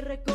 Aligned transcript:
Me 0.00 0.29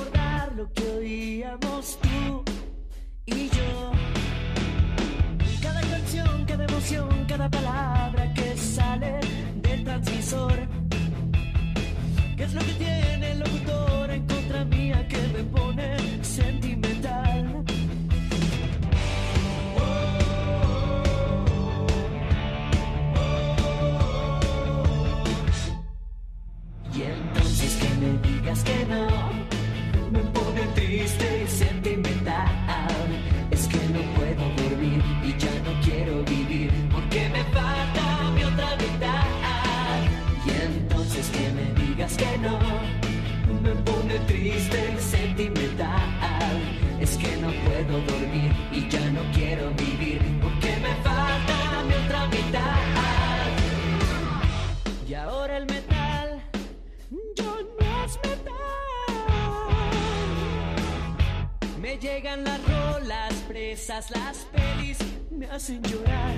las 63.96 64.46
pelis 64.52 64.98
me 65.32 65.46
hacen 65.46 65.82
llorar. 65.84 66.34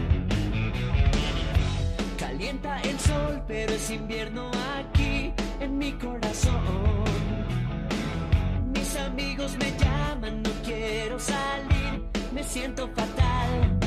Calienta 2.19 2.79
el 2.81 2.99
sol, 2.99 3.41
pero 3.47 3.73
es 3.73 3.89
invierno 3.89 4.51
aquí 4.77 5.33
en 5.59 5.75
mi 5.75 5.91
corazón. 5.93 7.03
Mis 8.75 8.95
amigos 8.97 9.57
me 9.57 9.71
llaman, 9.75 10.43
no 10.43 10.51
quiero 10.63 11.19
salir, 11.19 12.03
me 12.31 12.43
siento 12.43 12.87
fatal. 12.89 13.79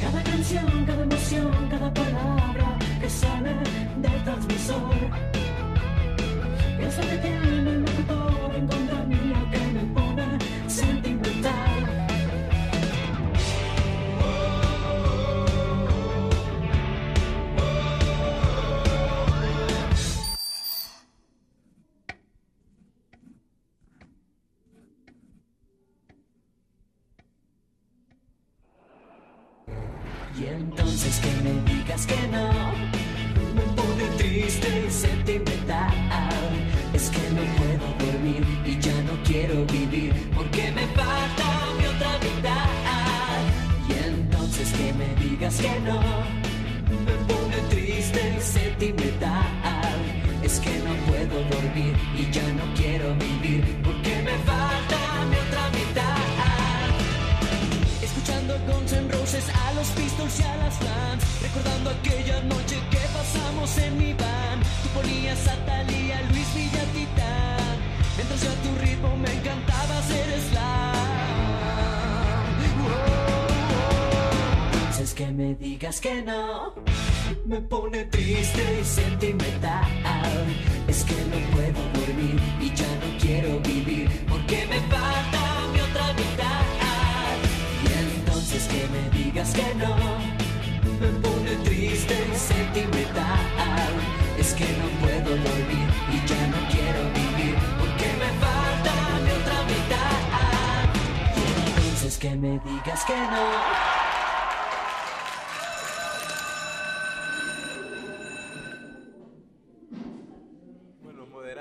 Cada 0.00 0.22
canción, 0.22 0.86
cada 0.86 1.02
emoción, 1.02 1.68
cada 1.68 1.92
palabra 1.92 2.78
que 2.98 3.10
sale 3.10 3.54
del 3.98 4.24
transmisor. 4.24 4.94
Es 6.80 6.96
lo 6.96 7.02
que 7.10 7.16
tiene 7.18 7.48
el 7.48 7.82
locutor 7.82 8.54
en 8.56 8.66
contra 8.66 9.04
mía 9.04 9.61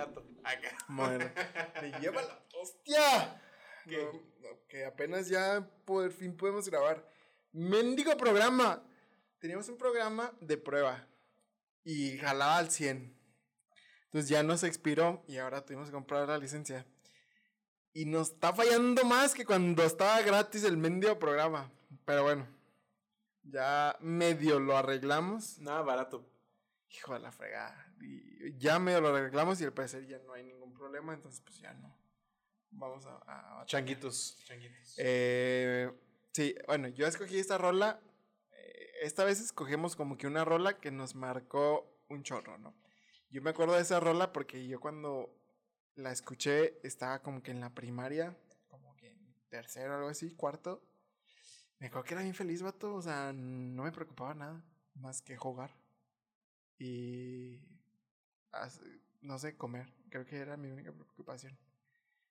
Moderato. 0.06 0.26
Acá. 0.44 0.78
Bueno, 0.88 1.26
me 1.82 2.00
lleva 2.00 2.22
la 2.22 2.44
hostia. 2.60 3.42
¿Qué? 3.88 4.04
No, 4.04 4.12
no, 4.50 4.68
que 4.68 4.86
apenas 4.86 5.28
ya 5.28 5.68
por 5.86 6.12
fin 6.12 6.36
podemos 6.36 6.70
grabar. 6.70 7.08
Mendigo 7.52 8.16
programa. 8.18 8.84
Teníamos 9.40 9.68
un 9.70 9.78
programa 9.78 10.32
de 10.40 10.58
prueba 10.58 11.08
y 11.84 12.18
jalaba 12.18 12.58
al 12.58 12.70
100. 12.70 13.18
Entonces 14.06 14.30
ya 14.30 14.44
nos 14.44 14.64
expiró 14.64 15.24
y 15.28 15.38
ahora 15.38 15.66
tuvimos 15.66 15.88
que 15.88 15.94
comprar 15.94 16.28
la 16.28 16.38
licencia. 16.38 16.86
Y 17.94 18.06
nos 18.06 18.32
está 18.32 18.54
fallando 18.54 19.04
más 19.04 19.34
que 19.34 19.46
cuando 19.46 19.84
estaba 19.84 20.22
gratis 20.22 20.64
el 20.64 20.78
mendigo 20.78 21.18
programa. 21.18 21.72
Pero 22.06 22.24
bueno, 22.24 22.48
ya 23.44 23.98
medio 24.00 24.60
lo 24.60 24.78
arreglamos. 24.78 25.58
Nada 25.60 25.82
barato. 25.82 26.26
Hijo 26.90 27.14
de 27.14 27.20
la 27.20 27.32
fregada. 27.32 27.91
Y 28.02 28.58
ya 28.58 28.80
medio 28.80 29.02
lo 29.02 29.10
arreglamos 29.10 29.60
y 29.62 29.66
al 29.66 29.74
parecer 29.74 30.06
ya 30.08 30.18
no 30.20 30.34
hay 30.34 30.44
ningún 30.44 30.74
problema, 30.74 31.14
entonces 31.14 31.42
pues 31.42 31.60
ya 31.60 31.74
no. 31.74 31.96
Vamos 32.72 33.06
a... 33.06 33.16
a- 33.26 33.62
a- 33.62 33.66
Changuitos. 33.66 34.38
Changuitos. 34.46 34.96
Eh, 34.98 35.92
sí, 36.34 36.56
bueno, 36.68 36.88
yo 36.88 37.06
escogí 37.08 37.38
esta 37.38 37.58
rola. 37.58 38.02
eh, 38.52 38.92
esta 39.04 39.24
vez 39.26 39.40
escogemos 39.42 39.96
como 39.96 40.18
que 40.18 40.28
una 40.28 40.46
rola 40.46 40.80
que 40.80 40.92
nos 40.92 41.16
marcó 41.16 42.02
un 42.10 42.24
chorro, 42.24 42.58
¿no? 42.58 42.76
Yo 43.30 43.42
me 43.42 43.50
acuerdo 43.52 43.76
de 43.76 43.82
esa 43.82 44.00
rola 44.00 44.32
porque 44.34 44.68
yo 44.68 44.80
cuando 44.80 45.38
la 45.96 46.12
escuché 46.12 46.80
estaba 46.86 47.22
como 47.22 47.42
que 47.44 47.52
en 47.52 47.60
la 47.60 47.74
primaria, 47.74 48.38
como 48.68 48.96
que 48.98 49.08
en 49.10 49.36
tercero 49.50 49.96
algo 49.96 50.10
así, 50.10 50.34
cuarto. 50.36 50.82
Me 51.80 51.88
acuerdo 51.88 52.04
que 52.06 52.14
era 52.14 52.24
bien 52.24 52.36
feliz, 52.36 52.62
vato. 52.62 52.94
O 52.96 53.02
sea, 53.02 53.32
no 53.34 53.84
me 53.84 53.92
preocupaba 53.92 54.34
nada 54.34 54.64
más 54.96 55.22
que 55.22 55.36
jugar. 55.38 55.72
Y. 56.78 57.60
no 59.22 59.40
sé, 59.40 59.56
comer. 59.56 59.92
Creo 60.10 60.26
que 60.26 60.38
era 60.38 60.58
mi 60.58 60.70
única 60.72 60.92
preocupación. 60.92 61.58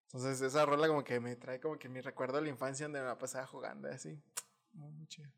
Entonces, 0.05 0.41
esa 0.41 0.67
rola 0.67 0.89
como 0.89 1.05
que 1.05 1.21
me 1.21 1.37
trae 1.37 1.61
como 1.61 1.79
que 1.79 1.89
mi 1.89 2.01
recuerdo 2.01 2.37
de 2.37 2.43
la 2.43 2.49
infancia 2.49 2.87
donde 2.87 3.01
me 3.01 3.07
la 3.07 3.19
pasaba 3.19 3.47
jugando, 3.47 3.89
así. 3.89 4.21
Muy, 4.73 4.93
muy 4.93 5.07
chido. 5.07 5.31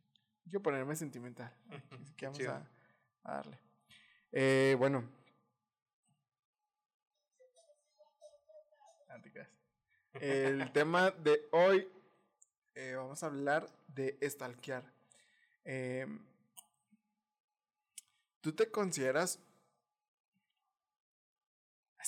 Quiero 0.44 0.62
ponerme 0.62 0.96
sentimental. 0.96 1.54
Así 2.02 2.14
que 2.14 2.26
vamos 2.26 2.46
a, 2.46 2.68
a 3.22 3.34
darle. 3.34 3.58
Eh, 4.32 4.74
bueno. 4.78 5.08
Ah. 9.08 9.20
El 10.20 10.72
tema 10.72 11.10
de 11.10 11.48
hoy 11.52 11.88
eh, 12.74 12.94
vamos 12.96 13.22
a 13.22 13.26
hablar 13.26 13.68
de 13.88 14.18
stalkear. 14.28 14.84
Eh, 15.64 16.06
¿Tú 18.40 18.52
te 18.52 18.70
consideras... 18.70 19.38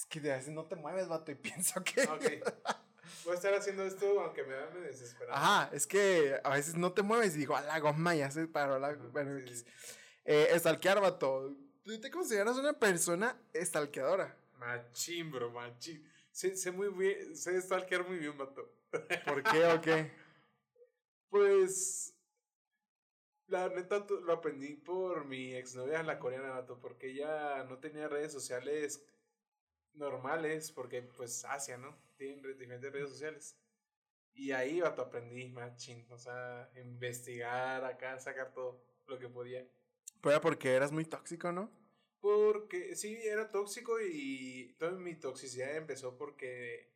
Es 0.05 0.11
que 0.11 0.21
de 0.21 0.33
veces 0.33 0.53
no 0.53 0.67
te 0.67 0.77
mueves, 0.77 1.09
vato, 1.09 1.33
y 1.33 1.35
pienso 1.35 1.83
que... 1.83 2.03
Ok. 2.03 2.25
Voy 3.25 3.33
a 3.33 3.37
estar 3.37 3.55
haciendo 3.55 3.85
esto 3.85 4.21
aunque 4.21 4.45
me 4.45 4.55
da 4.55 4.71
me 4.71 4.81
desesperado. 4.81 5.35
Ajá, 5.35 5.71
es 5.73 5.87
que 5.87 6.39
a 6.45 6.51
veces 6.51 6.75
no 6.75 6.93
te 6.93 7.03
mueves 7.03 7.35
y 7.35 7.39
digo, 7.39 7.56
a 7.56 7.62
la 7.62 7.79
goma 7.79 8.15
ya 8.15 8.31
se 8.31 8.47
paró 8.47 8.79
la... 8.79 8.95
Bueno, 8.95 9.39
sí, 9.47 9.56
sí. 9.56 9.65
Eh, 10.27 10.49
estalquear, 10.51 11.01
vato. 11.01 11.56
¿Tú 11.83 11.99
te 12.01 12.11
consideras 12.11 12.59
una 12.59 12.75
persona 12.75 13.39
estalqueadora? 13.55 14.37
Machín, 14.59 15.31
bro, 15.31 15.51
machín. 15.51 16.06
Sé, 16.31 16.55
sé 16.55 16.71
muy 16.71 16.89
bien, 16.89 17.35
sé 17.35 17.61
stalkear 17.62 18.06
muy 18.06 18.19
bien, 18.19 18.37
vato. 18.37 18.71
¿Por 19.25 19.43
qué 19.43 19.67
o 19.67 19.81
qué? 19.81 20.11
Pues, 21.31 22.15
la 23.49 23.69
neta 23.69 24.06
lo 24.09 24.33
aprendí 24.33 24.77
por 24.77 25.25
mi 25.25 25.53
exnovia, 25.53 26.01
la 26.05 26.21
coreana, 26.21 26.51
vato, 26.51 26.79
porque 26.79 27.11
ella 27.11 27.65
no 27.65 27.79
tenía 27.79 28.06
redes 28.06 28.33
sociales 28.33 29.03
normales, 29.94 30.73
porque 30.73 31.02
pues 31.02 31.44
Asia, 31.44 31.76
¿no? 31.79 31.96
Tienen 32.17 32.43
re- 32.43 32.55
diferentes 32.55 32.93
redes 32.93 33.11
sociales. 33.11 33.56
Y 34.35 34.52
ahí, 34.52 34.81
vato, 34.81 35.02
aprendí 35.02 35.49
machín, 35.49 36.06
o 36.11 36.19
sea, 36.19 36.70
investigar 36.76 37.85
acá, 37.85 38.19
sacar 38.19 38.52
todo 38.52 38.82
lo 39.06 39.19
que 39.19 39.29
podía. 39.29 39.67
Pues 40.20 40.41
porque 40.41 40.73
eras 40.75 40.91
muy 40.93 41.05
tóxico, 41.05 41.52
¿no? 41.52 41.70
Porque 42.20 42.96
sí, 42.96 43.17
era 43.23 43.50
tóxico 43.50 44.00
y 44.00 44.75
toda 44.79 44.93
mi 44.93 45.14
toxicidad 45.14 45.76
empezó 45.76 46.17
porque 46.17 46.91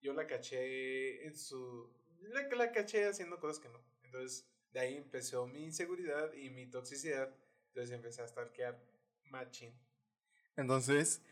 yo 0.00 0.12
la 0.12 0.26
caché 0.26 1.26
en 1.26 1.36
su... 1.36 1.90
La, 2.20 2.48
la 2.48 2.72
caché 2.72 3.06
haciendo 3.06 3.40
cosas 3.40 3.58
que 3.60 3.68
no. 3.70 3.80
Entonces, 4.04 4.46
de 4.72 4.80
ahí 4.80 4.96
empezó 4.96 5.46
mi 5.46 5.64
inseguridad 5.64 6.32
y 6.34 6.50
mi 6.50 6.66
toxicidad. 6.66 7.34
Entonces 7.68 7.94
empecé 7.94 8.22
a 8.22 8.28
stalkear 8.28 8.78
machín. 9.24 9.74
Entonces, 10.56 11.22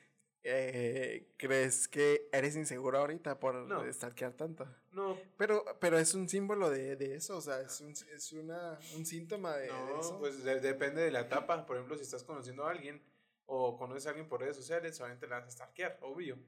eh, 0.43 1.33
¿crees 1.37 1.89
que 1.89 2.29
eres 2.33 2.57
inseguro 2.57 2.99
ahorita 2.99 3.39
por 3.39 3.55
No. 3.55 3.93
stalkear 3.93 4.33
tanto? 4.35 4.67
No, 4.93 5.19
Pero, 5.37 5.65
pero 5.81 5.99
es 5.99 6.15
un 6.15 6.29
símbolo 6.29 6.69
de, 6.71 6.97
de 6.97 7.15
eso, 7.15 7.37
o 7.37 7.41
sea, 7.41 7.61
es 7.61 7.81
un, 7.81 7.93
es 7.93 8.33
una, 8.33 8.79
un 8.95 9.07
síntoma 9.07 9.57
de, 9.57 9.69
eso. 9.69 10.19
pues 10.19 10.43
de- 10.43 10.61
depende 10.61 11.03
de 11.03 11.11
la 11.11 11.21
etapa. 11.21 11.65
Por 11.65 11.77
ejemplo, 11.77 11.97
si 11.97 12.03
estás 12.03 12.25
conociendo 12.25 12.67
a 12.67 12.71
alguien 12.71 13.01
o 13.47 13.77
conoces 13.77 14.07
a 14.07 14.11
alguien 14.11 14.29
por 14.29 14.41
redes 14.41 14.57
sociales, 14.57 14.97
solamente 14.97 15.27
la 15.27 15.39
vas 15.41 15.49
a 15.49 15.51
stalkear, 15.51 15.99
obvio. 16.03 16.39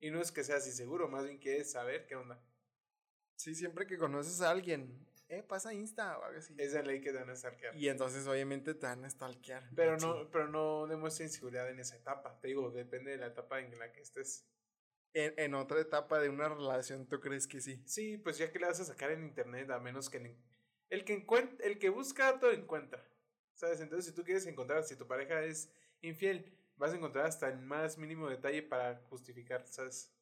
Y 0.00 0.10
no 0.10 0.20
es 0.20 0.32
que 0.32 0.44
seas 0.44 0.66
inseguro, 0.66 1.08
más 1.08 1.24
bien 1.24 1.38
quieres 1.38 1.70
saber 1.70 2.06
qué 2.06 2.16
onda. 2.16 2.38
Sí, 3.36 3.54
siempre 3.54 3.86
que 3.86 3.98
conoces 3.98 4.40
a 4.40 4.50
alguien, 4.50 5.06
eh, 5.28 5.42
pasa 5.42 5.72
Insta 5.74 6.18
o 6.18 6.24
algo 6.24 6.38
así. 6.38 6.54
Es 6.58 6.72
de 6.72 6.82
ley 6.82 7.00
que 7.00 7.12
te 7.12 7.18
van 7.18 7.30
a 7.30 7.36
stalkear. 7.36 7.74
Y 7.76 7.88
entonces 7.88 8.26
obviamente 8.26 8.74
te 8.74 8.86
van 8.86 9.04
a 9.04 9.10
stalkear. 9.10 9.68
Pero 9.74 9.96
no, 9.98 10.30
pero 10.30 10.48
no 10.48 10.86
demuestra 10.86 11.24
inseguridad 11.24 11.68
en 11.70 11.80
esa 11.80 11.96
etapa. 11.96 12.38
Te 12.40 12.48
digo, 12.48 12.70
depende 12.70 13.10
de 13.12 13.16
la 13.18 13.26
etapa 13.28 13.60
en 13.60 13.78
la 13.78 13.92
que 13.92 14.00
estés. 14.00 14.46
En, 15.14 15.34
en 15.38 15.54
otra 15.54 15.80
etapa 15.80 16.20
de 16.20 16.28
una 16.28 16.48
relación, 16.48 17.08
¿tú 17.08 17.20
crees 17.20 17.46
que 17.46 17.60
sí? 17.60 17.82
Sí, 17.86 18.18
pues 18.18 18.38
ya 18.38 18.52
que 18.52 18.58
le 18.58 18.66
vas 18.66 18.80
a 18.80 18.84
sacar 18.84 19.10
en 19.10 19.24
internet, 19.24 19.70
a 19.70 19.78
menos 19.80 20.10
que 20.10 20.18
en- 20.18 20.42
el 20.90 21.04
que 21.04 21.26
encuent- 21.26 21.58
el 21.62 21.78
que 21.78 21.88
busca 21.88 22.38
todo 22.38 22.52
encuentra. 22.52 23.02
¿Sabes? 23.54 23.80
Entonces, 23.80 24.06
si 24.06 24.14
tú 24.14 24.22
quieres 24.24 24.46
encontrar, 24.46 24.84
si 24.84 24.96
tu 24.96 25.06
pareja 25.06 25.42
es 25.42 25.72
infiel, 26.02 26.54
vas 26.76 26.92
a 26.92 26.96
encontrar 26.96 27.24
hasta 27.26 27.48
el 27.48 27.58
más 27.58 27.96
mínimo 27.96 28.28
detalle 28.28 28.62
para 28.62 28.96
justificar, 29.08 29.66
¿sabes? 29.66 30.14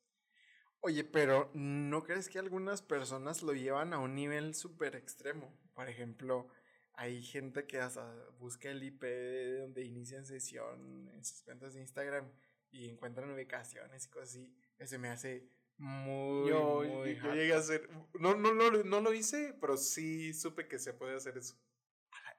Oye, 0.87 1.03
pero 1.03 1.51
¿no 1.55 2.05
crees 2.05 2.29
que 2.29 2.39
algunas 2.39 2.83
personas 2.83 3.43
lo 3.43 3.55
llevan 3.55 3.95
a 3.95 3.99
un 3.99 4.15
nivel 4.15 4.55
súper 4.55 4.97
extremo? 4.97 5.51
Por 5.73 5.89
ejemplo, 5.89 6.47
hay 6.93 7.23
gente 7.23 7.67
que 7.67 7.79
hasta 7.81 8.15
busca 8.39 8.71
el 8.71 8.83
IP 8.83 9.03
de 9.03 9.61
donde 9.61 9.83
inician 9.83 10.27
sesión 10.27 11.09
en 11.09 11.25
sus 11.25 11.41
cuentas 11.41 11.73
de 11.73 11.81
Instagram 11.81 12.31
y 12.71 12.91
encuentran 12.91 13.31
ubicaciones 13.31 14.05
y 14.05 14.11
cosas 14.11 14.29
así. 14.29 14.55
Eso 14.77 14.99
me 14.99 15.09
hace 15.09 15.49
muy, 15.79 16.51
yo, 16.51 16.83
muy 16.83 17.17
yo 17.17 17.33
llegué 17.33 17.55
a 17.55 17.61
hacer, 17.61 17.89
no, 18.21 18.35
no, 18.35 18.53
no, 18.53 18.71
no 18.71 19.01
lo 19.01 19.15
hice, 19.15 19.57
pero 19.59 19.79
sí 19.79 20.35
supe 20.35 20.69
que 20.69 20.79
se 20.79 20.93
puede 20.93 21.17
hacer 21.17 21.39
eso. 21.39 21.59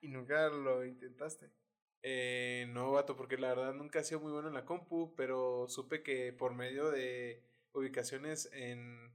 Y 0.02 0.10
nunca 0.10 0.50
lo 0.50 0.86
intentaste. 0.86 1.50
Eh, 2.04 2.68
no, 2.70 2.92
vato, 2.92 3.16
porque 3.16 3.40
la 3.40 3.50
verdad 3.56 3.74
nunca 3.74 4.02
he 4.02 4.04
sido 4.04 4.20
muy 4.20 4.32
bueno 4.32 4.50
en 4.50 4.54
la 4.54 4.66
compu, 4.66 5.16
pero 5.16 5.68
supe 5.68 6.04
que 6.04 6.32
por 6.32 6.54
medio 6.54 6.92
de 6.92 7.44
ubicaciones 7.76 8.50
en... 8.54 9.14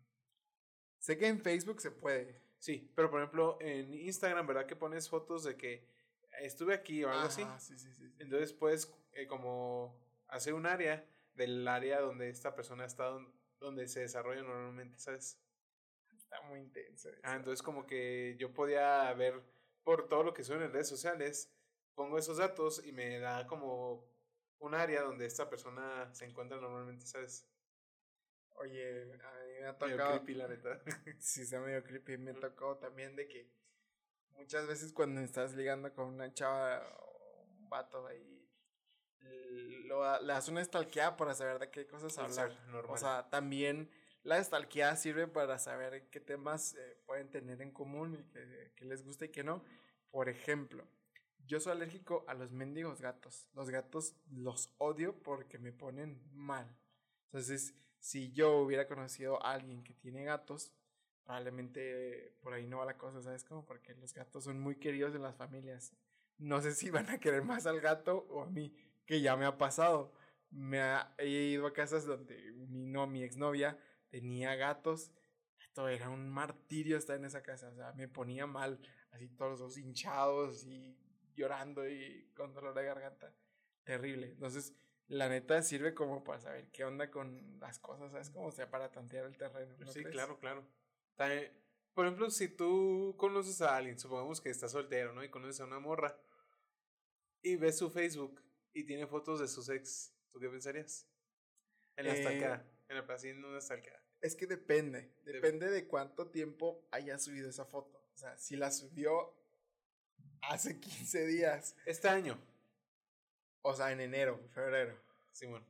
Sé 0.98 1.16
que 1.16 1.26
en 1.26 1.40
Facebook 1.40 1.80
se 1.80 1.90
puede. 1.90 2.40
Sí, 2.58 2.92
pero 2.94 3.10
por 3.10 3.20
ejemplo 3.20 3.56
en 3.60 3.94
Instagram, 3.94 4.46
¿verdad? 4.46 4.66
Que 4.66 4.76
pones 4.76 5.08
fotos 5.08 5.44
de 5.44 5.56
que 5.56 5.88
estuve 6.40 6.74
aquí 6.74 7.02
o 7.04 7.10
algo 7.10 7.22
así. 7.26 7.42
Ajá, 7.42 7.58
sí, 7.58 7.78
sí, 7.78 7.92
sí, 7.94 8.06
sí. 8.08 8.16
Entonces 8.18 8.52
puedes 8.52 8.92
eh, 9.12 9.26
como 9.26 9.98
hacer 10.28 10.54
un 10.54 10.66
área 10.66 11.04
del 11.34 11.66
área 11.66 12.00
donde 12.00 12.28
esta 12.28 12.54
persona 12.54 12.84
está, 12.84 13.04
don- 13.06 13.32
donde 13.58 13.88
se 13.88 14.00
desarrolla 14.00 14.42
normalmente, 14.42 14.98
¿sabes? 14.98 15.40
Está 16.14 16.42
muy 16.42 16.60
intenso. 16.60 17.08
Ah, 17.22 17.36
entonces 17.36 17.62
como 17.62 17.86
que 17.86 18.36
yo 18.38 18.52
podía 18.52 19.12
ver 19.14 19.42
por 19.82 20.06
todo 20.06 20.22
lo 20.22 20.34
que 20.34 20.44
suben 20.44 20.62
en 20.62 20.72
redes 20.72 20.88
sociales, 20.88 21.50
pongo 21.94 22.18
esos 22.18 22.36
datos 22.36 22.84
y 22.84 22.92
me 22.92 23.18
da 23.18 23.46
como 23.46 24.06
un 24.58 24.74
área 24.74 25.00
donde 25.02 25.24
esta 25.24 25.48
persona 25.48 26.14
se 26.14 26.26
encuentra 26.26 26.60
normalmente, 26.60 27.06
¿sabes? 27.06 27.46
Oye, 28.60 29.02
a 29.02 29.04
mí 29.04 29.52
me 29.60 29.66
ha 29.66 29.72
Medio 29.72 29.96
tocado. 29.96 30.10
creepy, 30.18 30.34
la 30.34 30.48
neta. 30.48 30.80
Sí, 31.18 31.42
está 31.42 31.60
medio 31.60 31.82
creepy. 31.82 32.18
Me 32.18 32.34
tocó 32.34 32.76
también 32.76 33.16
de 33.16 33.26
que 33.28 33.50
muchas 34.36 34.66
veces 34.66 34.92
cuando 34.92 35.20
estás 35.20 35.54
ligando 35.54 35.92
con 35.94 36.08
una 36.08 36.32
chava 36.32 36.82
o 36.98 37.42
un 37.58 37.68
vato 37.68 38.06
ahí, 38.06 38.48
lo, 39.86 40.20
le 40.22 40.32
das 40.32 40.48
una 40.48 40.64
stalkeada 40.64 41.16
para 41.16 41.34
saber 41.34 41.58
de 41.58 41.70
qué 41.70 41.86
cosas 41.86 42.16
hablar. 42.18 42.52
normal. 42.68 42.94
O 42.94 42.96
sea, 42.98 43.28
también 43.30 43.90
la 44.22 44.42
stalkeada 44.42 44.96
sirve 44.96 45.26
para 45.26 45.58
saber 45.58 46.08
qué 46.10 46.20
temas 46.20 46.74
eh, 46.74 46.98
pueden 47.06 47.30
tener 47.30 47.60
en 47.62 47.70
común 47.70 48.30
y 48.80 48.84
les 48.84 49.02
gusta 49.04 49.24
y 49.26 49.30
qué 49.30 49.42
no. 49.44 49.64
Por 50.10 50.28
ejemplo, 50.28 50.86
yo 51.46 51.60
soy 51.60 51.72
alérgico 51.72 52.24
a 52.28 52.34
los 52.34 52.50
mendigos 52.52 53.00
gatos. 53.00 53.48
Los 53.54 53.70
gatos 53.70 54.14
los 54.30 54.74
odio 54.78 55.18
porque 55.22 55.58
me 55.58 55.72
ponen 55.72 56.20
mal. 56.32 56.76
Entonces, 57.26 57.74
si 58.00 58.32
yo 58.32 58.58
hubiera 58.58 58.88
conocido 58.88 59.44
a 59.44 59.52
alguien 59.52 59.84
que 59.84 59.94
tiene 59.94 60.24
gatos, 60.24 60.72
probablemente 61.24 62.34
por 62.42 62.54
ahí 62.54 62.66
no 62.66 62.78
va 62.78 62.84
la 62.86 62.98
cosa, 62.98 63.22
¿sabes? 63.22 63.44
Como 63.44 63.64
porque 63.64 63.94
los 63.94 64.12
gatos 64.14 64.44
son 64.44 64.60
muy 64.60 64.76
queridos 64.76 65.14
en 65.14 65.22
las 65.22 65.36
familias. 65.36 65.92
No 66.38 66.60
sé 66.60 66.74
si 66.74 66.90
van 66.90 67.08
a 67.10 67.18
querer 67.20 67.42
más 67.42 67.66
al 67.66 67.80
gato 67.80 68.26
o 68.30 68.42
a 68.42 68.46
mí, 68.50 68.74
que 69.06 69.20
ya 69.20 69.36
me 69.36 69.44
ha 69.46 69.58
pasado. 69.58 70.12
Me 70.50 70.80
ha- 70.80 71.14
he 71.18 71.28
ido 71.28 71.66
a 71.66 71.72
casas 71.72 72.04
donde 72.06 72.52
mi, 72.52 72.86
no, 72.86 73.06
mi 73.06 73.22
exnovia 73.22 73.78
tenía 74.08 74.54
gatos. 74.56 75.12
Esto 75.60 75.88
era 75.88 76.08
un 76.10 76.28
martirio 76.28 76.96
estar 76.96 77.16
en 77.16 77.26
esa 77.26 77.42
casa. 77.42 77.68
O 77.68 77.74
sea, 77.74 77.92
me 77.92 78.08
ponía 78.08 78.46
mal, 78.46 78.80
así 79.12 79.28
todos 79.28 79.52
los 79.52 79.60
dos 79.60 79.78
hinchados 79.78 80.64
y 80.66 80.96
llorando 81.34 81.88
y 81.88 82.30
con 82.34 82.52
dolor 82.54 82.74
de 82.74 82.84
garganta. 82.84 83.32
Terrible. 83.84 84.28
Entonces, 84.30 84.74
la 85.10 85.28
neta 85.28 85.62
sirve 85.62 85.92
como 85.94 86.22
para 86.22 86.40
saber 86.40 86.70
qué 86.70 86.84
onda 86.84 87.10
con 87.10 87.58
las 87.60 87.78
cosas, 87.80 88.12
¿sabes? 88.12 88.30
Como 88.30 88.52
sea 88.52 88.70
para 88.70 88.90
tantear 88.92 89.26
el 89.26 89.36
terreno. 89.36 89.76
¿no 89.78 89.92
sí, 89.92 90.00
crees? 90.00 90.12
claro, 90.12 90.38
claro. 90.38 90.64
También, 91.16 91.52
por 91.94 92.06
ejemplo, 92.06 92.30
si 92.30 92.48
tú 92.48 93.14
conoces 93.18 93.60
a 93.60 93.76
alguien, 93.76 93.98
supongamos 93.98 94.40
que 94.40 94.50
está 94.50 94.68
soltero, 94.68 95.12
¿no? 95.12 95.24
Y 95.24 95.28
conoces 95.28 95.60
a 95.60 95.64
una 95.64 95.80
morra 95.80 96.16
y 97.42 97.56
ves 97.56 97.78
su 97.78 97.90
Facebook 97.90 98.40
y 98.72 98.84
tiene 98.84 99.06
fotos 99.06 99.40
de 99.40 99.48
sus 99.48 99.68
ex, 99.68 100.14
¿tú 100.30 100.38
qué 100.38 100.48
pensarías? 100.48 101.08
En 101.96 102.06
la 102.06 102.14
Eh, 102.14 102.20
stalkeada, 102.22 102.64
en 102.88 102.96
la 102.96 103.16
en 103.22 103.44
una 103.44 103.60
stalkeada. 103.60 104.00
Es 104.20 104.36
que 104.36 104.46
depende. 104.46 105.12
Depende 105.24 105.70
de 105.70 105.88
cuánto 105.88 106.30
tiempo 106.30 106.86
haya 106.92 107.18
subido 107.18 107.50
esa 107.50 107.64
foto. 107.64 107.98
O 108.14 108.16
sea, 108.16 108.36
si 108.38 108.56
la 108.56 108.70
subió 108.70 109.34
hace 110.42 110.78
15 110.78 111.26
días, 111.26 111.74
Este 111.84 112.08
año, 112.08 112.38
o 113.62 113.74
sea, 113.74 113.92
en 113.92 114.00
enero, 114.00 114.40
febrero. 114.54 114.94
Simón. 115.32 115.66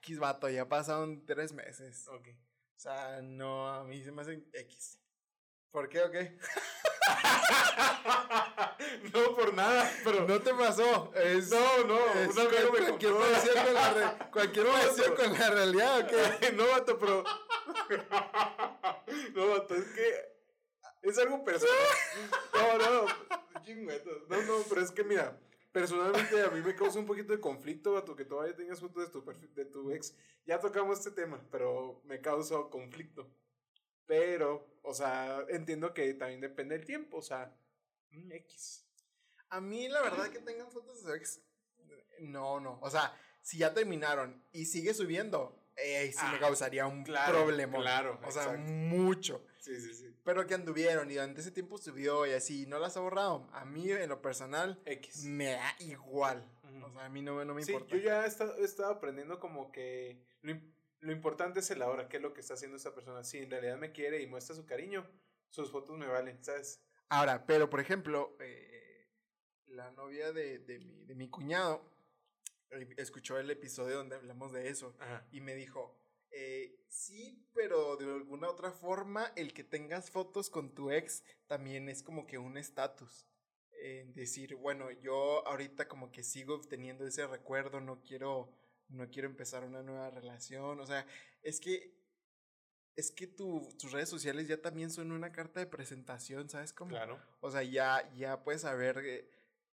X 0.00 0.18
vato, 0.18 0.48
ya 0.48 0.68
pasaron 0.68 1.24
tres 1.26 1.52
meses. 1.52 2.06
Ok. 2.08 2.28
O 2.76 2.78
sea, 2.78 3.20
no, 3.22 3.68
a 3.68 3.84
mí 3.84 4.02
se 4.02 4.12
me 4.12 4.22
hacen 4.22 4.48
X. 4.52 4.98
¿Por 5.70 5.88
qué 5.88 6.02
o 6.02 6.10
qué? 6.10 6.38
no 9.12 9.34
por 9.34 9.52
nada, 9.54 9.90
pero 10.04 10.26
No 10.26 10.40
te 10.40 10.54
pasó. 10.54 11.12
Es, 11.14 11.50
No, 11.50 11.84
no, 11.84 11.98
es 12.14 12.36
un 12.36 12.46
amigo 12.46 12.72
me 12.72 12.78
cualquier 12.80 13.14
parecido 13.14 13.54
con 13.64 13.74
la, 13.74 13.90
re- 13.94 14.16
cualquier 14.32 14.66
No, 14.66 14.72
pero- 14.96 15.14
con 15.16 15.32
la 15.32 15.50
realidad 15.50 16.08
o 16.08 16.52
no, 16.56 16.66
vato, 16.68 16.98
pero. 16.98 17.24
no, 19.34 19.48
vato, 19.48 19.74
es 19.74 19.84
que. 19.92 20.34
Es 21.02 21.18
algo 21.18 21.44
personal. 21.44 21.76
No, 22.54 22.78
no. 22.78 23.62
chingüetos. 23.62 24.28
No, 24.28 24.40
no, 24.42 24.62
pero 24.68 24.80
es 24.80 24.90
que 24.90 25.04
mira. 25.04 25.38
Personalmente 25.74 26.40
a 26.40 26.50
mí 26.50 26.60
me 26.62 26.76
causa 26.76 27.00
un 27.00 27.04
poquito 27.06 27.32
de 27.32 27.40
conflicto, 27.40 27.94
vato, 27.94 28.14
que 28.14 28.24
todavía 28.24 28.54
tengas 28.54 28.78
fotos 28.78 29.06
de 29.06 29.10
tu, 29.10 29.24
perfil- 29.24 29.52
de 29.54 29.64
tu 29.64 29.90
ex. 29.90 30.14
Ya 30.46 30.60
tocamos 30.60 30.98
este 31.00 31.10
tema, 31.10 31.44
pero 31.50 32.00
me 32.04 32.20
causó 32.20 32.70
conflicto. 32.70 33.28
Pero, 34.06 34.78
o 34.84 34.94
sea, 34.94 35.44
entiendo 35.48 35.92
que 35.92 36.14
también 36.14 36.40
depende 36.40 36.76
del 36.76 36.86
tiempo, 36.86 37.16
o 37.16 37.22
sea, 37.22 37.52
mm, 38.12 38.30
X. 38.30 38.86
A 39.48 39.60
mí, 39.60 39.88
la 39.88 40.00
verdad, 40.02 40.30
que 40.30 40.38
tengan 40.38 40.70
fotos 40.70 40.98
de 41.02 41.08
su 41.08 41.12
ex 41.12 41.42
No, 42.20 42.60
no. 42.60 42.78
O 42.80 42.88
sea, 42.88 43.12
si 43.42 43.58
ya 43.58 43.74
terminaron 43.74 44.44
y 44.52 44.66
sigue 44.66 44.94
subiendo, 44.94 45.60
eh, 45.74 46.12
sí 46.12 46.24
me 46.30 46.36
Ah, 46.36 46.40
causaría 46.40 46.86
un 46.86 47.02
claro, 47.02 47.32
problema. 47.46 47.80
claro, 47.80 48.20
O 48.22 48.30
sea, 48.30 48.44
exacto. 48.44 48.60
mucho. 48.60 49.44
Sí, 49.58 49.74
sí, 49.80 49.92
sí. 49.92 50.13
Pero 50.24 50.46
que 50.46 50.54
anduvieron 50.54 51.10
y 51.10 51.14
durante 51.14 51.42
ese 51.42 51.50
tiempo 51.50 51.76
subió 51.78 52.26
y 52.26 52.32
así, 52.32 52.66
no 52.66 52.78
las 52.78 52.96
ha 52.96 53.00
borrado. 53.00 53.46
A 53.52 53.64
mí, 53.66 53.90
en 53.90 54.08
lo 54.08 54.22
personal, 54.22 54.80
X. 54.86 55.24
me 55.24 55.52
da 55.52 55.76
igual. 55.80 56.50
Ujú. 56.62 56.86
O 56.86 56.90
sea, 56.92 57.04
a 57.04 57.08
mí 57.10 57.20
no, 57.22 57.44
no 57.44 57.54
me 57.54 57.62
Sí, 57.62 57.72
importa. 57.72 57.94
yo 57.94 58.02
ya 58.02 58.24
he 58.24 58.28
estado, 58.28 58.56
he 58.56 58.64
estado 58.64 58.90
aprendiendo 58.92 59.38
como 59.38 59.70
que 59.70 60.24
lo, 60.42 60.54
lo 61.00 61.12
importante 61.12 61.60
es 61.60 61.70
el 61.70 61.82
ahora, 61.82 62.08
qué 62.08 62.16
es 62.16 62.22
lo 62.22 62.32
que 62.32 62.40
está 62.40 62.54
haciendo 62.54 62.76
esta 62.78 62.94
persona. 62.94 63.22
Si 63.22 63.38
en 63.38 63.50
realidad 63.50 63.76
me 63.76 63.92
quiere 63.92 64.22
y 64.22 64.26
muestra 64.26 64.56
su 64.56 64.64
cariño, 64.64 65.06
sus 65.50 65.70
fotos 65.70 65.98
me 65.98 66.06
valen, 66.06 66.42
¿sabes? 66.42 66.82
Ahora, 67.10 67.44
pero 67.46 67.68
por 67.68 67.80
ejemplo, 67.80 68.34
eh, 68.40 69.06
la 69.66 69.90
novia 69.90 70.32
de, 70.32 70.58
de 70.60 70.78
mi, 70.78 71.04
de 71.04 71.14
mi 71.14 71.28
cuñado 71.28 71.84
eh, 72.70 72.88
escuchó 72.96 73.38
el 73.38 73.50
episodio 73.50 73.96
donde 73.98 74.16
hablamos 74.16 74.52
de 74.52 74.68
eso 74.70 74.96
Ajá. 74.98 75.26
y 75.30 75.42
me 75.42 75.54
dijo, 75.54 76.00
eh, 76.36 76.84
sí, 76.88 77.48
pero 77.54 77.96
de 77.96 78.06
alguna 78.06 78.50
otra 78.50 78.72
forma 78.72 79.32
el 79.36 79.54
que 79.54 79.62
tengas 79.62 80.10
fotos 80.10 80.50
con 80.50 80.74
tu 80.74 80.90
ex 80.90 81.22
también 81.46 81.88
es 81.88 82.02
como 82.02 82.26
que 82.26 82.38
un 82.38 82.56
estatus. 82.56 83.26
En 83.82 84.14
decir, 84.14 84.56
bueno, 84.56 84.90
yo 84.90 85.46
ahorita 85.46 85.86
como 85.86 86.10
que 86.10 86.24
sigo 86.24 86.60
teniendo 86.62 87.06
ese 87.06 87.26
recuerdo, 87.26 87.80
no 87.80 88.02
quiero, 88.02 88.52
no 88.88 89.08
quiero 89.10 89.28
empezar 89.28 89.62
una 89.64 89.82
nueva 89.82 90.10
relación. 90.10 90.80
O 90.80 90.86
sea, 90.86 91.06
es 91.42 91.60
que, 91.60 91.94
es 92.96 93.12
que 93.12 93.28
tu, 93.28 93.68
tus 93.78 93.92
redes 93.92 94.08
sociales 94.08 94.48
ya 94.48 94.60
también 94.60 94.90
son 94.90 95.12
una 95.12 95.30
carta 95.30 95.60
de 95.60 95.66
presentación, 95.66 96.48
¿sabes 96.48 96.72
cómo? 96.72 96.90
Claro. 96.90 97.20
O 97.40 97.50
sea, 97.50 97.62
ya, 97.62 98.10
ya 98.14 98.42
puedes 98.42 98.62
saber 98.62 98.98
eh, 99.04 99.30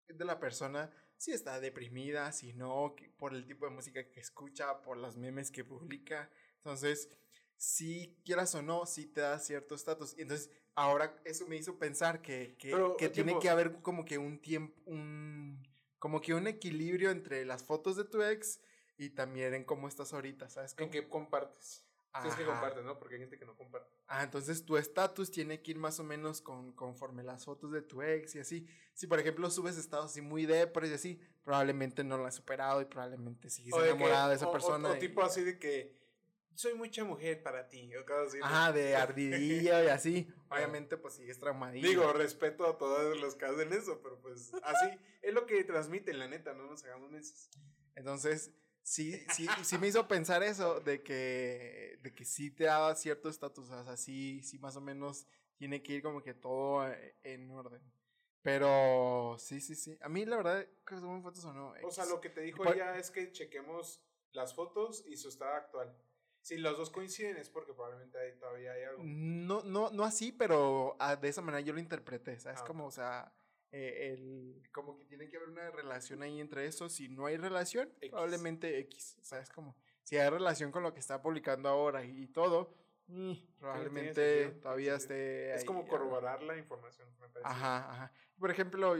de 0.08 0.24
la 0.24 0.40
persona 0.40 0.90
si 1.18 1.32
está 1.32 1.60
deprimida, 1.60 2.32
si 2.32 2.52
no, 2.52 2.94
por 3.16 3.34
el 3.34 3.44
tipo 3.44 3.66
de 3.66 3.72
música 3.72 4.08
que 4.08 4.20
escucha, 4.20 4.80
por 4.82 4.96
los 4.96 5.16
memes 5.16 5.50
que 5.50 5.64
publica. 5.64 6.30
Entonces, 6.72 7.08
si 7.56 8.14
quieras 8.24 8.54
o 8.54 8.62
no, 8.62 8.84
sí 8.86 9.06
te 9.06 9.22
da 9.22 9.38
cierto 9.38 9.74
estatus. 9.74 10.14
Y 10.18 10.22
entonces, 10.22 10.50
ahora 10.74 11.18
eso 11.24 11.46
me 11.46 11.56
hizo 11.56 11.78
pensar 11.78 12.20
que, 12.20 12.56
que, 12.58 12.70
Pero, 12.70 12.96
que 12.96 13.08
tiene 13.08 13.32
tipo- 13.32 13.40
que 13.40 13.48
haber 13.48 13.80
como 13.80 14.04
que 14.04 14.18
un 14.18 14.38
tiempo, 14.38 14.74
un, 14.86 15.66
como 15.98 16.20
que 16.20 16.34
un 16.34 16.46
equilibrio 16.46 17.10
entre 17.10 17.44
las 17.46 17.64
fotos 17.64 17.96
de 17.96 18.04
tu 18.04 18.22
ex 18.22 18.60
y 18.98 19.10
también 19.10 19.54
en 19.54 19.64
cómo 19.64 19.88
estás 19.88 20.12
ahorita, 20.12 20.48
¿sabes? 20.50 20.72
¿En 20.72 20.76
cómo? 20.78 20.90
qué 20.90 21.08
compartes? 21.08 21.84
Si 22.22 22.26
es 22.28 22.34
que 22.34 22.44
compartes, 22.44 22.82
¿no? 22.84 22.98
Porque 22.98 23.14
hay 23.14 23.20
gente 23.20 23.38
que 23.38 23.44
no 23.44 23.54
comparte. 23.56 23.88
Ah, 24.08 24.24
entonces 24.24 24.64
tu 24.64 24.76
estatus 24.76 25.30
tiene 25.30 25.62
que 25.62 25.70
ir 25.72 25.78
más 25.78 26.00
o 26.00 26.04
menos 26.04 26.40
con, 26.40 26.72
conforme 26.72 27.22
las 27.22 27.44
fotos 27.44 27.70
de 27.70 27.80
tu 27.82 28.02
ex 28.02 28.34
y 28.34 28.40
así. 28.40 28.66
Si 28.94 29.06
por 29.06 29.20
ejemplo 29.20 29.48
subes 29.50 29.76
estados 29.78 30.06
así 30.10 30.20
muy 30.20 30.44
depres 30.46 30.90
y 30.90 30.94
así, 30.94 31.20
probablemente 31.44 32.02
no 32.02 32.16
lo 32.18 32.26
has 32.26 32.34
superado 32.34 32.80
y 32.80 32.86
probablemente 32.86 33.50
sigues 33.50 33.72
O 33.74 33.78
de 33.78 33.84
que- 33.84 33.90
enamorada 33.90 34.30
de 34.30 34.34
esa 34.36 34.46
o- 34.46 34.48
o- 34.48 34.52
persona. 34.52 34.90
O, 34.90 34.96
y- 34.96 34.98
tipo 34.98 35.22
así 35.22 35.42
de 35.44 35.58
que 35.58 35.94
soy 36.58 36.74
mucha 36.74 37.04
mujer 37.04 37.40
para 37.40 37.68
ti. 37.68 37.94
O 37.94 38.04
cosas 38.04 38.28
así. 38.28 38.38
Ajá, 38.42 38.72
de 38.72 38.96
ardidilla 38.96 39.84
y 39.84 39.88
así. 39.88 40.28
Obviamente 40.50 40.96
pues 40.96 41.14
sigues 41.14 41.38
traumadilla. 41.38 41.88
Digo, 41.88 42.12
respeto 42.12 42.66
a 42.66 42.76
todos 42.76 43.16
los 43.20 43.36
que 43.36 43.44
hacen 43.44 43.72
eso, 43.72 44.00
pero 44.02 44.20
pues 44.20 44.52
así 44.64 44.98
es 45.22 45.32
lo 45.32 45.46
que 45.46 45.62
transmiten, 45.62 46.18
la 46.18 46.26
neta, 46.26 46.54
no 46.54 46.66
nos 46.66 46.82
hagamos 46.84 47.12
mensos. 47.12 47.48
Entonces, 47.94 48.50
sí, 48.82 49.24
sí, 49.32 49.46
sí 49.62 49.78
me 49.78 49.86
hizo 49.86 50.08
pensar 50.08 50.42
eso, 50.42 50.80
de 50.80 51.02
que, 51.02 51.98
de 52.02 52.12
que 52.12 52.24
sí 52.24 52.50
te 52.50 52.64
daba 52.64 52.94
cierto 52.96 53.28
estatus, 53.28 53.70
o 53.70 53.84
sea, 53.84 53.96
sí, 53.96 54.42
sí 54.42 54.58
más 54.58 54.74
o 54.74 54.80
menos 54.80 55.28
tiene 55.56 55.82
que 55.82 55.94
ir 55.94 56.02
como 56.02 56.22
que 56.22 56.34
todo 56.34 56.88
eh, 56.88 57.16
en 57.22 57.50
orden. 57.52 57.82
Pero 58.42 59.36
sí, 59.38 59.60
sí, 59.60 59.76
sí. 59.76 59.96
A 60.00 60.08
mí 60.08 60.24
la 60.24 60.36
verdad, 60.38 60.66
que 60.84 60.96
suben 60.96 61.22
fotos 61.22 61.44
o 61.44 61.52
no. 61.52 61.74
O 61.84 61.90
sea, 61.90 62.06
lo 62.06 62.20
que 62.20 62.30
te 62.30 62.40
dijo 62.40 62.64
ella 62.72 62.96
es 62.96 63.10
que 63.12 63.30
chequemos 63.30 64.02
las 64.32 64.54
fotos 64.54 65.04
y 65.06 65.16
su 65.16 65.28
estado 65.28 65.54
actual. 65.54 65.94
Si 66.48 66.56
los 66.56 66.78
dos 66.78 66.88
coinciden 66.88 67.36
es 67.36 67.50
porque 67.50 67.74
probablemente 67.74 68.18
ahí 68.18 68.32
todavía 68.38 68.72
hay 68.72 68.84
algo. 68.84 69.02
No, 69.04 69.62
no, 69.64 69.90
no 69.90 70.02
así, 70.04 70.32
pero 70.32 70.96
ah, 70.98 71.14
de 71.14 71.28
esa 71.28 71.42
manera 71.42 71.60
yo 71.60 71.74
lo 71.74 71.78
interpreté, 71.78 72.38
¿sabes? 72.40 72.60
Ah, 72.62 72.64
Como, 72.66 72.86
o 72.86 72.90
sea, 72.90 73.30
eh, 73.70 74.14
el, 74.14 74.62
como 74.72 74.96
que 74.96 75.04
tiene 75.04 75.28
que 75.28 75.36
haber 75.36 75.50
una 75.50 75.70
relación 75.70 76.22
ahí 76.22 76.40
entre 76.40 76.64
eso. 76.66 76.88
Si 76.88 77.10
no 77.10 77.26
hay 77.26 77.36
relación, 77.36 77.90
X. 78.00 78.08
probablemente 78.10 78.78
X, 78.78 79.18
¿sabes? 79.20 79.50
Como, 79.50 79.76
si 80.04 80.16
hay 80.16 80.30
relación 80.30 80.72
con 80.72 80.82
lo 80.82 80.94
que 80.94 81.00
está 81.00 81.20
publicando 81.20 81.68
ahora 81.68 82.02
y 82.02 82.28
todo, 82.28 82.74
mm, 83.08 83.34
probablemente 83.58 84.44
sentido, 84.44 84.60
todavía 84.62 84.94
esté 84.94 85.52
Es 85.52 85.60
ahí 85.60 85.66
como 85.66 85.80
algo. 85.80 85.90
corroborar 85.90 86.42
la 86.42 86.56
información, 86.56 87.10
me 87.20 87.28
parece. 87.28 87.42
Ajá, 87.46 87.90
ajá. 87.90 88.12
Por 88.38 88.50
ejemplo, 88.50 88.96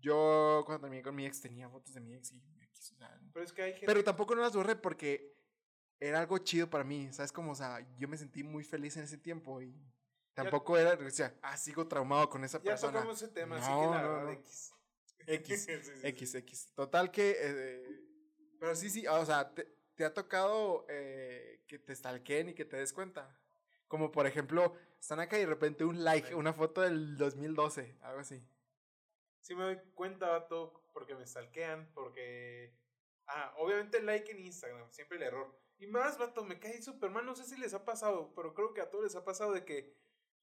yo 0.00 0.62
cuando 0.64 0.80
terminé 0.82 1.02
con 1.02 1.14
mi 1.14 1.26
ex 1.26 1.42
tenía 1.42 1.68
fotos 1.68 1.92
de 1.92 2.00
mi 2.00 2.14
ex 2.14 2.32
y 2.32 2.42
X, 2.62 2.92
o 2.92 2.96
sea, 2.96 3.20
Pero 3.34 3.44
es 3.44 3.52
que 3.52 3.62
hay 3.62 3.72
gente. 3.72 3.86
pero 3.86 4.02
tampoco 4.02 4.34
no 4.34 4.40
las 4.40 4.54
borré 4.54 4.76
porque 4.76 5.35
era 6.00 6.20
algo 6.20 6.38
chido 6.38 6.68
para 6.68 6.84
mí, 6.84 7.12
¿sabes? 7.12 7.32
Como, 7.32 7.52
o 7.52 7.54
sea, 7.54 7.86
yo 7.98 8.08
me 8.08 8.16
sentí 8.16 8.42
muy 8.42 8.64
feliz 8.64 8.96
en 8.96 9.04
ese 9.04 9.18
tiempo 9.18 9.60
y 9.62 9.74
tampoco 10.34 10.76
era, 10.76 10.92
o 10.94 11.10
sea, 11.10 11.34
ah, 11.42 11.56
sigo 11.56 11.86
traumado 11.88 12.28
con 12.28 12.44
esa 12.44 12.58
ya 12.58 12.64
persona. 12.64 12.92
tocamos 12.94 13.22
ese 13.22 13.32
tema, 13.32 13.56
así 13.58 13.70
No, 13.70 13.80
que 13.80 13.86
la 13.96 14.02
no, 14.02 14.08
verdad, 14.08 14.24
no. 14.24 14.32
X. 14.32 14.72
X, 15.26 15.64
Sí, 15.66 15.72
sí, 15.82 15.92
sí. 15.96 16.06
X, 16.06 16.34
X. 16.34 16.72
Total 16.74 17.10
que, 17.10 17.36
eh, 17.40 18.00
pero 18.60 18.74
sí, 18.76 18.90
sí, 18.90 19.06
o 19.06 19.24
sea, 19.24 19.52
te, 19.54 19.64
te 19.94 20.04
ha 20.04 20.12
tocado 20.12 20.84
eh, 20.88 21.64
que 21.66 21.78
te 21.78 21.94
stalkeen 21.94 22.50
y 22.50 22.54
que 22.54 22.64
te 22.64 22.76
des 22.76 22.92
cuenta. 22.92 23.38
Como 23.88 24.10
por 24.12 24.26
ejemplo, 24.26 24.74
están 25.00 25.20
acá 25.20 25.36
y 25.36 25.40
de 25.40 25.46
repente 25.46 25.84
un 25.84 26.02
like, 26.04 26.34
una 26.34 26.52
foto 26.52 26.82
del 26.82 27.16
2012, 27.16 27.98
algo 28.02 28.20
así. 28.20 28.44
Sí 29.40 29.54
me 29.54 29.62
doy 29.62 29.78
cuenta, 29.94 30.28
vato, 30.28 30.84
porque 30.92 31.14
me 31.14 31.24
stalkean, 31.26 31.90
porque... 31.94 32.76
Ah, 33.28 33.54
obviamente 33.58 33.98
el 33.98 34.06
like 34.06 34.30
en 34.32 34.40
Instagram, 34.40 34.90
siempre 34.90 35.16
el 35.18 35.22
error. 35.24 35.56
Y 35.78 35.86
más, 35.86 36.16
vato, 36.18 36.44
me 36.44 36.58
cae 36.58 36.80
súper 36.80 37.10
mal, 37.10 37.26
no 37.26 37.34
sé 37.34 37.44
si 37.44 37.56
les 37.58 37.74
ha 37.74 37.84
pasado, 37.84 38.32
pero 38.34 38.54
creo 38.54 38.72
que 38.72 38.80
a 38.80 38.88
todos 38.90 39.04
les 39.04 39.16
ha 39.16 39.24
pasado 39.24 39.52
de 39.52 39.64
que 39.64 39.94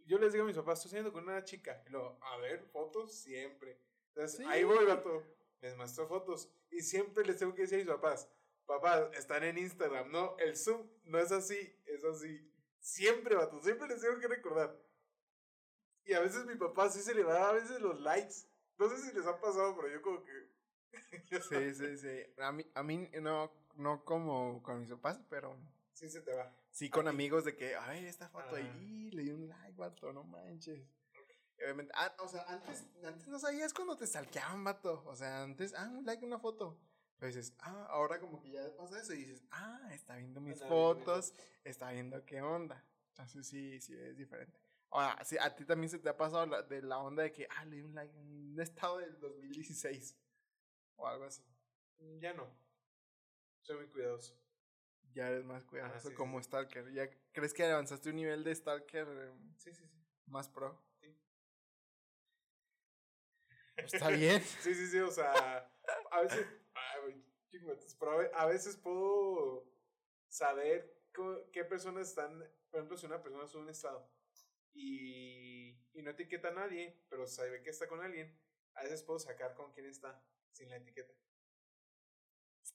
yo 0.05 0.17
les 0.19 0.31
digo 0.33 0.43
a 0.43 0.47
mis 0.47 0.55
papás, 0.55 0.79
estoy 0.79 0.91
saliendo 0.91 1.13
con 1.13 1.23
una 1.23 1.43
chica, 1.43 1.81
y 1.87 1.89
luego, 1.89 2.19
a 2.21 2.37
ver, 2.37 2.65
fotos 2.65 3.13
siempre. 3.15 3.79
Entonces, 4.09 4.37
Sí. 4.37 4.43
ahí 4.47 4.63
voy, 4.63 4.85
vato, 4.85 5.23
les 5.61 5.75
muestro 5.75 6.07
fotos, 6.07 6.51
y 6.69 6.81
siempre 6.81 7.25
les 7.25 7.37
tengo 7.37 7.55
que 7.55 7.63
decir 7.63 7.79
a 7.79 7.83
mis 7.83 7.87
papás, 7.93 8.29
papás, 8.65 9.09
están 9.17 9.43
en 9.43 9.57
Instagram, 9.57 10.11
no, 10.11 10.37
el 10.37 10.55
zoom 10.55 10.87
no 11.05 11.17
es 11.19 11.31
así, 11.31 11.75
es 11.85 12.03
así. 12.03 12.49
Siempre, 12.79 13.35
vato, 13.35 13.59
siempre 13.61 13.87
les 13.87 14.01
tengo 14.01 14.19
que 14.19 14.27
recordar. 14.27 14.77
Y 16.05 16.13
a 16.13 16.19
veces 16.19 16.45
mi 16.45 16.55
papá 16.55 16.89
sí 16.89 16.99
se 17.01 17.15
le 17.15 17.23
va 17.23 17.49
a 17.49 17.53
veces 17.53 17.79
los 17.79 17.99
likes. 18.01 18.35
No 18.77 18.89
sé 18.89 18.97
si 18.97 19.13
les 19.15 19.25
ha 19.25 19.39
pasado, 19.39 19.73
pero 19.75 19.87
yo 19.89 20.01
como 20.01 20.23
que... 20.23 20.49
Sí, 21.49 21.73
sí, 21.73 21.97
sí. 21.97 22.33
A 22.37 22.51
mí, 22.51 22.69
a 22.73 22.83
mí 22.83 23.09
no, 23.21 23.51
no 23.75 24.03
como 24.05 24.61
con 24.63 24.79
mis 24.79 24.89
papás, 24.89 25.19
pero 25.29 25.57
Sí 25.93 26.09
se 26.09 26.21
te 26.21 26.33
va. 26.33 26.51
sí 26.71 26.89
con 26.89 27.07
amigos 27.07 27.45
de 27.45 27.55
que, 27.55 27.75
ay, 27.75 28.05
esta 28.05 28.29
foto 28.29 28.55
Ah. 28.55 28.57
ahí, 28.57 29.09
le 29.11 29.23
di 29.23 29.31
un 29.31 29.47
like, 29.47 29.77
vato, 29.77 30.11
no 30.13 30.23
manches. 30.23 30.85
Obviamente, 31.57 31.93
ah, 31.95 32.13
o 32.19 32.27
sea, 32.27 32.43
antes, 32.47 32.83
antes 33.05 33.27
no 33.27 33.39
sabías 33.39 33.73
cuando 33.73 33.95
te 33.95 34.05
stalkeaban, 34.07 34.63
vato. 34.63 35.03
O 35.05 35.15
sea, 35.15 35.43
antes, 35.43 35.73
ah, 35.75 35.87
un 35.97 36.05
like, 36.05 36.25
una 36.25 36.39
foto. 36.39 36.77
Pero 37.17 37.27
dices, 37.27 37.53
ah, 37.59 37.85
ahora 37.89 38.19
como 38.19 38.41
que 38.41 38.51
ya 38.51 38.75
pasa 38.75 38.99
eso 38.99 39.13
y 39.13 39.19
dices, 39.23 39.43
ah, 39.51 39.79
está 39.93 40.15
viendo 40.17 40.41
mis 40.41 40.55
Está 40.55 40.65
viendo 40.67 40.95
mis 40.95 41.05
fotos, 41.05 41.33
está 41.63 41.91
viendo 41.91 42.25
qué 42.25 42.41
onda. 42.41 42.83
Entonces 43.09 43.47
sí, 43.47 43.79
sí, 43.79 43.95
es 43.95 44.17
diferente. 44.17 44.59
Ahora, 44.89 45.23
sí, 45.23 45.37
a 45.39 45.55
ti 45.55 45.63
también 45.63 45.89
se 45.89 45.99
te 45.99 46.09
ha 46.09 46.17
pasado 46.17 46.45
la- 46.47 46.63
de 46.63 46.81
la 46.81 46.97
onda 46.99 47.23
de 47.23 47.31
que, 47.31 47.47
ah, 47.49 47.63
le 47.65 47.77
di 47.77 47.81
un 47.81 47.95
like 47.95 48.13
en 48.17 48.27
un 48.27 48.59
estado 48.59 48.97
del 48.97 49.17
2016 49.19 50.17
o 50.97 51.07
algo 51.07 51.23
así. 51.25 51.43
Ya 52.19 52.33
no. 52.33 52.47
Soy 53.63 53.77
muy 53.77 53.87
cuidadoso. 53.87 54.37
Ya 55.13 55.29
eres 55.29 55.45
más 55.45 55.63
cuidadoso 55.65 56.09
sí, 56.09 56.15
como 56.15 56.39
sí. 56.39 56.45
Stalker. 56.45 56.91
¿Ya 56.93 57.09
crees 57.31 57.53
que 57.53 57.63
avanzaste 57.63 58.09
un 58.09 58.15
nivel 58.17 58.43
de 58.43 58.53
Stalker 58.55 59.07
eh, 59.07 59.31
Sí, 59.57 59.73
sí, 59.73 59.87
sí. 59.87 59.97
más 60.25 60.49
pro? 60.49 60.83
Sí. 60.99 61.15
Está 63.77 64.09
bien. 64.09 64.41
Sí, 64.61 64.73
sí, 64.75 64.87
sí, 64.87 64.99
o 64.99 65.11
sea, 65.11 65.71
a 66.11 66.21
veces... 66.21 66.45
Ay, 66.73 67.23
pero 67.99 68.11
a 68.11 68.17
ve- 68.17 68.31
a 68.33 68.45
veces 68.47 68.75
puedo 68.77 69.65
saber 70.27 70.99
qué 71.51 71.63
personas 71.63 72.09
están... 72.09 72.39
Por 72.69 72.79
ejemplo, 72.79 72.97
si 72.97 73.05
una 73.05 73.21
persona 73.21 73.45
sube 73.47 73.61
un 73.61 73.69
estado 73.69 74.11
y, 74.73 75.77
y 75.93 76.01
no 76.01 76.09
etiqueta 76.09 76.47
a 76.47 76.53
nadie, 76.53 76.99
pero 77.07 77.27
sabe 77.27 77.61
que 77.61 77.69
está 77.69 77.87
con 77.87 78.01
alguien, 78.01 78.35
a 78.73 78.83
veces 78.83 79.03
puedo 79.03 79.19
sacar 79.19 79.53
con 79.53 79.71
quién 79.73 79.85
está 79.85 80.25
sin 80.51 80.69
la 80.69 80.77
etiqueta. 80.77 81.13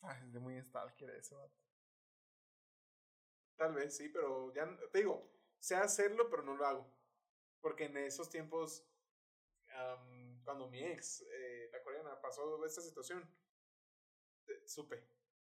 Está 0.01 0.15
de 0.27 0.39
muy 0.39 0.61
Stalker 0.63 1.11
eso. 1.11 1.39
vato. 1.39 1.55
Tal 3.57 3.75
vez, 3.75 3.97
sí, 3.97 4.09
pero 4.09 4.53
ya, 4.55 4.69
te 4.93 4.99
digo, 4.99 5.33
sé 5.59 5.75
hacerlo, 5.75 6.31
pero 6.31 6.43
no 6.45 6.57
lo 6.57 6.65
hago. 6.67 6.95
Porque 7.61 7.87
en 7.87 7.97
esos 7.97 8.31
tiempos, 8.31 8.87
am, 9.75 10.41
cuando 10.45 10.69
mi 10.69 10.81
ex, 10.83 11.23
eh, 11.23 11.69
la 11.73 11.83
coreana, 11.83 12.21
pasó 12.21 12.65
esta 12.65 12.81
situación, 12.81 13.29
eh, 14.47 14.63
supe, 14.67 15.05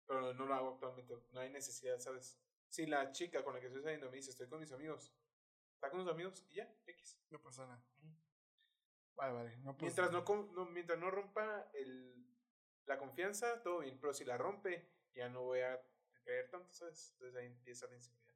pero 0.05 0.33
no 0.33 0.45
lo 0.45 0.53
hago 0.53 0.73
actualmente, 0.73 1.15
no 1.31 1.39
hay 1.39 1.49
necesidad, 1.49 1.97
¿sabes? 1.99 2.37
Si 2.67 2.85
la 2.85 3.11
chica 3.11 3.43
con 3.43 3.53
la 3.53 3.61
que 3.61 3.67
estoy 3.67 3.81
saliendo 3.83 4.09
me 4.09 4.17
dice, 4.17 4.31
estoy 4.31 4.49
con 4.49 4.59
mis 4.59 4.71
amigos, 4.73 5.13
está 5.75 5.89
con 5.89 6.01
sus 6.01 6.11
amigos 6.11 6.45
y 6.49 6.55
ya, 6.55 6.75
X. 6.85 7.21
No 7.29 7.41
pasa 7.41 7.65
nada. 7.65 7.85
Vale, 9.15 9.33
vale. 9.33 9.57
No, 9.59 9.77
pues, 9.77 9.95
Mientras 9.95 10.11
no- 10.11 10.65
mientras 10.65 10.99
no 10.99 11.09
rompa 11.09 11.69
el, 11.73 12.32
La 12.85 12.97
confianza, 12.97 13.61
todo 13.63 13.79
bien, 13.79 13.97
pero 13.99 14.13
si 14.13 14.25
la 14.25 14.37
rompe, 14.37 14.89
ya 15.13 15.29
no 15.29 15.43
voy 15.43 15.59
a 15.61 15.81
creer 16.23 16.49
tanto, 16.49 16.71
¿sabes? 16.73 17.11
Entonces 17.13 17.35
ahí 17.39 17.45
empieza 17.47 17.87
la 17.87 17.95
inseguridad. 17.95 18.35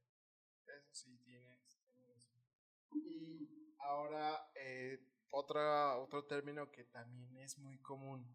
Eso 0.67 0.93
sí, 0.93 1.17
tienes, 1.19 1.81
tienes. 1.93 2.29
Y 2.93 3.75
ahora, 3.79 4.49
eh, 4.55 4.99
otra, 5.31 5.97
otro 5.97 6.25
término 6.25 6.71
que 6.71 6.83
también 6.85 7.37
es 7.37 7.57
muy 7.57 7.77
común 7.79 8.25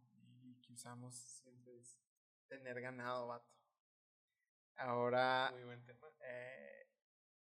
y 0.42 0.60
que 0.60 0.72
usamos 0.72 1.14
siempre 1.16 1.78
es 1.78 1.98
tener 2.48 2.80
ganado, 2.80 3.28
vato. 3.28 3.50
Ahora, 4.76 5.50
Muy 5.52 5.64
buen 5.64 5.84
tema. 5.84 6.08
eh, 6.26 6.86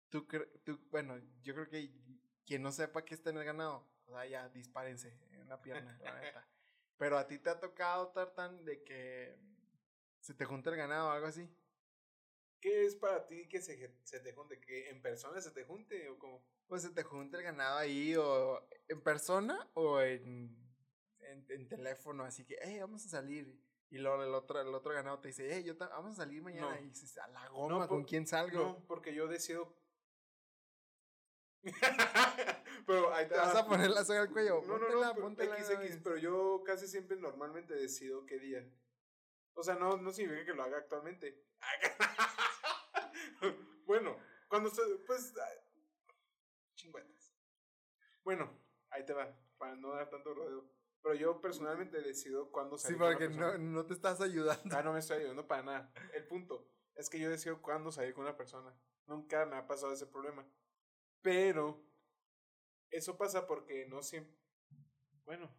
tú, 0.09 0.27
cre- 0.27 0.49
tú, 0.65 0.79
bueno, 0.91 1.19
yo 1.43 1.55
creo 1.55 1.69
que 1.69 1.93
quien 2.45 2.63
no 2.63 2.73
sepa 2.73 3.05
qué 3.05 3.15
es 3.15 3.23
tener 3.23 3.45
ganado, 3.45 3.89
o 4.07 4.13
sea, 4.13 4.27
ya 4.27 4.49
dispárense 4.49 5.17
en 5.33 5.49
la 5.49 5.61
pierna, 5.63 5.97
la 6.03 6.21
neta. 6.21 6.47
Pero 7.01 7.17
a 7.17 7.27
ti 7.27 7.39
te 7.39 7.49
ha 7.49 7.59
tocado, 7.59 8.09
Tartan, 8.09 8.63
de 8.63 8.85
que 8.85 9.35
se 10.21 10.35
te 10.35 10.45
junta 10.45 10.69
el 10.69 10.77
ganado 10.77 11.09
o 11.09 11.11
algo 11.13 11.29
así. 11.29 11.49
¿Qué 12.61 12.85
es 12.85 12.95
para 12.95 13.27
ti 13.27 13.49
que 13.49 13.63
se, 13.63 13.97
se 14.05 14.21
te 14.21 14.35
junte? 14.35 14.61
¿Que 14.61 14.91
en 14.91 15.01
persona 15.01 15.41
se 15.41 15.51
te 15.51 15.65
junte 15.65 16.11
o 16.11 16.19
cómo? 16.19 16.45
Pues 16.69 16.83
se 16.83 16.91
te 16.91 17.03
junta 17.03 17.39
el 17.39 17.45
ganado 17.45 17.79
ahí, 17.79 18.15
o 18.17 18.69
en 18.87 19.01
persona 19.01 19.71
o 19.73 19.99
en, 20.03 20.55
en, 21.21 21.47
en 21.49 21.69
teléfono, 21.69 22.23
así 22.23 22.45
que, 22.45 22.59
hey, 22.61 22.81
vamos 22.81 23.07
a 23.07 23.09
salir. 23.09 23.59
Y 23.89 23.97
luego 23.97 24.23
el 24.23 24.35
otro, 24.35 24.61
el 24.61 24.75
otro 24.75 24.93
ganado 24.93 25.21
te 25.21 25.29
dice, 25.29 25.49
hey, 25.51 25.65
yo 25.65 25.79
vamos 25.79 26.13
a 26.13 26.17
salir 26.17 26.43
mañana. 26.43 26.75
No. 26.75 26.81
Y 26.83 26.91
dices, 26.91 27.17
a 27.17 27.29
la 27.29 27.49
goma, 27.49 27.89
¿con 27.89 28.05
quién 28.05 28.27
salgo? 28.27 28.59
No, 28.59 28.85
porque 28.87 29.15
yo 29.15 29.27
decido. 29.27 29.75
pero 32.91 33.15
ahí 33.15 33.29
¿Te 33.29 33.37
vas 33.37 33.55
a 33.55 33.67
poner 33.67 33.91
la 33.91 34.05
soga 34.05 34.23
al 34.23 34.31
cuello? 34.31 34.63
No, 34.67 34.79
no, 34.79 34.87
Póntela, 34.87 35.15
no, 35.15 35.21
póntela 35.21 35.65
XX, 35.65 35.99
pero 36.03 36.17
yo 36.17 36.63
casi 36.65 36.89
siempre 36.89 37.17
normalmente 37.17 37.75
decido 37.75 38.27
qué 38.27 38.41
día. 38.41 38.69
O 39.55 39.63
sea, 39.63 39.77
no, 39.77 39.97
no 39.97 40.11
significa 40.11 40.47
que 40.47 40.55
lo 40.55 40.65
haga 40.65 40.79
actualmente. 40.79 41.47
bueno, 43.87 44.17
cuando 44.49 44.71
se, 44.71 44.83
pues, 45.07 45.33
chingüetas. 46.75 47.33
Bueno, 48.25 48.51
ahí 48.91 49.07
te 49.07 49.13
va, 49.13 49.39
para 49.57 49.77
no 49.77 49.93
dar 49.93 50.11
tanto 50.11 50.35
rodeo. 50.35 50.69
Pero 51.01 51.15
yo 51.15 51.41
personalmente 51.41 52.03
decido 52.03 52.51
cuándo 52.51 52.77
Sí, 52.77 52.83
salir 52.83 52.99
con 52.99 53.07
una 53.07 53.17
porque 53.17 53.29
no, 53.29 53.59
no 53.59 53.87
te 53.87 53.95
estás 53.95 54.21
ayudando. 54.21 54.77
Ah, 54.77 54.83
no 54.83 54.93
me 54.93 54.99
estoy 54.99 55.19
ayudando 55.19 55.47
para 55.47 55.63
nada. 55.63 55.93
El 56.13 56.27
punto 56.27 56.69
es 56.97 57.09
que 57.09 57.21
yo 57.21 57.31
decido 57.31 57.63
cuándo 57.63 57.93
salir 57.93 58.15
con 58.15 58.25
una 58.25 58.37
persona. 58.37 58.75
Nunca 59.07 59.47
me 59.47 59.57
ha 59.57 59.69
pasado 59.69 59.93
ese 59.93 60.07
problema. 60.07 60.45
Pero 61.23 61.90
eso 62.91 63.17
pasa 63.17 63.47
porque 63.47 63.87
no 63.87 64.03
siempre. 64.03 64.37
Bueno, 65.25 65.51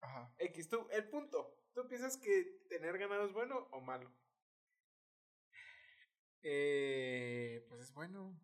Ajá. 0.00 0.32
X, 0.38 0.68
tú, 0.68 0.86
el 0.90 1.08
punto. 1.08 1.56
¿Tú 1.72 1.88
piensas 1.88 2.16
que 2.16 2.60
tener 2.68 2.98
ganado 2.98 3.24
es 3.26 3.32
bueno 3.32 3.68
o 3.72 3.80
malo? 3.80 4.10
Eh, 6.42 7.64
pues 7.68 7.80
es 7.80 7.92
bueno. 7.94 8.38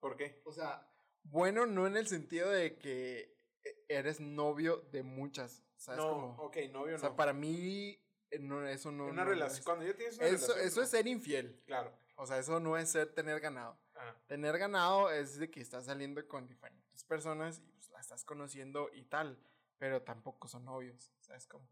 ¿Por 0.00 0.16
qué? 0.16 0.40
O 0.44 0.52
sea, 0.52 0.86
bueno 1.24 1.66
no 1.66 1.86
en 1.86 1.96
el 1.96 2.06
sentido 2.06 2.50
de 2.50 2.76
que 2.78 3.36
e- 3.64 3.84
eres 3.88 4.20
novio 4.20 4.78
de 4.92 5.02
muchas. 5.02 5.64
¿Sabes 5.76 5.98
no, 6.00 6.10
cómo? 6.10 6.36
ok, 6.42 6.56
novio 6.72 6.96
O 6.96 6.98
sea, 6.98 7.10
no. 7.10 7.16
para 7.16 7.32
mí, 7.32 7.98
eh, 8.30 8.38
no, 8.38 8.66
eso 8.66 8.92
no. 8.92 9.06
una 9.06 9.24
no 9.24 9.30
relación. 9.30 9.58
es- 9.58 9.64
Cuando 9.64 9.84
ya 9.86 9.94
tienes 9.96 10.16
una 10.18 10.26
Eso, 10.26 10.36
relación. 10.48 10.66
eso 10.66 10.76
no. 10.80 10.84
es 10.84 10.90
ser 10.90 11.06
infiel. 11.06 11.62
Claro. 11.66 11.98
O 12.16 12.26
sea, 12.26 12.38
eso 12.38 12.60
no 12.60 12.76
es 12.76 12.90
ser 12.90 13.12
tener 13.14 13.40
ganado. 13.40 13.78
Ah, 13.96 14.14
Tener 14.26 14.58
ganado 14.58 15.10
es 15.10 15.38
de 15.38 15.50
que 15.50 15.60
estás 15.60 15.86
saliendo 15.86 16.26
con 16.28 16.46
diferentes 16.46 17.02
personas 17.04 17.58
y 17.58 17.72
pues, 17.72 17.90
la 17.90 18.00
estás 18.00 18.24
conociendo 18.24 18.90
y 18.92 19.04
tal. 19.04 19.38
Pero 19.78 20.02
tampoco 20.02 20.48
son 20.48 20.64
novios. 20.64 21.12
¿Sabes 21.20 21.46
cómo? 21.46 21.68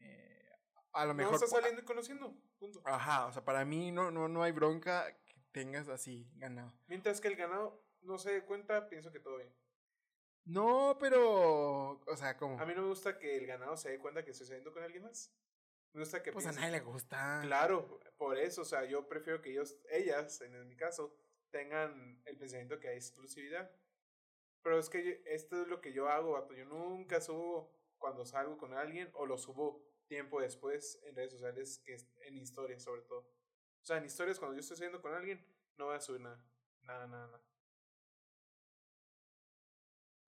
Eh, 0.00 0.48
a 0.92 1.02
lo 1.04 1.08
no 1.12 1.14
mejor. 1.14 1.34
estás 1.34 1.50
po- 1.50 1.56
saliendo 1.56 1.82
y 1.82 1.84
conociendo. 1.84 2.34
Punto. 2.58 2.80
Ajá, 2.84 3.26
o 3.26 3.32
sea, 3.32 3.44
para 3.44 3.64
mí 3.64 3.92
no, 3.92 4.10
no, 4.10 4.28
no 4.28 4.42
hay 4.42 4.52
bronca 4.52 5.16
que 5.24 5.40
tengas 5.52 5.88
así 5.88 6.30
ganado. 6.36 6.72
Mientras 6.86 7.20
que 7.20 7.28
el 7.28 7.36
ganado 7.36 7.84
no 8.02 8.18
se 8.18 8.32
dé 8.32 8.44
cuenta, 8.44 8.88
pienso 8.88 9.12
que 9.12 9.20
todo 9.20 9.36
bien. 9.38 9.54
No, 10.44 10.96
pero. 11.00 12.00
O 12.06 12.16
sea, 12.16 12.36
como. 12.36 12.58
A 12.60 12.66
mí 12.66 12.74
no 12.74 12.82
me 12.82 12.88
gusta 12.88 13.18
que 13.18 13.36
el 13.36 13.46
ganado 13.46 13.76
se 13.76 13.90
dé 13.90 13.98
cuenta 13.98 14.24
que 14.24 14.30
estoy 14.30 14.46
saliendo 14.46 14.72
con 14.72 14.82
alguien 14.82 15.02
más. 15.02 15.32
Me 15.92 16.00
gusta 16.00 16.22
que 16.22 16.30
pues 16.32 16.46
a 16.46 16.52
nadie 16.52 16.70
le 16.72 16.80
gusta. 16.80 17.40
Claro, 17.42 18.00
por 18.18 18.36
eso, 18.38 18.62
o 18.62 18.64
sea, 18.66 18.84
yo 18.84 19.08
prefiero 19.08 19.40
que 19.40 19.50
ellos, 19.50 19.78
ellas, 19.90 20.40
en 20.42 20.68
mi 20.68 20.76
caso, 20.76 21.16
tengan 21.56 22.20
el 22.26 22.36
pensamiento 22.36 22.78
que 22.78 22.88
hay 22.88 22.96
exclusividad. 22.96 23.70
Pero 24.62 24.78
es 24.78 24.90
que 24.90 25.22
esto 25.24 25.62
es 25.62 25.68
lo 25.68 25.80
que 25.80 25.92
yo 25.92 26.08
hago, 26.08 26.32
vato. 26.32 26.52
Yo 26.52 26.66
nunca 26.66 27.20
subo 27.20 27.72
cuando 27.96 28.26
salgo 28.26 28.58
con 28.58 28.74
alguien 28.74 29.10
o 29.14 29.24
lo 29.24 29.38
subo 29.38 29.82
tiempo 30.06 30.40
después 30.40 31.00
en 31.04 31.16
redes 31.16 31.32
sociales, 31.32 31.80
que 31.84 31.94
es 31.94 32.06
en 32.20 32.36
historias 32.36 32.82
sobre 32.82 33.02
todo. 33.02 33.20
O 33.20 33.84
sea, 33.84 33.96
en 33.96 34.04
historias 34.04 34.38
cuando 34.38 34.54
yo 34.54 34.60
estoy 34.60 34.76
saliendo 34.76 35.00
con 35.00 35.14
alguien, 35.14 35.46
no 35.78 35.86
voy 35.86 35.96
a 35.96 36.00
subir 36.00 36.20
nada. 36.20 36.44
Nada, 36.82 37.06
nada, 37.06 37.26
nada. 37.26 37.44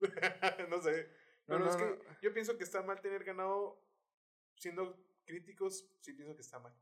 no 0.70 0.80
sé. 0.80 1.10
No, 1.46 1.58
Pero 1.58 1.58
no, 1.58 1.70
es 1.70 1.76
que 1.76 1.84
no. 1.84 1.98
yo 2.22 2.32
pienso 2.32 2.56
que 2.56 2.64
está 2.64 2.82
mal 2.82 3.00
tener 3.02 3.24
ganado 3.24 3.84
siendo 4.56 5.04
críticos, 5.26 5.90
sí 6.00 6.14
pienso 6.14 6.34
que 6.34 6.42
está 6.42 6.58
mal. 6.58 6.74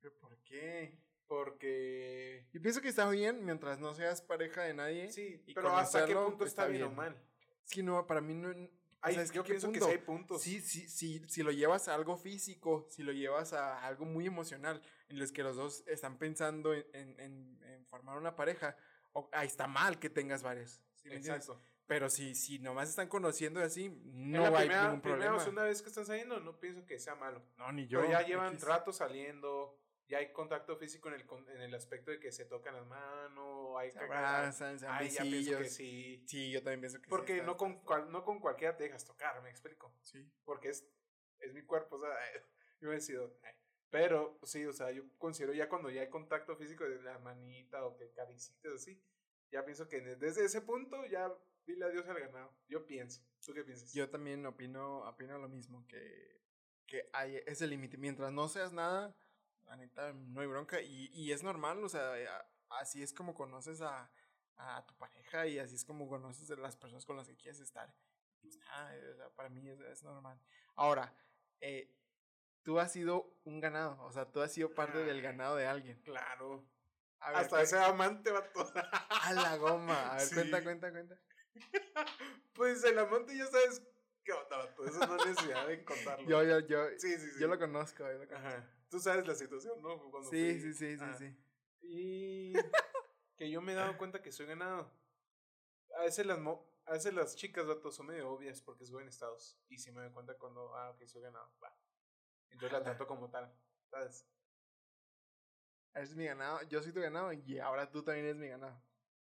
¿Pero 0.00 0.16
por 0.18 0.38
qué? 0.44 1.05
Porque. 1.28 2.46
Yo 2.52 2.60
pienso 2.60 2.80
que 2.80 2.88
está 2.88 3.08
bien 3.10 3.44
mientras 3.44 3.78
no 3.78 3.94
seas 3.94 4.22
pareja 4.22 4.62
de 4.62 4.74
nadie. 4.74 5.10
Sí, 5.12 5.42
y 5.46 5.54
pero 5.54 5.76
¿hasta 5.76 6.06
qué 6.06 6.14
punto 6.14 6.44
está, 6.44 6.62
está 6.62 6.66
bien, 6.66 6.84
o 6.84 6.90
mal? 6.92 7.16
Es 7.64 7.70
que 7.72 7.82
no, 7.82 8.06
para 8.06 8.20
mí 8.20 8.34
no. 8.34 8.50
o 8.50 8.68
Ay, 9.00 9.14
sea, 9.14 9.22
es 9.22 9.32
yo 9.32 9.42
¿qué 9.42 9.50
pienso 9.50 9.68
que 9.72 9.78
punto? 9.78 9.86
sí 9.86 9.92
hay 9.92 9.98
puntos. 10.04 10.42
Sí, 10.42 10.60
sí, 10.60 10.88
sí, 10.88 11.22
si 11.28 11.42
lo 11.42 11.50
llevas 11.52 11.88
a 11.88 11.94
algo 11.94 12.16
físico, 12.16 12.86
si 12.90 13.02
lo 13.02 13.12
llevas 13.12 13.52
a 13.52 13.84
algo 13.86 14.04
muy 14.04 14.26
emocional, 14.26 14.80
en 15.08 15.18
los 15.18 15.32
que 15.32 15.42
los 15.42 15.56
dos 15.56 15.84
están 15.86 16.18
pensando 16.18 16.72
en, 16.74 16.84
en- 16.92 17.20
en- 17.20 17.62
en 17.62 17.86
formar 17.86 18.16
una 18.18 18.34
pareja, 18.34 18.76
o, 19.12 19.28
ahí 19.32 19.46
está 19.46 19.66
mal 19.66 19.98
que 19.98 20.10
tengas 20.10 20.42
varios. 20.42 20.80
¿sí 20.94 21.08
me? 21.08 21.16
Exacto. 21.16 21.60
Pero 21.86 22.10
si, 22.10 22.34
si 22.34 22.58
nomás 22.58 22.88
están 22.88 23.08
conociendo 23.08 23.62
así, 23.62 23.90
no 24.06 24.40
la 24.40 24.48
hay 24.58 24.66
primera, 24.66 24.82
ningún 24.86 25.00
primera 25.02 25.20
problema. 25.20 25.36
o 25.36 25.40
segunda 25.40 25.62
vez 25.62 25.82
que 25.82 25.88
están 25.88 26.04
saliendo, 26.04 26.40
no 26.40 26.58
pienso 26.58 26.84
que 26.84 26.98
sea 26.98 27.14
malo. 27.14 27.40
No, 27.58 27.70
ni 27.70 27.86
yo. 27.86 28.00
Pero 28.00 28.10
ya 28.10 28.22
llevan 28.26 28.60
rato 28.60 28.92
saliendo, 28.92 29.78
ya 30.08 30.18
hay 30.18 30.32
contacto 30.32 30.76
físico 30.76 31.08
en 31.08 31.14
el, 31.14 31.26
en 31.54 31.62
el 31.62 31.74
aspecto 31.74 32.10
de 32.10 32.20
que 32.20 32.30
se 32.30 32.44
tocan 32.44 32.74
las 32.74 32.86
manos, 32.86 33.76
hay 33.78 33.90
Se 33.90 33.98
abrazan, 33.98 34.78
se 34.78 34.86
Ay, 34.86 35.10
ya 35.10 35.22
pienso 35.22 35.58
que 35.58 35.68
sí. 35.68 36.22
Sí, 36.26 36.50
yo 36.50 36.62
también 36.62 36.80
pienso 36.80 36.98
que 36.98 37.04
sí. 37.04 37.10
Porque 37.10 37.42
no, 37.42 37.56
con 37.56 37.80
cual- 37.82 38.10
no 38.10 38.24
con 38.24 38.40
cualquiera 38.40 38.76
te 38.76 38.84
dejas 38.84 39.04
tocar, 39.04 39.42
me 39.42 39.50
explico. 39.50 39.92
Sí. 40.02 40.30
Porque 40.44 40.68
es, 40.68 40.88
es 41.40 41.52
mi 41.52 41.62
cuerpo, 41.62 41.96
o 41.96 42.00
sea, 42.00 42.10
yo 42.80 42.92
he 42.92 43.00
sido. 43.00 43.36
Pero 43.90 44.38
sí, 44.42 44.64
o 44.64 44.72
sea, 44.72 44.90
yo 44.90 45.04
considero 45.18 45.52
ya 45.54 45.68
cuando 45.68 45.90
ya 45.90 46.02
hay 46.02 46.10
contacto 46.10 46.56
físico 46.56 46.84
de 46.84 47.00
la 47.02 47.18
manita 47.18 47.84
o 47.84 47.96
que 47.96 48.12
caricitas 48.12 48.72
así, 48.74 49.02
ya 49.50 49.64
pienso 49.64 49.88
que 49.88 50.00
desde 50.00 50.44
ese 50.44 50.60
punto 50.60 51.04
ya 51.06 51.32
dile 51.66 51.84
adiós 51.84 52.06
al 52.08 52.20
ganado. 52.20 52.52
Yo 52.68 52.86
pienso. 52.86 53.22
¿Tú 53.44 53.54
qué 53.54 53.64
piensas? 53.64 53.92
Yo 53.92 54.10
también 54.10 54.44
opino, 54.46 55.08
opino 55.08 55.38
lo 55.38 55.48
mismo, 55.48 55.86
que, 55.86 56.42
que 56.86 57.08
hay 57.12 57.42
ese 57.46 57.66
límite. 57.66 57.96
Mientras 57.96 58.32
no 58.32 58.48
seas 58.48 58.72
nada, 58.72 59.16
la 59.66 59.76
neta, 59.76 60.12
no 60.12 60.40
hay 60.40 60.46
bronca. 60.46 60.80
Y, 60.80 61.10
y 61.12 61.32
es 61.32 61.42
normal, 61.42 61.82
o 61.84 61.88
sea, 61.88 62.12
a- 62.14 62.78
así 62.80 63.02
es 63.02 63.12
como 63.12 63.34
conoces 63.34 63.80
a, 63.80 64.10
a 64.56 64.84
tu 64.86 64.94
pareja 64.96 65.46
y 65.46 65.58
así 65.58 65.74
es 65.74 65.84
como 65.84 66.08
conoces 66.08 66.50
a 66.50 66.56
las 66.56 66.76
personas 66.76 67.04
con 67.04 67.16
las 67.16 67.26
que 67.28 67.36
quieres 67.36 67.60
estar. 67.60 67.92
Pues 68.42 68.56
nada, 68.58 68.92
o 69.12 69.16
sea, 69.16 69.30
para 69.30 69.48
mí 69.48 69.68
es, 69.68 69.80
es 69.80 70.02
normal. 70.02 70.38
Ahora, 70.76 71.12
eh, 71.60 71.92
tú 72.62 72.78
has 72.78 72.92
sido 72.92 73.34
un 73.44 73.60
ganado, 73.60 74.00
o 74.02 74.12
sea, 74.12 74.30
tú 74.30 74.40
has 74.40 74.52
sido 74.52 74.74
parte 74.74 74.98
del 74.98 75.20
ganado 75.22 75.56
de 75.56 75.66
alguien. 75.66 76.00
Claro. 76.02 76.64
A 77.20 77.30
ver, 77.30 77.38
Hasta 77.40 77.62
ese 77.62 77.78
amante 77.78 78.30
va 78.30 78.42
todo. 78.52 78.72
A 79.08 79.32
la 79.32 79.56
goma. 79.56 80.12
A 80.12 80.16
ver, 80.16 80.26
Sí. 80.26 80.34
cuenta, 80.34 80.62
cuenta, 80.62 80.90
cuenta. 80.90 81.18
pues 82.52 82.84
el 82.84 82.98
amante 82.98 83.36
ya 83.36 83.46
sabes 83.46 83.82
qué 84.22 84.32
onda, 84.32 84.58
vato. 84.58 84.84
Eso 84.84 84.98
no 85.06 85.16
es 85.16 85.26
necesidad 85.26 85.66
de 85.66 85.84
contarlo. 85.84 86.28
Yo, 86.28 86.42
yo, 86.42 86.60
yo, 86.60 86.88
sí, 86.98 87.16
sí, 87.18 87.30
sí. 87.30 87.40
yo 87.40 87.48
lo 87.48 87.58
conozco. 87.58 88.04
Yo 88.04 88.18
lo 88.18 88.26
conozco. 88.28 88.36
Ajá. 88.48 88.70
Tú 88.88 89.00
sabes 89.00 89.26
la 89.26 89.34
situación, 89.34 89.80
¿no? 89.82 89.98
Cuando 90.10 90.30
Sí, 90.30 90.52
fui- 90.52 90.60
sí, 90.60 90.74
sí, 90.74 90.96
sí, 90.96 91.02
Ajá. 91.04 91.18
sí. 91.18 91.36
Y 91.82 92.52
que 93.36 93.50
yo 93.50 93.60
me 93.60 93.72
he 93.72 93.74
dado 93.74 93.96
cuenta 93.98 94.22
que 94.22 94.32
soy 94.32 94.46
ganado. 94.46 94.90
A 95.98 96.02
veces 96.02 96.26
las, 96.26 96.38
mo- 96.38 96.66
a 96.86 96.92
veces 96.92 97.12
las 97.14 97.36
chicas, 97.36 97.66
vato, 97.66 97.90
son 97.90 98.06
medio 98.06 98.30
obvias 98.30 98.60
porque 98.60 98.86
suben 98.86 99.08
estados. 99.08 99.58
Y 99.68 99.78
sí 99.78 99.90
me 99.92 100.00
doy 100.02 100.10
cuenta 100.10 100.34
cuando, 100.38 100.74
ah, 100.76 100.90
ok, 100.90 101.02
soy 101.06 101.22
ganado, 101.22 101.50
va. 101.62 101.74
Entonces 102.50 102.72
la 102.72 102.82
trato 102.84 103.06
como 103.06 103.28
tal, 103.30 103.52
¿sabes? 103.90 104.26
Eres 105.94 106.14
mi 106.14 106.26
ganado, 106.26 106.62
yo 106.68 106.82
soy 106.82 106.92
tu 106.92 107.00
ganado 107.00 107.32
y 107.32 107.58
ahora 107.58 107.90
tú 107.90 108.02
también 108.02 108.26
eres 108.26 108.36
mi 108.36 108.48
ganado. 108.48 108.80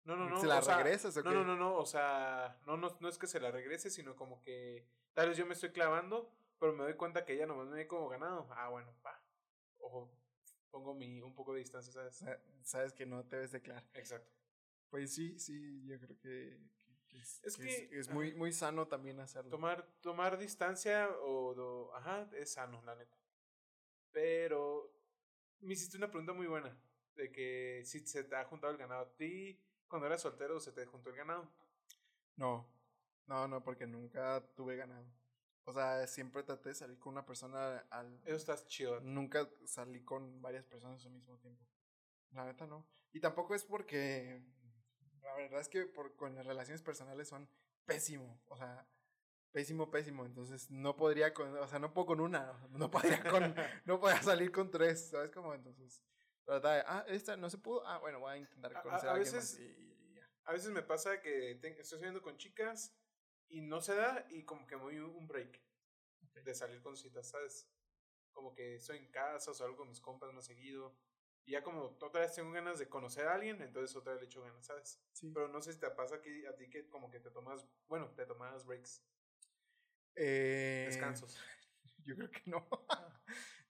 No, 0.06 0.16
no, 0.16 0.30
no. 0.30 0.39
¿Se 0.39 0.48
la 0.48 0.60
o 0.60 0.62
sea, 0.62 0.78
regresas 0.78 1.16
o 1.18 1.24
no, 1.24 1.30
qué? 1.30 1.36
no, 1.36 1.44
no, 1.46 1.56
no, 1.56 1.76
o 1.76 1.86
sea, 1.86 2.58
no, 2.66 2.78
no, 2.78 2.96
no 3.00 3.10
es 3.10 3.18
que 3.18 3.28
se 3.28 3.39
la 3.39 3.52
regrese, 3.52 3.89
sino 3.89 4.16
como 4.16 4.42
que 4.42 4.86
tal 5.13 5.30
vez 5.30 5.38
yo 5.38 5.46
me 5.46 5.54
estoy 5.54 5.72
clavando, 5.72 6.34
pero 6.60 6.74
me 6.74 6.84
doy 6.84 6.96
cuenta 6.96 7.26
que 7.26 7.34
ella 7.34 7.46
nomás 7.46 7.68
me 7.68 7.76
ve 7.76 7.88
como 7.88 8.08
ganado. 8.10 8.48
Ah, 8.52 8.70
bueno, 8.70 8.94
va. 9.06 9.12
Ojo, 9.86 10.10
pongo 10.72 10.93
mi, 10.93 11.22
un 11.22 11.36
poco 11.36 11.54
de 11.54 11.60
distancia, 11.60 11.91
¿sabes? 11.91 12.15
Sa- 12.15 12.39
Sabes 12.63 12.93
que 12.93 13.06
no 13.06 13.26
te 13.26 13.36
debes 13.36 13.52
declarar. 13.52 13.86
Exacto. 13.93 14.32
Pues 14.89 15.13
sí, 15.13 15.38
sí, 15.39 15.84
yo 15.86 16.00
creo 16.00 16.17
que, 16.19 16.60
que- 17.10 17.17
Es 17.19 17.58
que 17.58 17.65
es, 17.84 17.89
que, 17.89 18.00
es 18.00 18.10
muy, 18.10 18.34
muy 18.34 18.54
sano 18.54 18.88
también 18.88 19.19
hacerlo. 19.19 19.50
Tomar, 19.50 19.86
tomar 20.02 20.38
distancia 20.38 21.10
o, 21.22 21.54
do- 21.54 21.93
ajá, 21.96 22.30
es 22.34 22.54
sano, 22.54 22.82
la 22.84 22.96
neta. 22.96 23.17
Pero 24.12 24.91
me 25.60 25.74
hiciste 25.74 25.98
una 25.98 26.08
pregunta 26.10 26.34
muy 26.34 26.48
buena 26.48 26.76
de 27.15 27.32
que 27.32 27.82
si 27.86 28.00
se 28.06 28.24
te 28.24 28.36
ha 28.36 28.46
juntado 28.46 28.72
el 28.72 28.78
ganado 28.80 29.02
a 29.02 29.15
ti 29.15 29.60
cuando 29.88 30.08
eras 30.08 30.22
soltero 30.22 30.60
se 30.60 30.72
te 30.72 30.86
juntó 30.86 31.10
el 31.10 31.15
ganado. 31.17 31.52
No, 32.36 32.67
no, 33.28 33.48
no, 33.48 33.63
porque 33.63 33.86
nunca 33.88 34.43
tuve 34.56 34.76
ganado. 34.76 35.06
O 35.65 35.71
sea, 35.73 36.06
siempre 36.08 36.43
traté 36.43 36.69
de 36.69 36.76
salir 36.76 36.99
con 36.99 37.13
una 37.13 37.26
persona 37.26 37.78
al... 37.89 38.19
Eso 38.26 38.36
está 38.36 38.56
chido. 38.67 38.99
Nunca 38.99 39.47
salí 39.65 40.04
con 40.04 40.41
varias 40.41 40.65
personas 40.65 41.06
al 41.06 41.12
mismo 41.12 41.38
tiempo. 41.39 41.65
La 42.32 42.45
neta 42.45 42.67
no. 42.67 42.86
Y 43.13 43.19
tampoco 43.19 43.56
es 43.56 43.63
porque... 43.63 44.43
La 45.21 45.34
verdad 45.36 45.62
es 45.62 45.69
que 45.69 45.86
por, 45.86 46.15
con 46.17 46.36
las 46.36 46.45
relaciones 46.45 46.82
personales 46.82 47.30
son 47.30 47.49
pésimo. 47.86 48.41
O 48.47 48.58
sea, 48.58 48.86
pésimo, 49.54 49.89
pésimo. 49.89 50.26
Entonces 50.26 50.69
no 50.69 50.97
podría 50.97 51.34
con... 51.34 51.56
O 51.58 51.67
sea, 51.67 51.80
no 51.80 51.93
puedo 51.93 52.08
con 52.08 52.19
una. 52.19 52.52
No 52.71 52.91
podría 52.91 53.23
con... 53.23 53.56
no 53.86 53.99
podría 54.02 54.21
salir 54.21 54.52
con 54.52 54.69
tres. 54.69 55.10
¿Sabes 55.12 55.32
cómo? 55.32 55.54
Entonces... 55.54 56.02
De, 56.45 56.84
ah, 56.86 57.06
esta 57.08 57.38
no 57.38 57.49
se 57.49 57.58
pudo. 57.58 57.88
Ah, 57.88 57.99
bueno, 57.99 58.19
voy 58.19 58.34
a 58.34 58.38
intentar 58.38 58.76
A- 58.76 58.80
a- 58.80 58.84
conocer 58.84 59.08
a 59.08 59.12
a, 59.13 59.15
alguien 59.15 59.34
veces- 59.34 59.52
más. 59.54 59.60
Y, 59.62 60.10
y 60.10 60.13
ya. 60.15 60.30
A 60.43 60.52
veces 60.52 60.71
me 60.71 60.82
pasa 60.82 61.21
que 61.21 61.56
te- 61.62 61.80
estoy 61.80 61.99
saliendo 61.99 62.21
con 62.21 62.36
chicas 62.36 62.93
y 63.50 63.62
no 63.62 63.82
se 63.82 63.96
da 63.96 64.26
y 64.30 64.44
como 64.44 64.66
que 64.68 64.76
me 64.78 64.84
doy 64.84 65.00
un 65.00 65.28
break 65.28 65.62
de 66.34 66.56
salir 66.56 66.82
con 66.82 66.98
citas, 66.98 67.28
¿sabes? 67.30 67.70
Como 68.32 68.54
que 68.54 68.76
estoy 68.76 68.98
en 68.98 69.12
casa 69.12 69.52
o 69.52 69.54
salgo 69.54 69.78
con 69.78 69.90
mis 69.90 70.02
compas 70.02 70.34
más 70.34 70.46
seguido. 70.46 70.96
Y 71.46 71.52
ya 71.52 71.64
como 71.64 71.84
otra 72.00 72.22
vez 72.22 72.34
tengo 72.34 72.52
ganas 72.52 72.80
de 72.80 72.88
conocer 72.90 73.28
a 73.28 73.36
alguien, 73.36 73.62
entonces 73.62 73.96
otra 73.96 74.14
vez 74.14 74.22
le 74.22 74.28
echo 74.28 74.42
ganas, 74.42 74.66
¿sabes? 74.66 75.04
Sí. 75.12 75.32
Pero 75.34 75.48
no 75.50 75.62
sé 75.62 75.74
si 75.74 75.80
te 75.80 75.90
pasa 75.92 76.22
que 76.22 76.48
a 76.48 76.56
ti 76.56 76.70
que 76.70 76.90
como 76.90 77.10
que 77.12 77.20
te 77.20 77.32
tomas, 77.32 77.68
bueno, 77.88 78.10
te 78.16 78.26
tomas 78.26 78.66
breaks, 78.66 79.04
Eh, 80.16 80.84
descansos. 80.88 81.38
Yo 82.04 82.16
creo 82.16 82.30
que 82.32 82.42
no. 82.46 82.68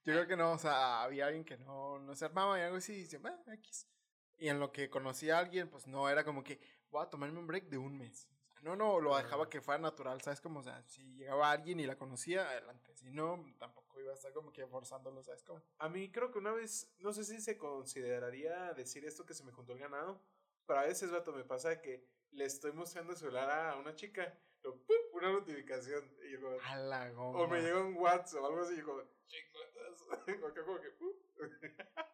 Yo 0.04 0.12
creo 0.12 0.26
que 0.26 0.36
no. 0.36 0.52
O 0.52 0.58
sea, 0.58 1.02
había 1.02 1.26
alguien 1.26 1.44
que 1.44 1.56
no, 1.56 1.98
no 1.98 2.14
se 2.14 2.24
armaba 2.24 2.58
y 2.58 2.62
algo 2.62 2.76
así. 2.76 2.92
Y 2.92 2.98
dice, 2.98 3.20
"Ah, 3.24 3.42
X. 3.54 3.88
Y 4.36 4.48
en 4.48 4.58
lo 4.60 4.72
que 4.72 4.90
conocí 4.90 5.30
a 5.30 5.38
alguien, 5.38 5.70
pues 5.70 5.86
no 5.86 6.08
era 6.08 6.24
como 6.24 6.42
que 6.42 6.60
voy 6.90 7.02
a 7.04 7.10
tomarme 7.10 7.38
un 7.38 7.46
break 7.46 7.68
de 7.68 7.78
un 7.78 7.96
mes. 7.96 8.28
No, 8.64 8.74
no, 8.76 8.98
lo 8.98 9.14
dejaba 9.14 9.50
que 9.50 9.60
fuera 9.60 9.78
natural. 9.78 10.22
¿Sabes? 10.22 10.40
Como, 10.40 10.60
o 10.60 10.62
sea, 10.62 10.82
si 10.86 11.02
llegaba 11.16 11.50
alguien 11.50 11.80
y 11.80 11.86
la 11.86 11.98
conocía, 11.98 12.48
adelante. 12.48 12.96
Si 12.96 13.10
no, 13.10 13.44
tampoco 13.58 14.00
iba 14.00 14.10
a 14.10 14.14
estar 14.14 14.32
como 14.32 14.52
que 14.54 14.66
forzándolo, 14.66 15.22
¿sabes? 15.22 15.42
Como, 15.42 15.62
A 15.78 15.90
mí 15.90 16.10
creo 16.10 16.30
que 16.30 16.38
una 16.38 16.52
vez, 16.52 16.90
no 16.98 17.12
sé 17.12 17.24
si 17.24 17.42
se 17.42 17.58
consideraría 17.58 18.72
decir 18.72 19.04
esto 19.04 19.26
que 19.26 19.34
se 19.34 19.44
me 19.44 19.52
juntó 19.52 19.74
el 19.74 19.80
ganado, 19.80 20.18
pero 20.66 20.80
a 20.80 20.84
veces, 20.84 21.10
vato, 21.10 21.30
me 21.32 21.44
pasa 21.44 21.82
que 21.82 22.08
le 22.30 22.46
estoy 22.46 22.72
mostrando 22.72 23.12
el 23.12 23.18
celular 23.18 23.50
a 23.50 23.76
una 23.76 23.94
chica, 23.94 24.34
lo, 24.62 24.80
¡pum! 24.82 24.96
una 25.12 25.30
notificación, 25.30 26.10
y 26.26 26.32
yo 26.32 26.40
como, 26.40 26.56
a 26.64 26.76
la 26.76 27.10
goma. 27.10 27.40
o 27.40 27.46
me 27.46 27.60
llega 27.60 27.84
un 27.84 27.96
WhatsApp 27.96 28.44
o 28.44 28.46
algo 28.46 28.62
así, 28.62 28.74
y 28.74 28.78
yo 28.78 28.86
como, 28.86 29.02
chingadas, 29.26 30.02
como 30.64 30.80
que, 30.80 30.90
¡pum! 30.92 31.12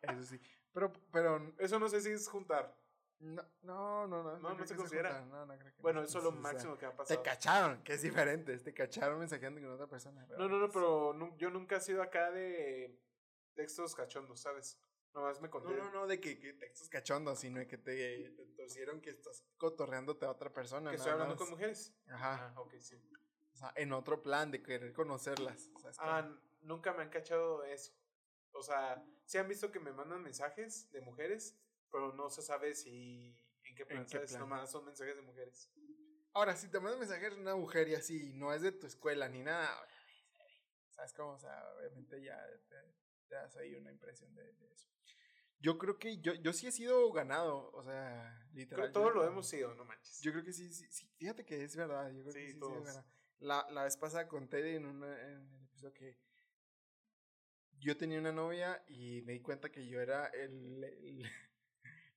Eso 0.03 0.25
sí. 0.25 0.41
Pero, 0.73 0.93
pero, 1.13 1.55
Eso 1.59 1.79
no 1.79 1.89
sé 1.89 2.01
si 2.01 2.11
es 2.11 2.29
juntar. 2.29 2.77
No, 3.21 3.43
no, 3.63 4.07
no. 4.07 4.23
No, 4.23 4.39
No, 4.39 4.55
no 4.55 4.67
se 4.67 4.75
considera. 4.77 5.21
junta, 5.21 5.37
No, 5.37 5.47
no 5.47 5.59
creo 5.59 5.75
que 5.75 5.83
Bueno, 5.83 6.01
no. 6.01 6.07
eso 6.07 6.19
es 6.19 6.25
lo 6.25 6.31
Sí, 6.31 6.37
o 6.39 6.43
sea, 6.43 6.53
máximo 6.53 6.79
que 6.79 6.87
ha 6.87 6.91
Te 6.91 6.97
pasado. 6.97 7.23
cacharon, 7.23 7.83
que 7.83 7.93
es 7.95 8.03
diferente. 8.03 8.57
Te 8.59 8.75
cacharon 8.75 9.19
mensajeando 9.19 9.61
con 9.61 9.71
otra 9.71 9.87
persona. 9.87 10.27
No, 10.39 10.49
no, 10.49 10.59
no, 10.59 10.69
pero 10.71 11.37
yo 11.37 11.51
nunca 11.51 11.77
he 11.77 11.81
sido 11.81 12.03
acá 12.03 12.31
de 12.31 12.99
textos 13.55 13.95
cachondos, 13.95 14.41
¿sabes? 14.41 14.79
Nomás 15.13 15.41
me 15.41 15.51
conté. 15.51 15.75
No, 15.75 15.85
no, 15.85 15.91
no, 15.91 16.07
de 16.07 16.21
que, 16.21 16.39
que 16.39 16.53
textos 16.55 16.89
cachondos, 16.89 17.41
sino 17.41 17.59
de 17.59 17.67
que 17.67 17.77
te, 17.79 18.31
te 18.31 18.47
torcieron 18.57 19.01
que 19.01 19.11
estás 19.11 19.45
cotorreándote 19.59 20.25
a 20.25 20.31
otra 20.31 20.53
persona. 20.53 20.91
Que 20.91 20.97
estoy 20.97 21.13
hablando 21.13 21.35
más. 21.35 21.39
con 21.43 21.51
mujeres. 21.51 21.93
Ajá. 22.09 22.53
Ah, 22.55 22.61
ok, 22.61 22.75
sí. 22.79 22.97
O 23.53 23.57
sea, 23.57 23.73
en 23.77 23.93
otro 23.93 24.23
plan 24.23 24.51
de 24.51 24.63
querer 24.63 24.93
conocerlas. 24.93 25.69
¿sabes? 25.81 25.97
Ah, 26.01 26.31
nunca 26.61 26.93
me 26.95 27.03
han 27.03 27.11
cachado 27.11 27.65
eso. 27.65 27.93
O 28.53 28.63
sea, 28.63 29.05
sí 29.27 29.37
han 29.39 29.49
visto 29.49 29.71
que 29.73 29.81
me 29.81 29.93
mandan 29.93 30.23
mensajes 30.23 30.91
de 30.93 31.01
mujeres, 31.01 31.59
pero 31.91 32.13
no 32.13 32.31
se 32.31 32.43
sabe 32.43 32.75
si 32.75 33.37
en 33.65 33.75
qué 33.75 33.85
plan, 33.87 34.05
qué 34.05 34.11
¿sabes? 34.11 34.31
plan? 34.31 34.41
Nomás 34.43 34.71
son 34.71 34.85
mensajes 34.85 35.17
de 35.17 35.23
mujeres. 35.23 35.71
Ahora, 36.33 36.57
si 36.57 36.69
te 36.69 36.79
mandan 36.79 37.01
mensajes 37.01 37.35
de 37.35 37.41
una 37.41 37.57
mujer 37.57 37.89
y 37.89 37.95
así, 37.95 38.33
no 38.35 38.53
es 38.53 38.63
de 38.63 38.73
tu 38.73 38.87
escuela 38.87 39.29
ni 39.29 39.43
nada. 39.43 39.69
¿Sabes 40.91 41.13
cómo? 41.15 41.33
O 41.33 41.39
sea, 41.39 41.63
obviamente 41.79 42.23
ya 42.23 42.41
te, 42.69 42.77
te 43.29 43.35
das 43.35 43.57
ahí 43.57 43.75
una 43.75 43.91
impresión 43.91 44.35
de, 44.35 44.53
de 44.53 44.73
eso. 44.73 44.89
Yo 45.59 45.77
creo 45.77 45.99
que 45.99 46.19
yo, 46.21 46.35
yo 46.35 46.53
sí 46.53 46.67
he 46.69 46.73
sido 46.73 47.13
ganado, 47.13 47.71
o 47.73 47.83
sea, 47.83 48.39
Creo 48.51 48.55
literal. 48.55 48.87
que 48.89 48.93
todos 48.95 49.15
lo 49.15 49.25
hemos 49.27 49.47
sido, 49.49 49.75
no 49.75 49.85
manches. 49.85 50.21
Yo 50.23 50.33
creo 50.33 50.45
que 50.45 50.53
sí, 50.53 50.73
sí, 50.73 50.87
sí, 50.91 51.07
fíjate 51.19 51.45
que 51.45 51.63
es 51.63 51.77
verdad, 51.77 52.11
yo 52.13 52.23
creo 52.23 52.33
Sí, 52.33 52.41
que 52.41 52.47
sí, 52.47 52.53
sí, 52.53 52.59
todos. 52.61 52.79
es 52.79 52.85
verdad. 52.85 53.05
La, 53.41 53.67
la 53.71 53.85
vez 53.85 53.97
pasada 53.97 54.27
conté 54.29 54.75
en, 54.77 54.87
una, 54.87 55.21
en 55.21 55.53
el 55.55 55.63
episodio 55.65 55.93
que 55.93 56.19
yo 57.79 57.97
tenía 57.97 58.19
una 58.19 58.33
novia 58.33 58.83
y 58.89 59.23
me 59.23 59.33
di 59.35 59.41
cuenta 59.41 59.71
que 59.71 59.87
yo 59.87 60.01
era 60.01 60.27
el, 60.27 60.85
el- 60.85 61.31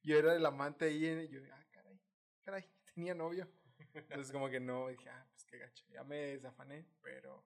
yo 0.04 0.18
era 0.18 0.36
el 0.36 0.46
amante 0.46 0.86
ahí 0.86 1.06
y 1.06 1.30
yo, 1.30 1.42
ah, 1.52 1.66
caray, 1.72 2.02
caray, 2.44 2.70
tenía 2.96 3.16
novio. 3.16 3.50
Entonces 3.94 4.32
como 4.32 4.50
que 4.50 4.60
no, 4.60 4.88
dije, 4.90 5.10
ah, 5.10 5.26
pues 5.32 5.46
qué 5.46 5.58
gacho, 5.58 5.86
ya 5.90 6.04
me 6.04 6.18
desafané, 6.18 6.86
pero 7.02 7.46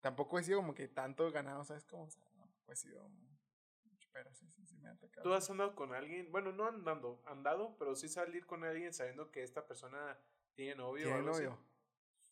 tampoco 0.00 0.38
he 0.38 0.42
sido 0.42 0.58
como 0.58 0.74
que 0.74 0.88
tanto 0.88 1.30
ganado, 1.30 1.64
¿sabes 1.64 1.84
cómo? 1.84 2.04
O 2.04 2.10
sea, 2.10 2.24
tampoco 2.36 2.72
he 2.72 2.76
sido 2.76 3.08
mucho, 3.08 4.08
pero 4.12 4.32
sí, 4.34 4.50
sí, 4.50 4.66
sí 4.66 4.78
me 4.78 4.88
ha 4.88 4.96
tocado. 4.96 5.22
¿Tú 5.22 5.34
has 5.34 5.48
andado 5.50 5.74
con 5.74 5.94
alguien? 5.94 6.30
Bueno, 6.32 6.52
no 6.52 6.66
andando, 6.66 7.22
andado, 7.26 7.76
pero 7.78 7.94
sí 7.94 8.08
salir 8.08 8.46
con 8.46 8.64
alguien 8.64 8.92
sabiendo 8.92 9.30
que 9.30 9.42
esta 9.42 9.66
persona 9.66 10.18
tiene 10.54 10.76
novio 10.76 11.06
o 11.06 11.12
¿Tiene 11.12 11.30
así? 11.30 11.42
novio? 11.42 11.58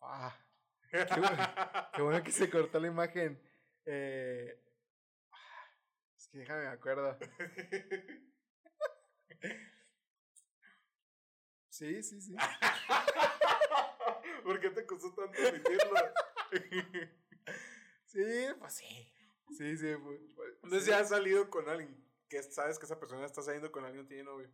Ah, 0.00 0.37
qué 0.90 1.20
bueno, 1.20 1.90
qué 1.94 2.02
bueno 2.02 2.24
que 2.24 2.33
se 2.33 2.50
cortó 2.50 2.80
la 2.80 2.88
imagen. 2.88 3.40
Eh, 3.85 4.59
es 6.16 6.28
que 6.28 6.38
déjame 6.38 6.62
me 6.62 6.68
acuerdo. 6.68 7.18
Sí, 11.68 12.03
sí, 12.03 12.20
sí. 12.20 12.37
¿Por 14.44 14.61
qué 14.61 14.70
te 14.70 14.87
costó 14.87 15.12
tanto 15.12 15.40
admitirlo? 15.40 15.94
Sí, 18.05 18.24
pues 18.59 18.74
sí. 18.74 19.12
Sí, 19.57 19.76
sí. 19.79 19.87
Entonces 19.87 20.83
sí. 20.85 20.90
ya 20.90 20.98
has 20.98 21.11
salido 21.11 21.48
con 21.48 21.68
alguien 21.68 21.96
que 22.29 22.42
sabes 22.42 22.76
que 22.76 22.87
esa 22.87 22.98
persona 22.98 23.24
está 23.24 23.40
saliendo 23.40 23.70
con 23.70 23.85
alguien 23.85 24.09
tiene 24.09 24.24
novio. 24.24 24.50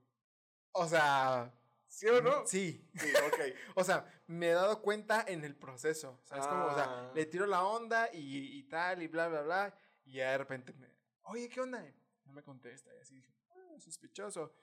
O 0.72 0.86
sea. 0.86 1.58
¿Sí 1.88 2.06
o 2.06 2.20
no? 2.20 2.46
Sí. 2.46 2.86
Sí, 2.96 3.10
ok. 3.26 3.40
O 3.76 3.82
sea, 3.84 4.04
me 4.26 4.50
he 4.50 4.52
dado 4.52 4.82
cuenta 4.82 5.24
en 5.26 5.42
el 5.42 5.56
proceso. 5.56 6.20
¿Sabes 6.24 6.46
cómo? 6.46 6.66
O 6.66 6.74
sea, 6.74 6.84
Ah. 6.86 7.12
le 7.14 7.24
tiro 7.24 7.46
la 7.46 7.64
onda 7.64 8.10
y, 8.12 8.58
y 8.58 8.62
tal, 8.64 9.02
y 9.02 9.06
bla, 9.06 9.28
bla, 9.28 9.40
bla. 9.40 9.78
Y 10.04 10.16
ya 10.18 10.32
de 10.32 10.38
repente 10.38 10.74
me. 10.74 10.94
Oye, 11.22 11.48
¿qué 11.48 11.62
onda? 11.62 11.82
No 12.26 12.32
me 12.34 12.42
contesta. 12.42 12.94
Y 12.94 12.98
así 12.98 13.14
dije, 13.14 13.32
"Ah, 13.52 13.80
sospechoso. 13.80 14.54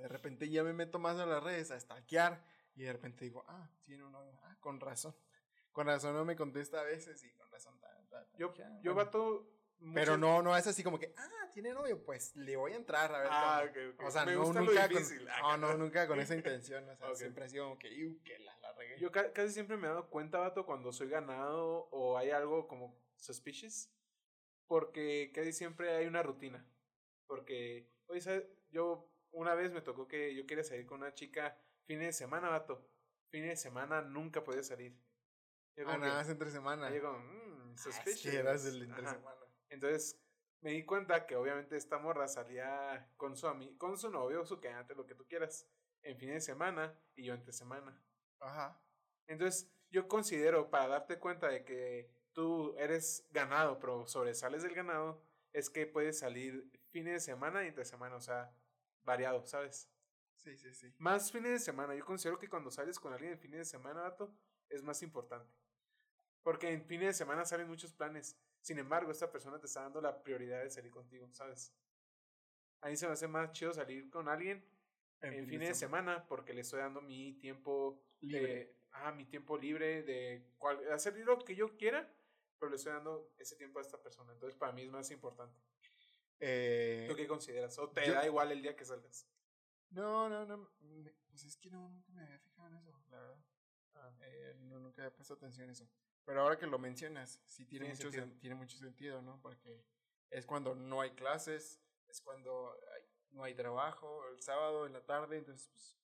De 0.00 0.08
repente 0.08 0.48
ya 0.48 0.62
me 0.64 0.72
meto 0.72 0.98
más 0.98 1.18
a 1.18 1.26
las 1.26 1.42
redes 1.42 1.70
a 1.70 1.78
stalkear. 1.80 2.44
Y 2.74 2.82
de 2.84 2.92
repente 2.92 3.24
digo, 3.24 3.44
ah, 3.48 3.70
tiene 3.84 4.04
un 4.04 4.12
novio. 4.12 4.32
Ah, 4.44 4.56
con 4.60 4.80
razón. 4.80 5.14
Con 5.72 5.86
razón 5.86 6.14
no 6.14 6.24
me 6.24 6.36
contesta 6.36 6.80
a 6.80 6.84
veces 6.84 7.22
y 7.24 7.32
con 7.34 7.50
razón. 7.50 7.78
ta, 7.80 7.88
ta, 8.08 8.24
ta". 8.30 8.38
Yo, 8.38 8.52
"Ah, 8.64 8.80
yo 8.82 8.94
bueno". 8.94 9.06
vato. 9.06 9.56
Pero 9.94 10.18
no, 10.18 10.42
no 10.42 10.54
es 10.56 10.66
así 10.66 10.82
como 10.84 10.98
que, 10.98 11.14
ah, 11.16 11.48
tiene 11.54 11.72
novio, 11.72 12.04
pues 12.04 12.36
le 12.36 12.54
voy 12.56 12.72
a 12.72 12.76
entrar 12.76 13.14
a 13.14 13.18
ver. 13.20 13.28
Ah, 13.32 13.62
qué 13.72 13.80
onda". 13.86 13.90
ok, 13.92 13.98
ok. 14.00 14.06
O 14.06 14.10
sea, 14.10 14.24
Me 14.26 14.32
no, 14.34 14.40
gusta 14.40 14.60
lo 14.60 14.66
nunca 14.66 14.82
con, 14.88 14.90
difícil. 14.98 15.24
no, 15.40 15.56
no, 15.56 15.74
nunca 15.78 16.06
con 16.06 16.20
esa 16.20 16.34
intención. 16.74 16.88
O 16.88 16.96
sea, 16.96 17.08
Ok. 17.08 17.14
siempre 17.16 17.44
ha 17.44 17.48
sido 17.48 17.64
como 17.64 17.78
que, 17.78 17.92
"Iu, 17.94 18.22
que 18.22 18.38
la, 18.40 18.58
la 18.58 18.72
regué. 18.74 18.98
Yo 18.98 19.10
ca- 19.10 19.32
casi 19.32 19.52
siempre 19.54 19.76
me 19.78 19.86
he 19.86 19.90
dado 19.90 20.10
cuenta, 20.10 20.38
vato, 20.38 20.66
cuando 20.66 20.92
soy 20.92 21.08
ganado 21.08 21.88
o 21.92 22.18
hay 22.18 22.30
algo 22.30 22.68
como 22.68 22.94
suspicious. 23.16 23.90
Porque 24.66 25.32
casi 25.34 25.52
siempre 25.52 25.90
hay 25.96 26.06
una 26.06 26.22
rutina. 26.22 26.64
Porque, 27.26 27.90
oye, 28.06 28.20
¿sabes? 28.20 28.44
Yo 28.70 29.09
una 29.32 29.54
vez 29.54 29.72
me 29.72 29.80
tocó 29.80 30.06
que 30.08 30.34
yo 30.34 30.46
quería 30.46 30.64
salir 30.64 30.86
con 30.86 31.00
una 31.02 31.14
chica 31.14 31.56
fines 31.86 32.06
de 32.06 32.12
semana, 32.12 32.48
vato. 32.48 32.88
Fines 33.30 33.50
de 33.50 33.56
semana 33.56 34.02
nunca 34.02 34.42
podía 34.42 34.62
salir. 34.62 34.96
Yo 35.76 35.84
Ah, 35.88 35.96
nada 35.98 36.14
más 36.14 36.28
entre 36.28 36.50
semana. 36.50 36.90
yo 36.90 37.00
como, 37.02 37.18
"Mm, 37.18 37.74
Ah, 37.78 38.04
eras 38.32 38.66
el 38.66 38.82
entre 38.82 39.02
Ajá. 39.04 39.14
semana. 39.14 39.40
Entonces 39.68 40.20
me 40.60 40.70
di 40.72 40.84
cuenta 40.84 41.26
que 41.26 41.36
obviamente 41.36 41.76
esta 41.76 41.98
morra 41.98 42.28
salía 42.28 43.10
con 43.16 43.36
su, 43.36 43.46
ami- 43.46 43.76
con 43.78 43.96
su 43.96 44.10
novio, 44.10 44.44
su 44.44 44.60
quedante, 44.60 44.94
lo 44.94 45.06
que 45.06 45.14
tú 45.14 45.26
quieras, 45.26 45.66
en 46.02 46.18
fines 46.18 46.34
de 46.36 46.40
semana 46.40 46.98
y 47.14 47.24
yo 47.24 47.34
entre 47.34 47.52
semana. 47.52 48.02
Ajá. 48.40 48.82
Entonces, 49.26 49.72
yo 49.90 50.08
considero, 50.08 50.70
para 50.70 50.88
darte 50.88 51.18
cuenta 51.18 51.48
de 51.48 51.64
que 51.64 52.10
tú 52.32 52.74
eres 52.78 53.26
ganado, 53.30 53.78
pero 53.78 54.06
sobresales 54.06 54.62
del 54.62 54.74
ganado, 54.74 55.22
es 55.52 55.70
que 55.70 55.86
puedes 55.86 56.18
salir 56.18 56.70
fines 56.90 57.14
de 57.14 57.20
semana 57.20 57.64
y 57.64 57.68
entre 57.68 57.84
semana, 57.84 58.16
o 58.16 58.20
sea, 58.20 58.52
variado, 59.04 59.44
¿sabes? 59.46 59.90
Sí, 60.36 60.56
sí, 60.56 60.74
sí. 60.74 60.92
Más 60.98 61.30
fines 61.30 61.52
de 61.52 61.58
semana. 61.58 61.94
Yo 61.94 62.04
considero 62.04 62.38
que 62.38 62.48
cuando 62.48 62.70
sales 62.70 62.98
con 62.98 63.12
alguien 63.12 63.32
en 63.32 63.38
fines 63.38 63.58
de 63.58 63.64
semana, 63.64 64.02
vato, 64.02 64.34
es 64.68 64.82
más 64.82 65.02
importante. 65.02 65.52
Porque 66.42 66.72
en 66.72 66.84
fines 66.86 67.08
de 67.08 67.14
semana 67.14 67.44
salen 67.44 67.68
muchos 67.68 67.92
planes. 67.92 68.38
Sin 68.60 68.78
embargo, 68.78 69.10
esta 69.10 69.30
persona 69.30 69.58
te 69.58 69.66
está 69.66 69.82
dando 69.82 70.00
la 70.00 70.22
prioridad 70.22 70.62
de 70.62 70.70
salir 70.70 70.90
contigo, 70.90 71.28
¿sabes? 71.32 71.74
A 72.80 72.88
mí 72.88 72.96
se 72.96 73.06
me 73.06 73.12
hace 73.12 73.28
más 73.28 73.52
chido 73.52 73.72
salir 73.74 74.08
con 74.10 74.28
alguien 74.28 74.64
en, 75.20 75.34
fin 75.34 75.46
fines 75.46 75.68
de 75.68 75.74
semana 75.74 76.26
porque 76.26 76.54
le 76.54 76.62
estoy 76.62 76.80
dando 76.80 77.02
mi 77.02 77.34
tiempo 77.34 78.02
Libre. 78.20 78.62
eh, 78.62 79.12
mi 79.14 79.26
tiempo 79.26 79.56
libre 79.58 80.02
de 80.02 80.50
cual- 80.56 80.90
hacer 80.92 81.16
lo 81.18 81.38
que 81.38 81.54
yo 81.54 81.76
quiera, 81.76 82.10
pero 82.58 82.70
le 82.70 82.76
estoy 82.76 82.92
dando 82.92 83.34
ese 83.38 83.56
tiempo 83.56 83.78
a 83.78 83.82
esta 83.82 84.02
persona. 84.02 84.32
Entonces, 84.32 84.58
para 84.58 84.72
mí 84.72 84.82
es 84.82 84.90
más 84.90 85.10
importante. 85.10 85.58
Eh, 86.40 87.06
¿Tú 87.08 87.14
qué 87.14 87.26
consideras? 87.26 87.78
¿O 87.78 87.90
te 87.90 88.06
yo- 88.06 88.14
da 88.14 88.26
igual 88.26 88.50
el 88.52 88.62
día 88.62 88.74
que 88.76 88.84
salgas? 88.84 89.26
No, 89.90 90.28
no, 90.28 90.46
no. 90.46 90.70
Pues 91.28 91.44
es 91.44 91.56
que 91.56 91.70
no, 91.70 91.88
nunca 91.88 92.12
me 92.12 92.22
había 92.22 92.38
fijado 92.38 92.68
en 92.68 92.74
eso, 92.76 92.92
la 93.10 93.20
verdad. 93.20 93.44
Ah. 93.94 94.16
Eh, 94.22 94.54
no, 94.60 94.78
nunca 94.78 95.02
había 95.02 95.14
puesto 95.14 95.34
atención 95.34 95.64
en 95.64 95.70
eso. 95.72 95.88
Pero 96.24 96.42
ahora 96.42 96.58
que 96.58 96.66
lo 96.66 96.78
mencionas, 96.78 97.40
sí 97.44 97.64
tiene, 97.66 97.86
Tiene 97.86 97.94
mucho, 97.96 98.10
sentido. 98.10 98.26
sen- 98.26 98.40
tiene 98.40 98.54
mucho 98.56 98.76
sentido, 98.78 99.22
¿no? 99.22 99.40
Porque 99.42 99.84
es 100.30 100.46
cuando 100.46 100.74
no 100.74 101.00
hay 101.00 101.10
clases, 101.10 101.82
es 102.08 102.20
cuando 102.20 102.72
hay- 102.94 103.02
no 103.30 103.44
hay 103.44 103.54
trabajo, 103.54 104.26
el 104.28 104.40
sábado 104.42 104.86
en 104.86 104.92
la 104.92 105.04
tarde, 105.04 105.38
entonces, 105.38 105.68
pues, 105.70 105.98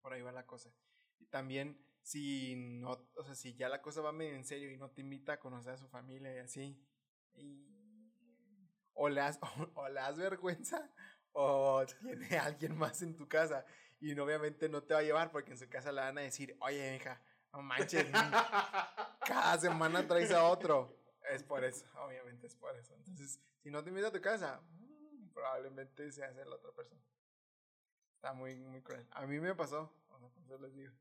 por 0.00 0.12
ahí 0.12 0.22
va 0.22 0.32
la 0.32 0.46
cosa. 0.46 0.72
Y 1.18 1.26
también, 1.26 1.80
si 2.02 2.54
no, 2.56 3.08
o 3.16 3.24
sea, 3.24 3.34
si 3.34 3.54
ya 3.54 3.68
la 3.68 3.80
cosa 3.82 4.00
va 4.02 4.12
medio 4.12 4.34
en 4.34 4.44
serio 4.44 4.70
y 4.70 4.76
no 4.76 4.90
te 4.90 5.00
invita 5.00 5.34
a 5.34 5.40
conocer 5.40 5.72
a 5.72 5.78
su 5.78 5.88
familia 5.88 6.34
y 6.34 6.38
así, 6.38 6.78
y, 7.34 7.75
o, 8.96 9.08
le 9.08 9.20
das, 9.20 9.38
o, 9.74 9.88
le 9.88 9.94
das 9.94 10.16
vergüenza, 10.16 10.90
o 11.32 11.84
tiene 12.00 12.38
alguien 12.38 12.76
más 12.76 13.00
en 13.02 13.16
tu 13.16 13.28
casa, 13.28 13.64
y 14.00 14.18
obviamente 14.18 14.68
no 14.68 14.82
te 14.82 14.94
va 14.94 15.00
a 15.00 15.02
llevar 15.02 15.30
porque 15.30 15.52
en 15.52 15.58
su 15.58 15.68
casa 15.68 15.92
le 15.92 16.00
van 16.00 16.18
a 16.18 16.22
decir, 16.22 16.56
oye, 16.60 16.96
hija, 16.96 17.22
no 17.52 17.62
manches, 17.62 18.06
cada 19.26 19.58
semana 19.58 20.06
traes 20.06 20.32
a 20.32 20.44
otro. 20.44 20.94
Es 21.30 21.42
por 21.42 21.64
eso, 21.64 21.86
obviamente 22.04 22.46
es 22.46 22.54
por 22.54 22.76
eso. 22.76 22.94
Entonces, 22.94 23.40
si 23.60 23.70
no 23.70 23.82
te 23.82 23.90
invita 23.90 24.08
a 24.08 24.12
tu 24.12 24.20
casa, 24.20 24.60
mm, 24.60 25.32
probablemente 25.32 26.12
se 26.12 26.24
hace 26.24 26.44
la 26.44 26.54
otra 26.54 26.70
persona. 26.72 27.02
Está 28.14 28.32
muy, 28.32 28.54
muy 28.56 28.80
cruel. 28.80 29.06
A 29.10 29.26
mí 29.26 29.40
me 29.40 29.54
pasó, 29.54 29.92
o 30.08 30.18
sea, 30.20 30.28
por 30.28 30.44
eso 30.44 30.58
les 30.58 30.74
digo. 30.74 30.92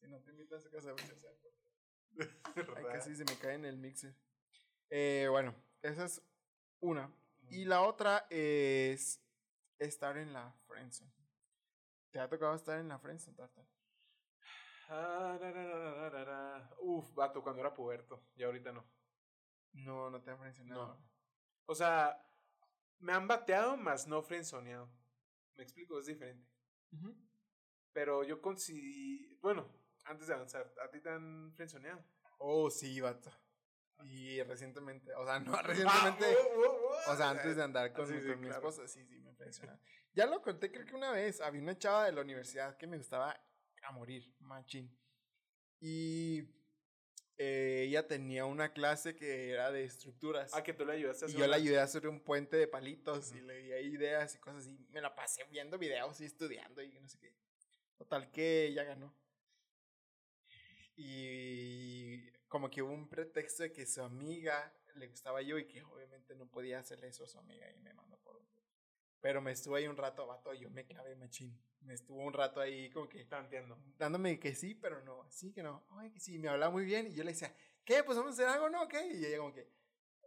Si 0.00 0.08
no 0.08 0.18
te 0.20 0.30
invita 0.30 0.56
a 0.56 0.60
su 0.60 0.70
casa, 0.70 0.94
pues. 0.94 2.30
Ay, 2.76 2.84
casi 2.90 3.14
se 3.14 3.24
me 3.24 3.36
cae 3.36 3.54
en 3.54 3.66
el 3.66 3.76
mixer. 3.76 4.14
Eh, 4.88 5.26
bueno, 5.30 5.54
esa 5.82 6.06
es 6.06 6.22
una. 6.80 7.12
Y 7.50 7.64
la 7.64 7.82
otra 7.82 8.26
es 8.30 9.20
estar 9.78 10.16
en 10.16 10.32
la 10.32 10.52
friendzone. 10.66 11.12
¿Te 12.10 12.20
ha 12.20 12.28
tocado 12.28 12.54
estar 12.54 12.78
en 12.78 12.88
la 12.88 12.98
friendzone, 12.98 13.36
Tartar? 13.36 13.66
Ah. 14.88 16.68
Uf, 16.80 17.14
vato, 17.14 17.42
cuando 17.42 17.60
era 17.60 17.74
puberto. 17.74 18.24
Y 18.34 18.42
ahorita 18.42 18.72
no. 18.72 18.84
No, 19.72 20.10
no 20.10 20.22
te 20.22 20.30
han 20.30 20.38
frencionado. 20.38 20.94
No. 20.94 21.10
O 21.66 21.74
sea, 21.74 22.20
me 22.98 23.12
han 23.12 23.28
bateado, 23.28 23.76
más 23.76 24.06
no 24.06 24.22
frenzoneado. 24.22 24.88
Me 25.56 25.64
explico, 25.64 25.98
es 25.98 26.06
diferente. 26.06 26.48
Ujú. 26.92 27.16
Pero 27.92 28.24
yo 28.24 28.40
considero. 28.40 29.38
Bueno, 29.40 29.68
antes 30.04 30.26
de 30.26 30.34
avanzar, 30.34 30.72
¿a 30.84 30.90
ti 30.90 31.00
te 31.00 31.10
han 31.10 31.52
frenzoneado? 31.54 32.04
Oh, 32.38 32.70
sí, 32.70 33.00
vato. 33.00 33.30
Y 34.04 34.42
recientemente, 34.42 35.12
o 35.14 35.24
sea, 35.24 35.38
no 35.40 35.52
recientemente, 35.62 36.24
Ah, 36.26 36.36
oh, 36.56 36.60
oh, 36.66 36.90
oh. 37.08 37.12
o 37.12 37.16
sea, 37.16 37.30
antes 37.30 37.56
de 37.56 37.62
andar 37.62 37.92
con, 37.92 38.06
Sí, 38.06 38.14
sí, 38.20 38.26
con 38.28 38.40
mi 38.40 38.46
claro. 38.48 38.68
esposa, 38.68 38.88
sí, 38.88 39.04
sí, 39.06 39.20
me 39.20 39.30
impresiona. 39.30 39.78
Ya 40.12 40.26
lo 40.26 40.42
conté, 40.42 40.70
creo 40.72 40.84
que 40.86 40.94
una 40.94 41.12
vez, 41.12 41.40
había 41.40 41.60
una 41.62 41.78
chava 41.78 42.06
de 42.06 42.12
la 42.12 42.22
universidad 42.22 42.76
que 42.76 42.86
me 42.86 42.96
gustaba 42.96 43.38
a 43.82 43.92
morir, 43.92 44.34
machín. 44.40 44.94
Y 45.80 46.44
eh, 47.38 47.84
ella 47.86 48.06
tenía 48.06 48.44
una 48.44 48.72
clase 48.72 49.14
que 49.16 49.50
era 49.50 49.70
de 49.70 49.84
estructuras. 49.84 50.52
Ah, 50.52 50.62
que 50.62 50.74
tú 50.74 50.84
le 50.84 50.92
ayudaste 50.94 51.24
a 51.24 51.28
Y 51.28 51.30
hacer 51.30 51.38
yo 51.38 51.44
una- 51.46 51.56
le 51.56 51.62
ayudé 51.62 51.78
a 51.80 51.84
hacer 51.84 52.06
un 52.08 52.20
puente 52.20 52.56
de 52.56 52.66
palitos 52.68 53.32
y 53.34 53.40
le 53.40 53.54
di 53.62 53.94
ideas 53.94 54.34
y 54.34 54.38
cosas 54.38 54.62
así. 54.66 54.78
Me 54.90 55.00
la 55.00 55.14
pasé 55.14 55.44
viendo 55.44 55.78
videos 55.78 56.20
y 56.20 56.24
estudiando 56.24 56.82
y 56.82 56.98
no 56.98 57.08
sé 57.08 57.18
qué. 57.18 57.34
Total 57.96 58.30
que 58.30 58.66
ella 58.66 58.84
ganó. 58.84 59.14
Y 60.96 62.09
como 62.50 62.68
que 62.68 62.82
hubo 62.82 62.92
un 62.92 63.08
pretexto 63.08 63.62
de 63.62 63.72
que 63.72 63.86
su 63.86 64.02
amiga 64.02 64.74
le 64.96 65.06
gustaba 65.06 65.40
yo 65.40 65.56
y 65.56 65.66
que 65.66 65.82
obviamente 65.84 66.34
no 66.34 66.46
podía 66.50 66.80
hacerle 66.80 67.06
eso 67.08 67.24
a 67.24 67.28
su 67.28 67.38
amiga 67.38 67.70
y 67.70 67.78
me 67.80 67.94
mandó 67.94 68.18
por 68.18 68.36
un 68.36 68.46
Pero 69.20 69.40
me 69.40 69.52
estuvo 69.52 69.76
ahí 69.76 69.86
un 69.86 69.96
rato, 69.96 70.26
vato, 70.26 70.52
yo 70.52 70.68
me 70.68 70.84
clavé 70.84 71.14
machín. 71.14 71.58
Me 71.80 71.94
estuvo 71.94 72.22
un 72.22 72.32
rato 72.32 72.60
ahí 72.60 72.90
como 72.90 73.08
que 73.08 73.24
Tanteando. 73.24 73.78
dándome 73.96 74.38
que 74.40 74.54
sí, 74.54 74.74
pero 74.74 75.00
no, 75.04 75.30
sí 75.30 75.52
que 75.52 75.62
no, 75.62 75.86
ay 75.90 76.10
que 76.10 76.18
sí, 76.20 76.38
me 76.38 76.48
hablaba 76.48 76.72
muy 76.72 76.84
bien 76.84 77.06
y 77.06 77.14
yo 77.14 77.22
le 77.22 77.30
decía, 77.32 77.54
¿qué? 77.84 78.02
Pues 78.02 78.18
vamos 78.18 78.32
a 78.32 78.34
hacer 78.34 78.48
algo, 78.48 78.68
¿no? 78.68 78.88
¿Qué? 78.88 79.06
Y 79.14 79.24
ella 79.24 79.38
como 79.38 79.52
que, 79.52 79.70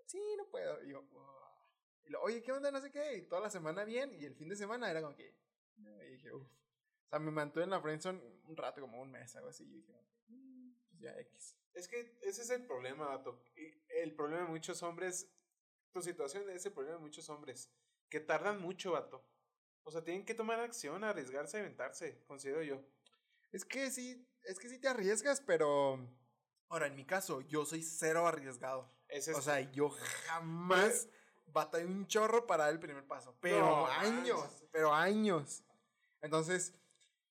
sí, 0.06 0.22
no 0.38 0.48
puedo. 0.50 0.82
Y 0.84 0.90
yo, 0.92 1.02
"Uah". 1.12 1.70
y 2.06 2.10
lo, 2.10 2.22
oye, 2.22 2.42
¿qué 2.42 2.52
onda? 2.54 2.72
No 2.72 2.80
sé 2.80 2.90
qué. 2.90 3.18
Y 3.18 3.28
toda 3.28 3.42
la 3.42 3.50
semana 3.50 3.84
bien 3.84 4.14
y 4.14 4.24
el 4.26 4.36
fin 4.36 4.48
de 4.48 4.56
semana 4.56 4.90
era 4.90 5.02
como 5.02 5.14
que, 5.16 5.36
y 5.78 6.12
dije, 6.14 6.32
uff. 6.34 6.48
O 6.48 7.10
sea, 7.10 7.20
me 7.20 7.32
mantuve 7.32 7.66
en 7.66 7.70
la 7.72 7.82
friendzone 7.82 8.22
un 8.46 8.56
rato, 8.58 8.80
como 8.82 9.02
un 9.02 9.12
mes, 9.12 9.36
algo 9.36 9.50
así. 9.50 9.64
Y 9.66 9.76
dije, 9.82 9.92
"Mm, 9.92 9.96
pues 9.96 10.03
ya 11.04 11.18
X. 11.20 11.58
Es 11.74 11.88
que 11.88 12.18
ese 12.22 12.42
es 12.42 12.50
el 12.50 12.66
problema, 12.66 13.06
vato. 13.06 13.44
El 13.90 14.16
problema 14.16 14.44
de 14.44 14.50
muchos 14.50 14.82
hombres. 14.84 15.30
Tu 15.92 16.02
situación 16.02 16.50
es 16.50 16.66
el 16.66 16.72
problema 16.72 16.98
de 16.98 17.04
muchos 17.04 17.30
hombres. 17.30 17.70
Que 18.10 18.20
tardan 18.20 18.62
mucho, 18.62 18.94
vato. 18.94 19.24
O 19.84 19.92
sea, 19.92 20.04
tienen 20.04 20.26
que 20.26 20.34
tomar 20.34 20.60
acción, 20.60 21.04
arriesgarse, 21.04 21.60
aventarse, 21.60 22.24
considero 22.26 22.64
yo. 22.64 22.82
Es 23.52 23.66
que 23.66 23.92
sí, 23.92 24.28
es 24.44 24.60
que 24.60 24.70
sí 24.70 24.80
te 24.80 24.88
arriesgas, 24.88 25.42
pero... 25.42 26.00
Ahora, 26.70 26.88
en 26.88 26.96
mi 26.96 27.06
caso, 27.06 27.42
yo 27.42 27.66
soy 27.66 27.84
cero 27.84 28.26
arriesgado. 28.26 28.92
Es 29.08 29.28
O 29.28 29.42
sea, 29.42 29.60
yo 29.72 29.90
jamás 30.26 31.08
batallé 31.46 31.86
un 31.86 32.08
chorro 32.08 32.48
para 32.48 32.64
dar 32.64 32.74
el 32.74 32.80
primer 32.80 33.06
paso. 33.06 33.38
Pero 33.40 33.60
No, 33.60 33.86
años, 33.86 34.64
pero 34.72 34.92
años. 34.92 35.64
Entonces, 36.22 36.74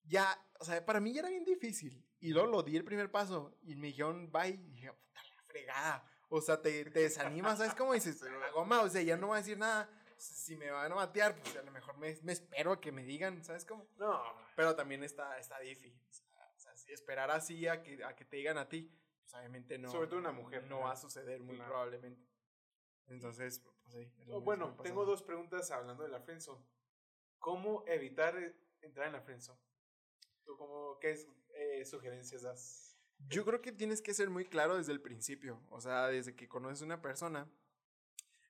ya, 0.05 0.39
o 0.61 0.65
sea, 0.65 0.85
para 0.85 1.01
mí 1.01 1.13
ya 1.13 1.21
era 1.21 1.31
bien 1.31 1.45
difícil. 1.45 2.05
Y 2.23 2.31
luego 2.33 2.49
lo 2.49 2.63
di 2.63 2.77
el 2.77 2.85
primer 2.85 3.11
paso 3.11 3.55
y 3.63 3.75
me 3.75 3.89
dijeron 3.89 4.31
bye. 4.33 4.49
Y 4.51 4.71
dije, 4.71 4.93
puta 4.93 5.23
la 5.37 5.43
fregada. 5.43 6.09
O 6.29 6.41
sea, 6.41 6.63
te, 6.63 6.85
te 6.91 7.01
desanimas, 7.01 7.59
¿sabes 7.59 7.75
cómo 7.75 7.93
dices? 7.93 8.21
La 8.23 8.51
goma, 8.53 8.81
o 8.83 8.89
sea, 8.89 9.03
ya 9.03 9.17
no 9.17 9.27
voy 9.27 9.35
a 9.37 9.41
decir 9.41 9.59
nada. 9.59 9.91
Si 10.17 10.57
me 10.57 10.71
van 10.71 10.91
a 10.93 10.95
batear, 10.95 11.37
pues 11.37 11.57
a 11.57 11.63
lo 11.63 11.73
mejor 11.73 11.99
me, 11.99 12.17
me 12.23 12.33
espero 12.33 12.73
a 12.73 12.81
que 12.81 12.93
me 12.93 13.03
digan, 13.05 13.43
¿sabes 13.45 13.65
cómo? 13.67 13.87
No, 13.99 14.23
Pero 14.57 14.75
también 14.77 15.03
está, 15.03 15.37
está 15.39 15.59
difícil. 15.59 16.01
O 16.09 16.13
sea, 16.13 16.53
o 16.55 16.59
sea, 16.59 16.77
si 16.77 16.93
esperar 16.93 17.31
así 17.33 17.67
a 17.67 17.83
que, 17.83 18.03
a 18.05 18.15
que 18.15 18.25
te 18.25 18.37
digan 18.37 18.57
a 18.57 18.69
ti, 18.69 18.89
pues 19.21 19.35
obviamente 19.35 19.77
no. 19.79 19.91
Sobre 19.91 20.07
todo 20.07 20.21
una 20.21 20.31
mujer, 20.33 20.65
No 20.69 20.77
ajá. 20.79 20.85
va 20.87 20.93
a 20.93 20.97
suceder 20.97 21.43
muy 21.43 21.57
Claro. 21.57 21.71
probablemente. 21.73 22.25
Entonces, 23.09 23.59
pues 23.59 23.95
sí. 23.95 24.13
Oh, 24.29 24.41
bueno, 24.41 24.77
tengo 24.83 25.05
dos 25.05 25.23
preguntas 25.25 25.71
hablando 25.73 26.05
de 26.05 26.09
la 26.09 26.21
friendzone. 26.21 26.65
¿Cómo 27.39 27.83
evitar 27.89 28.37
entrar 28.81 29.09
en 29.09 29.13
la 29.15 29.21
friendzone? 29.23 29.61
¿Tú 30.45 30.57
cómo, 30.57 30.99
qué 31.01 31.11
es- 31.11 31.27
eh, 31.55 31.85
sugerencias 31.85 32.43
das? 32.43 32.97
Yo 33.29 33.45
creo 33.45 33.61
que 33.61 33.73
tienes 33.73 34.03
que 34.03 34.15
ser 34.15 34.31
muy 34.31 34.45
claro 34.45 34.77
desde 34.77 34.93
el 34.93 35.01
principio. 35.01 35.61
O 35.71 35.81
sea, 35.81 36.09
desde 36.09 36.35
que 36.35 36.49
conoces 36.49 36.83
a 36.83 36.87
una 36.87 37.01
persona, 37.01 37.49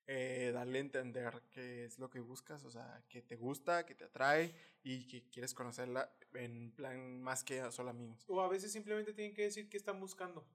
eh, 0.07 0.51
darle 0.53 0.79
a 0.79 0.81
entender 0.81 1.43
qué 1.51 1.85
es 1.85 1.99
lo 1.99 2.11
que 2.11 2.21
buscas. 2.21 2.65
O 2.65 2.71
sea, 2.71 3.05
que 3.09 3.23
te 3.23 3.37
gusta, 3.37 3.85
que 3.87 3.95
te 3.95 4.05
atrae 4.05 4.55
y 4.83 5.07
que 5.07 5.29
quieres 5.31 5.55
conocerla 5.55 6.15
en 6.35 6.73
plan 6.73 7.21
más 7.23 7.45
que 7.45 7.71
solo 7.71 7.91
amigos. 7.91 8.25
O 8.29 8.41
a 8.41 8.49
veces 8.49 8.73
simplemente 8.73 9.13
tienen 9.13 9.35
que 9.35 9.43
decir 9.43 9.69
qué 9.69 9.77
están 9.77 10.01
buscando. 10.01 10.47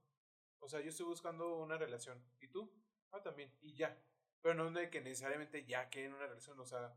O 0.59 0.67
sea, 0.67 0.81
yo 0.81 0.89
estoy 0.89 1.05
buscando 1.05 1.57
una 1.57 1.77
relación. 1.77 2.21
¿Y 2.41 2.47
tú? 2.47 2.71
Ah, 3.11 3.21
también. 3.21 3.53
Y 3.61 3.75
ya. 3.75 3.97
Pero 4.41 4.55
no 4.55 4.71
de 4.71 4.89
que 4.89 5.01
necesariamente 5.01 5.65
ya 5.65 5.89
quieren 5.89 6.13
una 6.13 6.27
relación. 6.27 6.59
O 6.59 6.65
sea, 6.65 6.95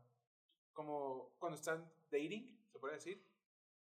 como 0.73 1.35
cuando 1.37 1.57
están 1.57 1.91
dating, 2.09 2.59
se 2.71 2.79
puede 2.79 2.95
decir. 2.95 3.30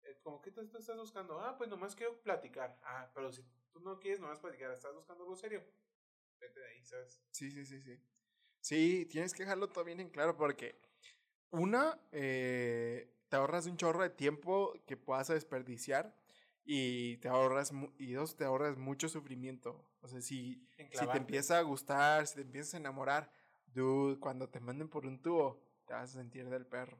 Eh, 0.09 0.19
como 0.21 0.41
que 0.41 0.51
tú 0.51 0.61
estás 0.61 0.97
buscando. 0.97 1.39
Ah, 1.39 1.57
pues 1.57 1.69
nomás 1.69 1.95
quiero 1.95 2.21
platicar. 2.21 2.77
Ah, 2.83 3.09
pero 3.13 3.31
si 3.31 3.43
tú 3.71 3.79
no 3.79 3.99
quieres 3.99 4.19
nomás 4.19 4.39
platicar, 4.39 4.71
estás 4.71 4.93
buscando 4.93 5.23
algo 5.23 5.35
serio. 5.35 5.63
Vete 6.39 6.59
de 6.59 6.67
ahí, 6.67 6.83
¿sabes? 6.83 7.21
Sí, 7.31 7.51
sí, 7.51 7.65
sí, 7.65 7.81
sí. 7.81 7.99
Sí, 8.61 9.05
tienes 9.05 9.33
que 9.33 9.43
dejarlo 9.43 9.69
todo 9.69 9.83
bien 9.83 9.99
en 9.99 10.09
claro 10.09 10.35
porque 10.35 10.79
una, 11.51 11.99
eh, 12.11 13.13
te 13.29 13.35
ahorras 13.35 13.65
un 13.67 13.77
chorro 13.77 14.03
de 14.03 14.09
tiempo 14.09 14.73
que 14.85 14.97
puedas 14.97 15.27
desperdiciar 15.29 16.15
y 16.65 17.17
te 17.17 17.29
ahorras, 17.29 17.71
y 17.97 18.13
dos, 18.13 18.35
te 18.35 18.43
ahorras 18.45 18.77
mucho 18.77 19.09
sufrimiento. 19.09 19.89
O 20.01 20.07
sea, 20.07 20.21
si, 20.21 20.67
si 20.91 21.07
te 21.07 21.17
empieza 21.17 21.57
a 21.57 21.61
gustar, 21.61 22.27
si 22.27 22.35
te 22.35 22.41
empiezas 22.41 22.75
a 22.75 22.77
enamorar, 22.77 23.31
dude, 23.65 24.19
cuando 24.19 24.49
te 24.49 24.59
manden 24.59 24.89
por 24.89 25.05
un 25.05 25.21
tubo, 25.21 25.63
te 25.87 25.93
vas 25.93 26.11
a 26.11 26.19
sentir 26.19 26.49
del 26.49 26.65
perro. 26.65 26.99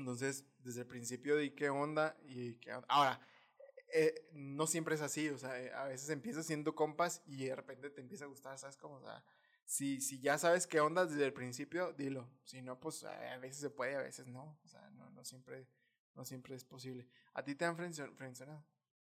Entonces, 0.00 0.44
desde 0.60 0.82
el 0.82 0.86
principio 0.86 1.36
di 1.36 1.50
qué 1.52 1.70
onda 1.70 2.16
y 2.24 2.54
qué 2.56 2.74
onda. 2.74 2.86
Ahora, 2.90 3.20
eh, 3.92 4.28
no 4.32 4.66
siempre 4.66 4.94
es 4.94 5.00
así, 5.02 5.28
o 5.28 5.38
sea, 5.38 5.60
eh, 5.60 5.72
a 5.72 5.84
veces 5.84 6.10
empiezas 6.10 6.46
siendo 6.46 6.74
compas 6.74 7.22
y 7.26 7.44
de 7.46 7.56
repente 7.56 7.90
te 7.90 8.00
empieza 8.00 8.24
a 8.24 8.28
gustar, 8.28 8.58
¿sabes 8.58 8.76
cómo? 8.76 8.96
O 8.96 9.00
sea, 9.02 9.24
si, 9.64 10.00
si 10.00 10.20
ya 10.20 10.38
sabes 10.38 10.66
qué 10.66 10.80
onda 10.80 11.06
desde 11.06 11.24
el 11.26 11.32
principio, 11.32 11.92
dilo. 11.92 12.28
Si 12.44 12.62
no, 12.62 12.78
pues 12.80 13.04
a 13.04 13.38
veces 13.38 13.58
se 13.60 13.70
puede, 13.70 13.96
a 13.96 14.02
veces 14.02 14.26
no. 14.26 14.58
O 14.64 14.68
sea, 14.68 14.88
no, 14.90 15.10
no, 15.10 15.24
siempre, 15.24 15.66
no 16.14 16.24
siempre 16.24 16.54
es 16.54 16.64
posible. 16.64 17.08
¿A 17.34 17.44
ti 17.44 17.54
te 17.54 17.64
han 17.64 17.76
frenzoneado? 17.76 18.64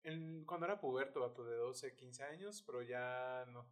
En- 0.04 0.46
cuando 0.46 0.66
era 0.66 0.80
puberto, 0.80 1.22
vato, 1.22 1.44
de 1.46 1.56
12, 1.56 1.96
15 1.96 2.24
años, 2.24 2.62
pero 2.66 2.82
ya 2.82 3.46
no. 3.52 3.66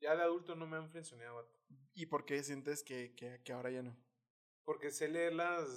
Ya 0.00 0.16
de 0.16 0.22
adulto 0.22 0.54
no 0.54 0.66
me 0.66 0.76
han 0.76 0.90
frenzoneado, 0.90 1.36
vato. 1.36 1.54
¿Y 1.94 2.06
por 2.06 2.24
qué 2.24 2.42
sientes 2.42 2.82
que, 2.82 3.14
que, 3.14 3.40
que 3.42 3.52
ahora 3.52 3.70
ya 3.70 3.82
no? 3.82 3.96
Porque 4.64 4.90
sé 4.90 5.08
leerlas, 5.08 5.68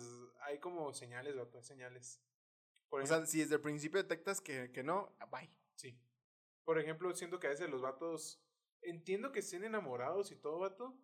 hay 0.42 0.60
como 0.60 0.94
señales, 0.94 1.36
vato, 1.36 1.58
hay 1.58 1.64
señales. 1.64 2.22
Por 2.90 3.02
O 3.02 3.06
sea, 3.06 3.26
si 3.26 3.40
desde 3.40 3.56
el 3.56 3.62
principio 3.62 4.02
detectas 4.02 4.42
que, 4.42 4.72
que 4.72 4.84
no, 4.84 5.16
ah, 5.20 5.26
bye. 5.26 5.52
sí. 5.76 6.00
Por 6.64 6.80
ejemplo, 6.80 7.14
siento 7.14 7.40
que 7.40 7.48
a 7.48 7.52
veces 7.52 7.70
los 7.70 7.82
vatos, 7.82 8.44
entiendo 8.82 9.32
que 9.32 9.40
estén 9.40 9.64
enamorados 9.64 10.32
y 10.32 10.36
todo, 10.36 10.60
vato, 10.60 10.98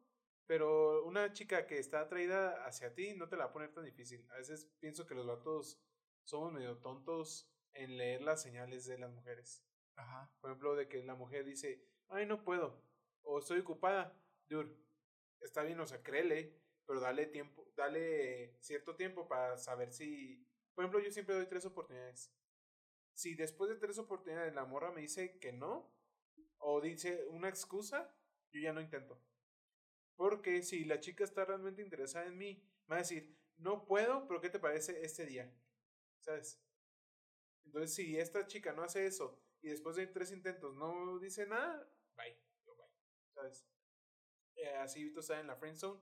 pero 0.47 1.05
una 1.05 1.33
chica 1.33 1.67
que 1.67 1.77
está 1.79 2.01
atraída 2.01 2.65
hacia 2.65 2.93
ti 2.93 3.13
no 3.15 3.29
te 3.29 3.37
la 3.37 3.45
va 3.45 3.49
a 3.51 3.53
poner 3.53 3.73
tan 3.73 3.85
difícil. 3.85 4.27
A 4.31 4.37
veces 4.37 4.69
pienso 4.79 5.05
que 5.05 5.15
los 5.15 5.27
vatos 5.27 5.79
somos 6.23 6.51
medio 6.51 6.77
tontos 6.79 7.51
en 7.73 7.97
leer 7.97 8.21
las 8.21 8.41
señales 8.41 8.85
de 8.85 8.97
las 8.97 9.11
mujeres. 9.11 9.63
Ajá. 9.95 10.31
Por 10.41 10.49
ejemplo, 10.49 10.75
de 10.75 10.87
que 10.87 11.03
la 11.03 11.15
mujer 11.15 11.45
dice, 11.45 11.87
ay, 12.09 12.25
no 12.25 12.43
puedo, 12.43 12.83
o 13.23 13.39
estoy 13.39 13.59
ocupada. 13.59 14.17
Dude, 14.49 14.75
está 15.39 15.63
bien, 15.63 15.79
o 15.79 15.85
sea, 15.85 16.01
créele, 16.03 16.60
pero 16.85 16.99
dale 16.99 17.27
tiempo, 17.27 17.71
dale 17.75 18.55
cierto 18.59 18.95
tiempo 18.95 19.27
para 19.27 19.57
saber 19.57 19.91
si. 19.93 20.47
Por 20.73 20.83
ejemplo, 20.83 20.99
yo 20.99 21.11
siempre 21.11 21.35
doy 21.35 21.47
tres 21.47 21.65
oportunidades. 21.65 22.31
Si 23.13 23.35
después 23.35 23.69
de 23.69 23.75
tres 23.75 23.97
oportunidades 23.97 24.53
la 24.53 24.65
morra 24.65 24.91
me 24.91 25.01
dice 25.01 25.37
que 25.39 25.51
no, 25.51 25.93
o 26.59 26.81
dice 26.81 27.25
una 27.27 27.49
excusa, 27.49 28.13
yo 28.51 28.61
ya 28.61 28.73
no 28.73 28.81
intento. 28.81 29.21
Porque 30.15 30.61
si 30.61 30.85
la 30.85 30.99
chica 30.99 31.23
está 31.23 31.45
realmente 31.45 31.81
interesada 31.81 32.27
en 32.27 32.37
mí, 32.37 32.63
me 32.87 32.93
va 32.93 32.95
a 32.97 32.99
decir, 32.99 33.35
no 33.57 33.85
puedo, 33.85 34.27
pero 34.27 34.41
¿qué 34.41 34.49
te 34.49 34.59
parece 34.59 35.03
este 35.03 35.25
día? 35.25 35.51
¿Sabes? 36.19 36.61
Entonces, 37.65 37.93
si 37.93 38.17
esta 38.17 38.47
chica 38.47 38.73
no 38.73 38.83
hace 38.83 39.05
eso 39.05 39.39
y 39.61 39.69
después 39.69 39.95
de 39.95 40.07
tres 40.07 40.31
intentos 40.31 40.75
no 40.75 41.19
dice 41.19 41.45
nada, 41.45 41.87
bye, 42.15 42.37
yo 42.65 42.75
bye, 42.75 42.87
¿sabes? 43.33 43.65
Eh, 44.55 44.75
así 44.75 45.03
Vito 45.03 45.21
está 45.21 45.39
en 45.39 45.47
la 45.47 45.55
friend 45.55 45.77
zone, 45.77 45.99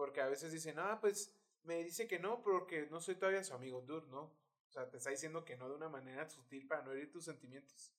porque 0.00 0.22
a 0.22 0.28
veces 0.28 0.50
dicen, 0.50 0.78
ah, 0.78 0.98
pues 0.98 1.38
me 1.64 1.84
dice 1.84 2.08
que 2.08 2.18
no 2.18 2.40
porque 2.40 2.86
no 2.86 3.02
soy 3.02 3.16
todavía 3.16 3.44
su 3.44 3.52
amigo, 3.52 3.82
dude, 3.82 4.08
¿no? 4.08 4.22
O 4.22 4.72
sea, 4.72 4.88
te 4.88 4.96
está 4.96 5.10
diciendo 5.10 5.44
que 5.44 5.58
no 5.58 5.68
de 5.68 5.74
una 5.74 5.90
manera 5.90 6.26
sutil 6.26 6.66
para 6.66 6.80
no 6.80 6.92
herir 6.92 7.10
tus 7.10 7.26
sentimientos. 7.26 7.94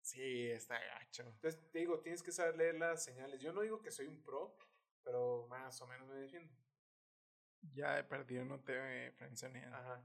Sí, 0.00 0.48
está 0.48 0.78
gacho. 0.78 1.24
Entonces, 1.24 1.60
te 1.72 1.80
digo, 1.80 1.98
tienes 1.98 2.22
que 2.22 2.30
saber 2.30 2.56
leer 2.56 2.76
las 2.76 3.02
señales. 3.02 3.40
Yo 3.40 3.52
no 3.52 3.62
digo 3.62 3.82
que 3.82 3.90
soy 3.90 4.06
un 4.06 4.22
pro, 4.22 4.56
pero 5.02 5.44
más 5.48 5.82
o 5.82 5.88
menos 5.88 6.06
me 6.06 6.14
defiendo. 6.14 6.54
Ya 7.72 7.98
he 7.98 8.04
perdido, 8.04 8.44
no 8.44 8.60
te 8.60 9.10
frenzonean. 9.10 9.74
Ajá. 9.74 10.00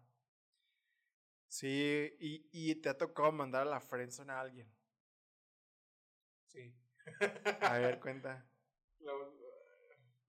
Sí, 1.47 2.17
y, 2.19 2.49
y 2.51 2.73
te 2.81 2.89
ha 2.89 2.97
tocado 2.97 3.31
mandar 3.31 3.67
a 3.67 3.69
la 3.69 3.79
friendzone 3.79 4.33
a 4.33 4.39
alguien. 4.41 4.67
Sí. 6.47 6.73
A 7.61 7.77
ver, 7.77 7.99
cuenta. 8.01 8.49
Lo, 8.97 9.32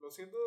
lo 0.04 0.10
siento, 0.10 0.38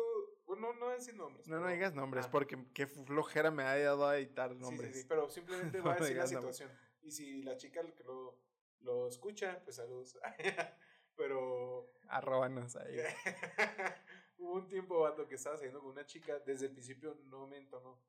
bueno, 0.46 0.72
no 0.74 0.88
decir 0.90 1.14
nombres. 1.16 1.46
No, 1.48 1.58
no 1.58 1.68
digas 1.68 1.92
nombres, 1.94 2.26
Ah. 2.26 2.30
porque 2.30 2.56
qué 2.72 2.86
flojera 2.86 3.50
me 3.50 3.64
ha 3.64 3.76
dado 3.76 4.06
a 4.06 4.16
editar 4.16 4.50
Sí, 4.52 4.56
sí, 4.56 4.62
nombres. 4.62 4.96
sí, 5.00 5.06
pero 5.08 5.28
simplemente 5.28 5.78
No 5.78 5.84
voy 5.84 5.92
a 5.92 5.96
decir 5.96 6.16
la 6.16 6.22
nombres. 6.24 6.56
situación. 6.56 6.70
Y 7.02 7.10
si 7.10 7.42
la 7.42 7.56
chica 7.56 7.82
que 7.92 8.04
lo, 8.04 8.38
lo 8.80 9.08
escucha, 9.08 9.60
pues 9.64 9.76
saludos. 9.76 10.16
pero 11.16 11.90
Arróbanos 12.08 12.76
ahí. 12.76 12.96
hubo 14.38 14.54
un 14.54 14.68
tiempo, 14.68 15.00
vato, 15.00 15.26
que 15.26 15.34
estaba 15.34 15.56
saliendo 15.56 15.80
con 15.80 15.90
una 15.90 16.06
chica. 16.06 16.38
Desde 16.40 16.66
el 16.66 16.72
principio 16.72 17.16
no 17.24 17.46
me 17.48 17.56
entonó. 17.56 18.00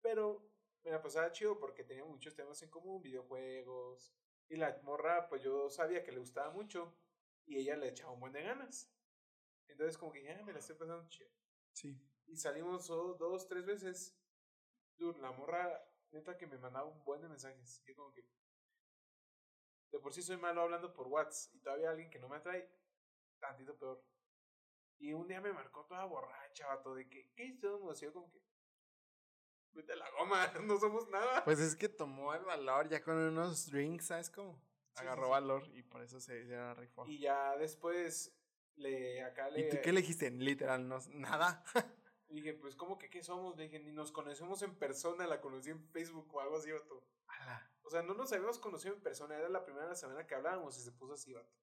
Pero 0.00 0.48
me 0.84 0.90
la 0.90 1.02
pasaba 1.02 1.30
chido 1.32 1.58
porque 1.58 1.84
tenía 1.84 2.04
muchos 2.04 2.34
temas 2.34 2.62
en 2.62 2.70
común, 2.70 3.02
videojuegos. 3.02 4.14
Y 4.48 4.56
la 4.56 4.78
morra, 4.82 5.28
pues 5.28 5.42
yo 5.42 5.68
sabía 5.70 6.02
que 6.02 6.12
le 6.12 6.18
gustaba 6.18 6.50
mucho. 6.50 6.94
Y 7.46 7.58
ella 7.58 7.76
le 7.76 7.88
echaba 7.88 8.12
un 8.12 8.20
buen 8.20 8.32
de 8.32 8.42
ganas. 8.42 8.90
Entonces, 9.68 9.98
como 9.98 10.12
que 10.12 10.22
ya 10.22 10.40
me 10.42 10.52
la 10.52 10.58
estoy 10.58 10.76
pasando 10.76 11.08
chido. 11.08 11.30
Sí. 11.72 12.00
Y 12.26 12.36
salimos 12.36 12.88
oh, 12.90 13.14
dos, 13.14 13.46
tres 13.48 13.66
veces. 13.66 14.16
Dude, 14.96 15.20
la 15.20 15.32
morra, 15.32 15.84
neta 16.12 16.36
que 16.36 16.46
me 16.46 16.58
mandaba 16.58 16.88
un 16.88 17.02
buen 17.04 17.20
de 17.20 17.28
mensajes. 17.28 17.82
Yo 17.86 17.94
como 17.94 18.12
que... 18.12 18.24
De 19.90 19.98
por 19.98 20.12
sí 20.12 20.22
soy 20.22 20.36
malo 20.36 20.62
hablando 20.62 20.92
por 20.92 21.08
WhatsApp. 21.08 21.54
Y 21.54 21.60
todavía 21.60 21.90
alguien 21.90 22.10
que 22.10 22.18
no 22.18 22.28
me 22.28 22.36
atrae, 22.36 22.68
tantito 23.38 23.76
peor. 23.78 24.04
Y 24.98 25.12
un 25.12 25.26
día 25.26 25.40
me 25.40 25.52
marcó 25.52 25.84
toda 25.86 26.04
borracha, 26.04 26.66
vato, 26.66 26.94
de 26.94 27.08
que, 27.08 27.32
¿qué? 27.34 27.44
Y 27.44 27.60
yo 27.60 27.80
como 28.12 28.30
que... 28.30 28.42
Vete 29.72 29.92
a 29.92 29.96
la 29.96 30.10
goma, 30.12 30.46
no 30.62 30.78
somos 30.78 31.08
nada. 31.08 31.44
Pues 31.44 31.58
es 31.58 31.74
que 31.74 31.88
tomó 31.88 32.32
el 32.32 32.44
valor 32.44 32.88
ya 32.88 33.02
con 33.02 33.16
unos 33.16 33.66
drinks, 33.70 34.06
¿sabes 34.06 34.30
cómo? 34.30 34.62
Sí, 34.94 35.00
Agarró 35.00 35.22
sí, 35.22 35.26
sí. 35.26 35.30
valor 35.30 35.68
y 35.74 35.82
por 35.82 36.02
eso 36.02 36.20
se, 36.20 36.46
se 36.46 36.56
la 36.56 36.74
rifó. 36.74 37.04
Y 37.06 37.18
ya 37.18 37.56
después, 37.56 38.32
le, 38.76 39.22
acá 39.22 39.50
le... 39.50 39.60
¿Y 39.60 39.68
tú 39.68 39.76
qué 39.82 39.92
le 39.92 40.00
dijiste? 40.00 40.30
Literal, 40.30 40.86
no, 40.88 40.98
nada. 41.12 41.64
Dije, 42.28 42.54
pues, 42.54 42.74
¿cómo 42.74 42.98
que 42.98 43.10
qué 43.10 43.22
somos? 43.22 43.56
Le 43.56 43.64
dije, 43.64 43.78
ni 43.78 43.92
nos 43.92 44.10
conocemos 44.10 44.60
en 44.62 44.74
persona, 44.76 45.26
la 45.26 45.40
conocí 45.40 45.70
en 45.70 45.86
Facebook 45.90 46.34
o 46.34 46.40
algo 46.40 46.56
así, 46.56 46.72
vato. 46.72 47.06
Ala. 47.28 47.70
O 47.82 47.90
sea, 47.90 48.02
no 48.02 48.14
nos 48.14 48.32
habíamos 48.32 48.58
conocido 48.58 48.94
en 48.94 49.02
persona, 49.02 49.36
era 49.36 49.48
la 49.48 49.64
primera 49.64 49.94
semana 49.94 50.26
que 50.26 50.34
hablábamos 50.34 50.76
y 50.78 50.80
se 50.80 50.90
puso 50.92 51.14
así, 51.14 51.32
vato. 51.32 51.54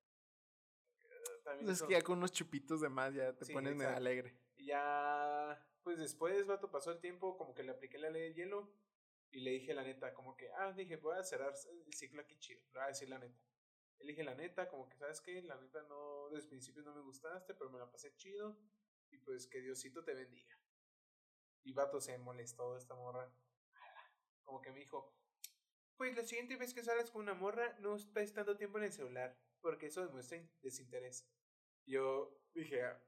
También 1.43 1.69
Es 1.69 1.81
que 1.81 1.93
ya 1.93 2.01
con 2.01 2.19
unos 2.19 2.31
chupitos 2.31 2.81
de 2.81 2.89
más 2.89 3.13
ya 3.13 3.33
te 3.35 3.45
Sí, 3.45 3.53
pones 3.53 3.75
medio 3.75 3.95
alegre. 3.95 4.37
Y 4.55 4.67
ya, 4.67 5.67
pues 5.83 5.97
después, 5.97 6.45
vato, 6.45 6.71
pasó 6.71 6.91
el 6.91 6.99
tiempo, 6.99 7.37
como 7.37 7.53
que 7.53 7.63
le 7.63 7.71
apliqué 7.71 7.97
la 7.97 8.09
ley 8.09 8.21
del 8.21 8.35
hielo 8.35 8.71
y 9.31 9.39
le 9.39 9.51
dije 9.51 9.73
la 9.73 9.83
neta, 9.83 10.13
como 10.13 10.35
que, 10.37 10.49
ah, 10.51 10.71
dije, 10.73 10.97
voy 10.97 11.17
a 11.17 11.23
cerrar 11.23 11.53
el 11.85 11.93
ciclo 11.93 12.21
aquí 12.21 12.37
chido, 12.37 12.61
le 12.73 12.79
voy 12.79 12.83
a 12.83 12.87
decir 12.87 13.09
la 13.09 13.17
neta. 13.17 13.39
Le 13.99 14.07
dije 14.07 14.23
la 14.23 14.35
neta, 14.35 14.67
como 14.67 14.87
que, 14.87 14.97
¿sabes 14.97 15.21
qué? 15.21 15.41
La 15.41 15.55
neta 15.55 15.81
no, 15.83 16.20
desde 16.35 16.45
el 16.45 16.49
principio 16.49 16.81
no 16.83 16.93
me 16.95 17.01
gustaste, 17.01 17.53
pero 17.53 17.69
me 17.69 17.79
la 17.79 17.89
pasé 17.91 18.15
chido 18.15 18.57
y 19.09 19.17
pues 19.17 19.47
que 19.47 19.61
Diosito 19.61 20.03
te 20.03 20.13
bendiga. 20.13 20.57
Y 21.63 21.73
vato 21.73 21.99
se 22.01 22.17
molestó 22.17 22.73
de 22.73 22.79
esta 22.79 22.95
morra. 22.95 23.31
Como 24.43 24.61
que 24.61 24.71
me 24.71 24.79
dijo, 24.79 25.15
pues 25.97 26.15
la 26.15 26.23
siguiente 26.25 26.55
vez 26.55 26.73
que 26.73 26.83
sales 26.83 27.11
con 27.11 27.21
una 27.21 27.33
morra, 27.35 27.77
no 27.79 27.95
estés 27.95 28.33
tanto 28.33 28.57
tiempo 28.57 28.77
en 28.79 28.85
el 28.85 28.93
celular, 28.93 29.37
porque 29.61 29.87
eso 29.87 30.05
demuestra 30.05 30.37
in- 30.37 30.51
desinterés. 30.61 31.27
Yo 31.85 32.41
dije, 32.53 32.83
ah, 32.83 33.01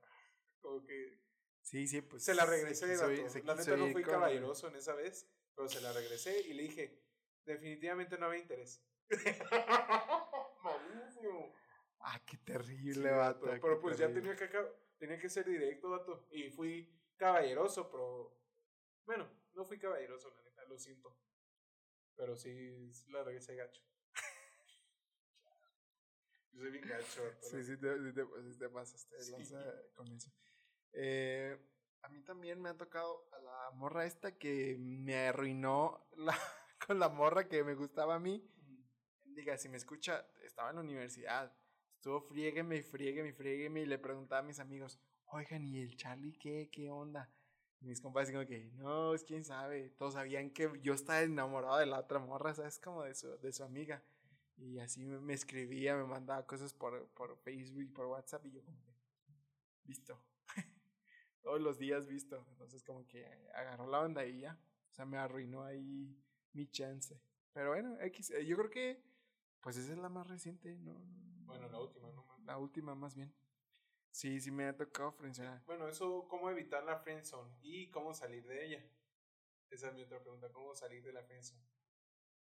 como 0.60 0.84
que 0.86 1.22
Sí, 1.64 1.88
sí, 1.88 2.02
pues. 2.02 2.24
se 2.24 2.36
la 2.36 2.46
regresé, 2.46 2.86
ir- 2.94 3.00
vato. 3.00 3.30
se 3.30 3.44
La 3.44 3.56
neta 3.56 3.76
no 3.78 3.92
fui 3.92 4.04
con- 4.04 4.12
caballeroso 4.14 4.68
en 4.68 4.76
esa 4.76 4.94
vez, 4.94 5.28
pero 5.56 5.68
se 5.68 5.82
la 5.82 5.92
regresé 5.94 6.42
y 6.42 6.54
le 6.54 6.64
dije, 6.64 7.04
definitivamente 7.46 8.18
no 8.18 8.28
había 8.28 8.40
interés. 8.42 8.84
Ah, 12.06 12.22
qué 12.26 12.38
Sí, 12.38 12.44
terrible, 12.44 13.12
vato, 13.12 13.46
vato. 13.46 13.62
Pero 13.62 13.80
pues 13.80 13.98
ya 13.98 14.12
tenía 14.12 14.36
que, 14.36 14.50
tenía 14.98 15.18
que 15.18 15.30
ser 15.30 15.46
directo, 15.46 15.90
vato. 15.90 16.28
Y 16.32 16.50
fui 16.50 17.02
caballeroso, 17.16 17.90
pero... 17.90 18.38
Bueno, 19.06 19.30
no 19.54 19.64
fui 19.64 19.80
caballeroso, 19.80 20.30
la 20.36 20.44
neta, 20.44 20.66
lo 20.66 20.78
siento. 20.78 21.18
Pero 22.16 22.36
sí, 22.36 22.92
sí 22.94 23.10
la 23.10 23.24
regresé 23.24 23.56
gacho. 23.56 23.82
Yo 26.52 26.62
soy 26.62 26.72
bien 26.72 26.88
gacho, 26.88 27.24
vato. 27.24 27.48
Sí, 27.48 27.64
sí, 27.64 27.78
te, 27.78 27.98
sí 27.98 28.14
te, 28.14 28.26
sí 28.52 28.60
te 28.60 28.70
pasaste 28.70 29.22
Sí. 29.22 29.32
lanza 29.32 29.64
con 29.96 30.12
eso. 30.12 30.30
Eh, 30.92 31.58
a 32.02 32.10
mí 32.10 32.22
también 32.22 32.62
me 32.62 32.70
ha 32.70 32.78
tocado 32.78 33.30
a 33.32 33.40
la 33.40 33.72
morra 33.72 34.06
esta 34.06 34.38
que 34.38 34.76
me 34.78 35.28
arruinó 35.28 36.06
la, 36.18 36.38
con 36.86 37.00
la 37.00 37.08
morra 37.08 37.48
que 37.48 37.64
me 37.64 37.76
gustaba 37.76 38.16
a 38.16 38.20
mí. 38.20 38.46
Diga, 39.24 39.58
si 39.58 39.70
me 39.70 39.78
escucha, 39.78 40.28
estaba 40.44 40.72
en 40.72 40.76
la 40.76 40.82
universidad. 40.82 41.58
Estuvo 42.04 42.20
friégueme 42.20 42.76
y 42.76 42.82
friégueme 43.32 43.80
y 43.80 43.86
le 43.86 43.98
preguntaba 43.98 44.40
a 44.40 44.44
mis 44.44 44.60
amigos, 44.60 45.00
oigan, 45.28 45.66
¿y 45.66 45.80
el 45.80 45.96
Charlie 45.96 46.34
qué? 46.34 46.68
¿Qué 46.70 46.90
onda? 46.90 47.32
Mis 47.80 48.02
compas 48.02 48.30
como 48.30 48.46
que, 48.46 48.74
no, 48.74 49.14
es 49.14 49.24
quién 49.24 49.46
sabe. 49.46 49.90
Todos 49.92 50.16
sabían 50.16 50.50
que 50.50 50.70
yo 50.82 50.96
estaba 50.96 51.22
enamorado 51.22 51.78
de 51.78 51.86
la 51.86 52.00
otra 52.00 52.20
morra, 52.20 52.54
¿sabes? 52.54 52.78
Como 52.78 53.04
de 53.04 53.16
su, 53.16 53.40
de 53.40 53.54
su 53.54 53.64
amiga. 53.64 54.04
Y 54.58 54.80
así 54.80 55.06
me, 55.06 55.34
escribía, 55.34 55.96
me 55.96 56.04
mandaba 56.04 56.46
cosas 56.46 56.74
por, 56.74 57.08
por 57.12 57.38
Facebook 57.38 57.94
por 57.94 58.08
WhatsApp 58.08 58.46
y 58.48 58.52
yo 58.52 58.66
como 58.66 58.82
que, 58.82 58.94
visto. 59.86 60.22
Todos 61.42 61.62
los 61.62 61.78
días 61.78 62.06
visto. 62.06 62.46
Entonces 62.50 62.84
como 62.84 63.08
que 63.08 63.26
agarró 63.56 63.88
la 63.88 64.02
onda 64.02 64.26
y 64.26 64.42
ya. 64.42 64.60
O 64.92 64.94
sea, 64.94 65.06
me 65.06 65.16
arruinó 65.16 65.64
ahí 65.64 66.22
mi 66.52 66.68
chance. 66.68 67.18
Pero 67.54 67.70
bueno, 67.70 67.98
X, 68.02 68.32
eh, 68.32 68.46
yo 68.46 68.58
creo 68.58 68.70
que 68.70 69.02
pues 69.62 69.78
esa 69.78 69.94
es 69.94 70.00
la 70.00 70.10
más 70.10 70.28
reciente, 70.28 70.76
¿no? 70.80 71.02
Bueno, 71.46 71.68
la 71.70 71.80
última, 71.80 72.10
no. 72.12 72.26
La 72.46 72.58
última 72.58 72.96
más 72.96 73.16
bien. 73.16 73.34
Sí, 74.12 74.40
sí 74.40 74.52
me 74.52 74.66
ha 74.66 74.78
tocado 74.78 75.12
frencionar. 75.12 75.64
Bueno, 75.66 75.88
eso, 75.88 76.28
¿cómo 76.28 76.50
evitar 76.50 76.84
la 76.84 76.98
friendzone? 76.98 77.50
Y 77.64 77.90
cómo 77.90 78.14
salir 78.14 78.46
de 78.46 78.66
ella. 78.66 78.86
Esa 79.72 79.88
es 79.88 79.96
mi 79.96 80.04
otra 80.04 80.20
pregunta, 80.20 80.52
¿cómo 80.52 80.76
salir 80.76 81.04
de 81.04 81.14
la 81.14 81.24
friendzone? 81.24 81.64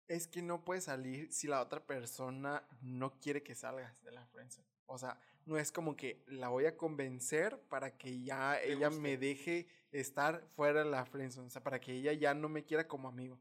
Es 0.06 0.28
que 0.28 0.42
no 0.42 0.64
puedes 0.64 0.84
salir 0.84 1.32
si 1.32 1.48
la 1.48 1.60
otra 1.60 1.84
persona 1.84 2.64
no 2.80 3.18
quiere 3.18 3.42
que 3.42 3.56
salgas 3.56 4.00
de 4.04 4.12
la 4.12 4.24
friendzone. 4.26 4.68
O 4.86 4.96
sea, 4.96 5.20
no 5.44 5.58
es 5.58 5.72
como 5.72 5.96
que 5.96 6.22
la 6.28 6.48
voy 6.48 6.66
a 6.66 6.76
convencer 6.76 7.60
para 7.68 7.98
que 7.98 8.22
ya 8.22 8.60
ella 8.60 8.86
guste. 8.86 9.02
me 9.02 9.16
deje 9.16 9.68
estar 9.90 10.46
fuera 10.54 10.84
de 10.84 10.90
la 10.90 11.04
friendzone. 11.04 11.48
O 11.48 11.50
sea, 11.50 11.64
para 11.64 11.80
que 11.80 11.92
ella 11.92 12.12
ya 12.12 12.34
no 12.34 12.48
me 12.48 12.64
quiera 12.64 12.86
como 12.86 13.08
amigo. 13.08 13.40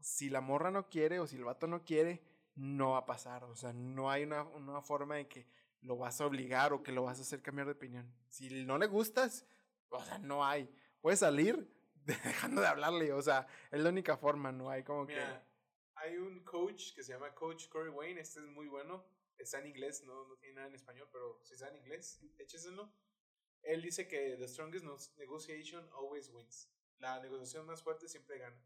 Si 0.00 0.30
la 0.30 0.40
morra 0.40 0.70
no 0.70 0.88
quiere 0.88 1.20
o 1.20 1.26
si 1.26 1.36
el 1.36 1.44
vato 1.44 1.66
no 1.66 1.84
quiere, 1.84 2.22
no 2.56 2.92
va 2.92 2.98
a 2.98 3.06
pasar. 3.06 3.44
O 3.44 3.54
sea, 3.54 3.72
no 3.72 4.10
hay 4.10 4.24
una, 4.24 4.42
una 4.42 4.82
forma 4.82 5.16
de 5.16 5.28
que 5.28 5.46
lo 5.82 5.96
vas 5.96 6.20
a 6.20 6.26
obligar 6.26 6.72
o 6.72 6.82
que 6.82 6.92
lo 6.92 7.04
vas 7.04 7.18
a 7.18 7.22
hacer 7.22 7.42
cambiar 7.42 7.66
de 7.66 7.72
opinión. 7.74 8.12
Si 8.28 8.64
no 8.64 8.78
le 8.78 8.86
gustas, 8.86 9.46
o 9.88 10.04
sea, 10.04 10.18
no 10.18 10.44
hay. 10.44 10.68
puedes 11.00 11.20
salir 11.20 11.72
dejando 12.04 12.60
de 12.60 12.66
hablarle, 12.66 13.12
o 13.12 13.22
sea, 13.22 13.46
es 13.70 13.80
la 13.80 13.90
única 13.90 14.16
forma, 14.16 14.52
¿no? 14.52 14.70
Hay 14.70 14.82
como 14.82 15.06
que... 15.06 15.14
Mira, 15.14 15.46
hay 15.94 16.16
un 16.16 16.44
coach 16.44 16.94
que 16.94 17.02
se 17.02 17.12
llama 17.12 17.34
Coach 17.34 17.68
Corey 17.68 17.90
Wayne, 17.90 18.20
este 18.20 18.40
es 18.40 18.46
muy 18.46 18.66
bueno, 18.66 19.04
está 19.38 19.58
en 19.58 19.66
inglés, 19.66 20.02
no, 20.04 20.26
no 20.26 20.36
tiene 20.36 20.56
nada 20.56 20.68
en 20.68 20.74
español, 20.74 21.08
pero 21.12 21.40
si 21.42 21.54
está 21.54 21.68
en 21.68 21.76
inglés, 21.76 22.20
écheselo. 22.38 22.92
Él 23.62 23.82
dice 23.82 24.06
que 24.06 24.36
the 24.36 24.46
strongest 24.46 24.84
negotiation 25.16 25.88
always 25.94 26.28
wins. 26.30 26.70
La 26.98 27.20
negociación 27.20 27.66
más 27.66 27.82
fuerte 27.82 28.08
siempre 28.08 28.38
gana. 28.38 28.56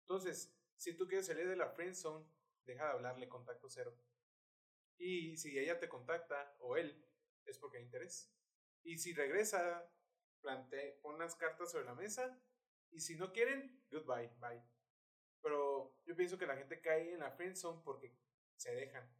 Entonces, 0.00 0.54
si 0.76 0.94
tú 0.94 1.08
quieres 1.08 1.26
salir 1.26 1.48
de 1.48 1.56
la 1.56 1.68
friend 1.70 1.94
zone, 1.94 2.24
deja 2.64 2.84
de 2.84 2.92
hablarle 2.92 3.28
contacto 3.28 3.68
cero. 3.68 3.96
Y 4.96 5.36
si 5.36 5.58
ella 5.58 5.78
te 5.78 5.88
contacta, 5.88 6.56
o 6.60 6.76
él, 6.76 7.04
es 7.44 7.58
porque 7.58 7.78
hay 7.78 7.84
interés. 7.84 8.32
Y 8.82 8.98
si 8.98 9.12
regresa, 9.12 9.90
plante, 10.40 10.98
pon 11.02 11.18
las 11.18 11.34
cartas 11.34 11.72
sobre 11.72 11.84
la 11.84 11.94
mesa. 11.94 12.40
Y 12.90 13.00
si 13.00 13.16
no 13.16 13.32
quieren, 13.32 13.82
goodbye, 13.90 14.30
bye. 14.38 14.62
Pero 15.42 15.98
yo 16.04 16.16
pienso 16.16 16.38
que 16.38 16.46
la 16.46 16.56
gente 16.56 16.80
cae 16.80 17.12
en 17.12 17.20
la 17.20 17.32
friend 17.32 17.56
zone 17.56 17.82
porque 17.84 18.16
se 18.56 18.74
dejan. 18.74 19.10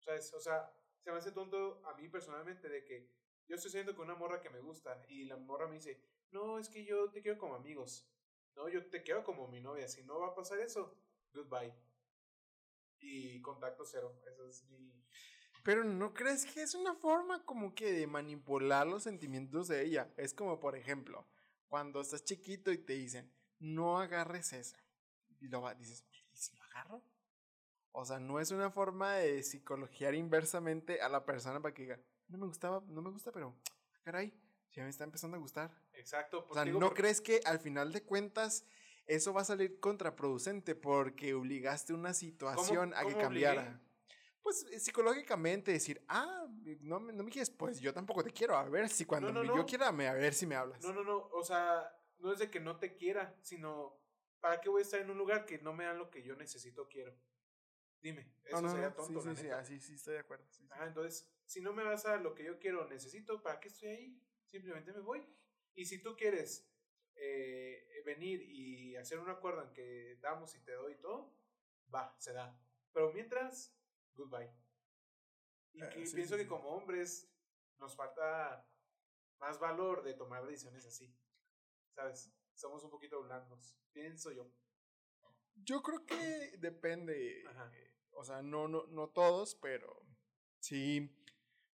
¿Sabes? 0.00 0.32
O 0.34 0.40
sea, 0.40 0.72
se 1.00 1.10
me 1.10 1.18
hace 1.18 1.32
tonto 1.32 1.84
a 1.86 1.94
mí 1.94 2.08
personalmente 2.08 2.68
de 2.68 2.84
que 2.84 3.10
yo 3.46 3.56
estoy 3.56 3.70
saliendo 3.70 3.94
con 3.94 4.06
una 4.06 4.18
morra 4.18 4.40
que 4.40 4.50
me 4.50 4.60
gusta 4.60 5.04
y 5.08 5.24
la 5.24 5.36
morra 5.36 5.66
me 5.66 5.74
dice, 5.74 6.02
no, 6.30 6.58
es 6.58 6.68
que 6.68 6.84
yo 6.84 7.10
te 7.10 7.20
quiero 7.20 7.38
como 7.38 7.54
amigos. 7.54 8.08
No, 8.54 8.68
yo 8.68 8.88
te 8.88 9.02
quiero 9.02 9.24
como 9.24 9.48
mi 9.48 9.60
novia. 9.60 9.88
Si 9.88 10.02
no 10.04 10.20
va 10.20 10.28
a 10.28 10.34
pasar 10.34 10.60
eso, 10.60 10.96
goodbye. 11.32 11.74
Y 13.00 13.40
contacto 13.40 13.84
cero. 13.84 14.20
Eso 14.26 14.46
es 14.46 14.64
mi... 14.64 15.04
Pero 15.62 15.84
¿no 15.84 16.14
crees 16.14 16.46
que 16.46 16.62
es 16.62 16.74
una 16.74 16.94
forma 16.94 17.44
como 17.44 17.74
que 17.74 17.92
de 17.92 18.06
manipular 18.06 18.86
los 18.86 19.02
sentimientos 19.02 19.68
de 19.68 19.84
ella? 19.84 20.12
Es 20.16 20.32
como, 20.32 20.58
por 20.58 20.76
ejemplo, 20.76 21.26
cuando 21.68 22.00
estás 22.00 22.24
chiquito 22.24 22.72
y 22.72 22.78
te 22.78 22.94
dicen, 22.94 23.30
no 23.58 23.98
agarres 23.98 24.52
esa. 24.52 24.78
Y 25.38 25.48
lo 25.48 25.62
va, 25.62 25.74
dices, 25.74 26.04
¿y 26.32 26.36
si 26.36 26.56
lo 26.56 26.62
agarro? 26.64 27.04
O 27.92 28.04
sea, 28.04 28.18
no 28.20 28.40
es 28.40 28.50
una 28.52 28.70
forma 28.70 29.14
de 29.14 29.42
psicologiar 29.42 30.14
inversamente 30.14 31.00
a 31.02 31.08
la 31.08 31.24
persona 31.24 31.60
para 31.60 31.74
que 31.74 31.82
diga, 31.82 32.00
no 32.28 32.38
me 32.38 32.46
gustaba, 32.46 32.82
no 32.86 33.02
me 33.02 33.10
gusta, 33.10 33.32
pero, 33.32 33.56
ah, 33.92 34.00
caray, 34.02 34.32
ya 34.72 34.84
me 34.84 34.90
está 34.90 35.04
empezando 35.04 35.36
a 35.36 35.40
gustar. 35.40 35.70
Exacto. 35.94 36.46
O 36.48 36.54
sea, 36.54 36.64
¿no 36.64 36.94
crees 36.94 37.20
que 37.20 37.40
al 37.44 37.58
final 37.58 37.92
de 37.92 38.02
cuentas 38.02 38.64
eso 39.10 39.32
va 39.32 39.40
a 39.40 39.44
salir 39.44 39.80
contraproducente 39.80 40.76
porque 40.76 41.34
obligaste 41.34 41.92
una 41.92 42.14
situación 42.14 42.94
a 42.94 43.04
que 43.04 43.16
cambiara? 43.16 43.80
Pues 44.40 44.64
eh, 44.70 44.78
psicológicamente 44.78 45.72
decir, 45.72 46.02
ah, 46.06 46.46
no, 46.80 47.00
no 47.00 47.24
me 47.24 47.30
dijes, 47.30 47.50
pues 47.50 47.80
yo 47.80 47.92
tampoco 47.92 48.22
te 48.22 48.30
quiero, 48.30 48.56
a 48.56 48.68
ver 48.68 48.88
si 48.88 49.04
cuando 49.04 49.42
yo 49.42 49.66
quiera, 49.66 49.88
a 49.88 49.92
ver 49.92 50.32
si 50.32 50.46
me 50.46 50.54
hablas. 50.54 50.80
No, 50.82 50.92
no, 50.92 51.02
no, 51.02 51.28
o 51.32 51.44
sea, 51.44 51.92
no 52.18 52.32
es 52.32 52.38
de 52.38 52.50
que 52.50 52.60
no 52.60 52.78
te 52.78 52.94
quiera, 52.94 53.36
sino, 53.42 54.00
¿para 54.38 54.60
qué 54.60 54.68
voy 54.68 54.80
a 54.80 54.84
estar 54.84 55.00
en 55.00 55.10
un 55.10 55.18
lugar 55.18 55.44
que 55.44 55.58
no 55.58 55.72
me 55.72 55.84
dan 55.84 55.98
lo 55.98 56.08
que 56.08 56.22
yo 56.22 56.36
necesito 56.36 56.88
quiero? 56.88 57.12
Dime, 58.00 58.32
eso 58.44 58.68
sería 58.68 58.94
tonto. 58.94 59.20
Sí, 59.20 59.28
sí, 59.28 59.42
sí, 59.42 59.50
así 59.50 59.80
sí 59.80 59.94
estoy 59.94 60.14
de 60.14 60.20
acuerdo. 60.20 60.46
ah, 60.70 60.86
entonces, 60.86 61.28
si 61.44 61.60
no 61.60 61.72
me 61.72 61.82
vas 61.82 62.06
a 62.06 62.16
lo 62.16 62.32
que 62.34 62.44
yo 62.44 62.60
quiero 62.60 62.88
necesito, 62.88 63.42
¿para 63.42 63.58
qué 63.58 63.68
estoy 63.68 63.88
ahí? 63.88 64.22
Simplemente 64.46 64.92
me 64.92 65.00
voy. 65.00 65.26
Y 65.74 65.84
si 65.84 65.98
tú 66.00 66.16
quieres 66.16 66.69
eh, 67.22 68.02
venir 68.04 68.42
y 68.42 68.96
hacer 68.96 69.18
un 69.18 69.28
acuerdo 69.28 69.62
en 69.62 69.72
que 69.74 70.18
damos 70.22 70.54
y 70.54 70.60
te 70.60 70.72
doy 70.72 70.96
todo, 70.96 71.36
va, 71.94 72.14
se 72.18 72.32
da. 72.32 72.58
Pero 72.92 73.12
mientras, 73.12 73.76
goodbye. 74.14 74.50
Y 75.72 75.82
eh, 75.82 76.04
pienso 76.14 76.36
que 76.36 76.46
como 76.46 76.70
hombres 76.70 77.30
nos 77.78 77.94
falta 77.94 78.66
más 79.38 79.58
valor 79.58 80.02
de 80.02 80.14
tomar 80.14 80.46
decisiones 80.46 80.86
así. 80.86 81.14
¿Sabes? 81.94 82.32
Somos 82.54 82.82
un 82.84 82.90
poquito 82.90 83.22
blandos, 83.22 83.76
pienso 83.92 84.32
yo. 84.32 84.50
Yo 85.56 85.82
creo 85.82 86.06
que 86.06 86.56
depende. 86.58 87.42
Eh, 87.42 87.94
o 88.12 88.24
sea, 88.24 88.42
no, 88.42 88.66
no, 88.66 88.86
no 88.86 89.08
todos, 89.10 89.54
pero 89.56 90.02
sí. 90.58 91.16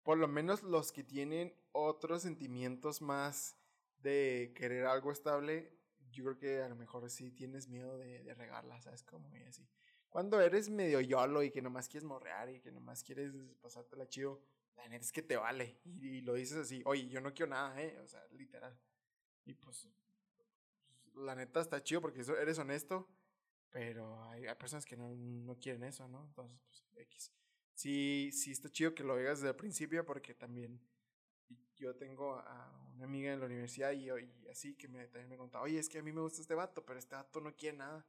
Por 0.01 0.17
lo 0.17 0.27
menos 0.27 0.63
los 0.63 0.91
que 0.91 1.03
tienen 1.03 1.55
otros 1.71 2.23
sentimientos 2.23 3.01
más 3.01 3.57
de 4.05 4.53
querer 4.55 4.85
algo 4.85 5.11
estable, 5.11 5.73
yo 6.11 6.23
creo 6.23 6.37
que 6.37 6.61
a 6.61 6.69
lo 6.69 6.75
mejor 6.75 7.09
sí 7.09 7.31
tienes 7.31 7.67
miedo 7.67 7.97
de, 7.97 8.23
de 8.23 8.33
regarla, 8.33 8.81
¿sabes? 8.81 9.03
Como 9.03 9.35
y 9.35 9.43
así. 9.43 9.67
Cuando 10.09 10.39
eres 10.39 10.69
medio 10.69 11.01
yolo 11.01 11.43
y 11.43 11.51
que 11.51 11.61
nomás 11.61 11.89
quieres 11.89 12.05
morrear 12.05 12.49
y 12.49 12.61
que 12.61 12.71
nomás 12.71 13.03
quieres 13.03 13.33
pasártela 13.61 14.07
chido, 14.07 14.41
la 14.77 14.87
neta 14.87 15.03
es 15.03 15.11
que 15.11 15.21
te 15.21 15.35
vale. 15.35 15.79
Y, 15.83 16.21
lo 16.21 16.35
dices 16.35 16.57
así, 16.57 16.81
oye, 16.85 17.07
yo 17.09 17.19
no 17.19 17.33
quiero 17.33 17.49
nada, 17.51 17.81
¿eh? 17.81 17.97
O 17.99 18.07
sea, 18.07 18.25
literal. 18.31 18.79
Y 19.43 19.53
pues, 19.55 19.89
la 21.15 21.35
neta 21.35 21.59
está 21.59 21.83
chido 21.83 22.01
porque 22.01 22.21
eres 22.21 22.57
honesto, 22.59 23.09
pero 23.69 24.23
hay, 24.29 24.45
hay 24.45 24.55
personas 24.55 24.85
que 24.85 24.95
no, 24.95 25.13
no, 25.13 25.57
quieren 25.59 25.83
eso, 25.83 26.07
¿no? 26.07 26.23
Entonces, 26.25 26.57
pues, 26.65 26.85
X. 27.07 27.33
Sí, 27.73 28.29
sí 28.31 28.51
está 28.51 28.69
chido 28.69 28.95
que 28.95 29.03
lo 29.03 29.17
digas 29.17 29.39
desde 29.39 29.49
el 29.49 29.57
principio 29.57 30.05
porque 30.05 30.33
también 30.33 30.79
yo 31.75 31.95
tengo 31.95 32.35
a 32.35 32.91
una 32.93 33.05
amiga 33.05 33.33
en 33.33 33.39
la 33.39 33.45
universidad 33.45 33.91
y, 33.91 34.09
y 34.09 34.47
así 34.49 34.75
que 34.75 34.87
me, 34.87 35.05
también 35.07 35.29
me 35.29 35.37
contaba, 35.37 35.65
oye, 35.65 35.79
es 35.79 35.89
que 35.89 35.99
a 35.99 36.03
mí 36.03 36.11
me 36.11 36.21
gusta 36.21 36.41
este 36.41 36.55
vato, 36.55 36.85
pero 36.85 36.99
este 36.99 37.15
vato 37.15 37.41
no 37.41 37.55
quiere 37.55 37.77
nada 37.77 38.05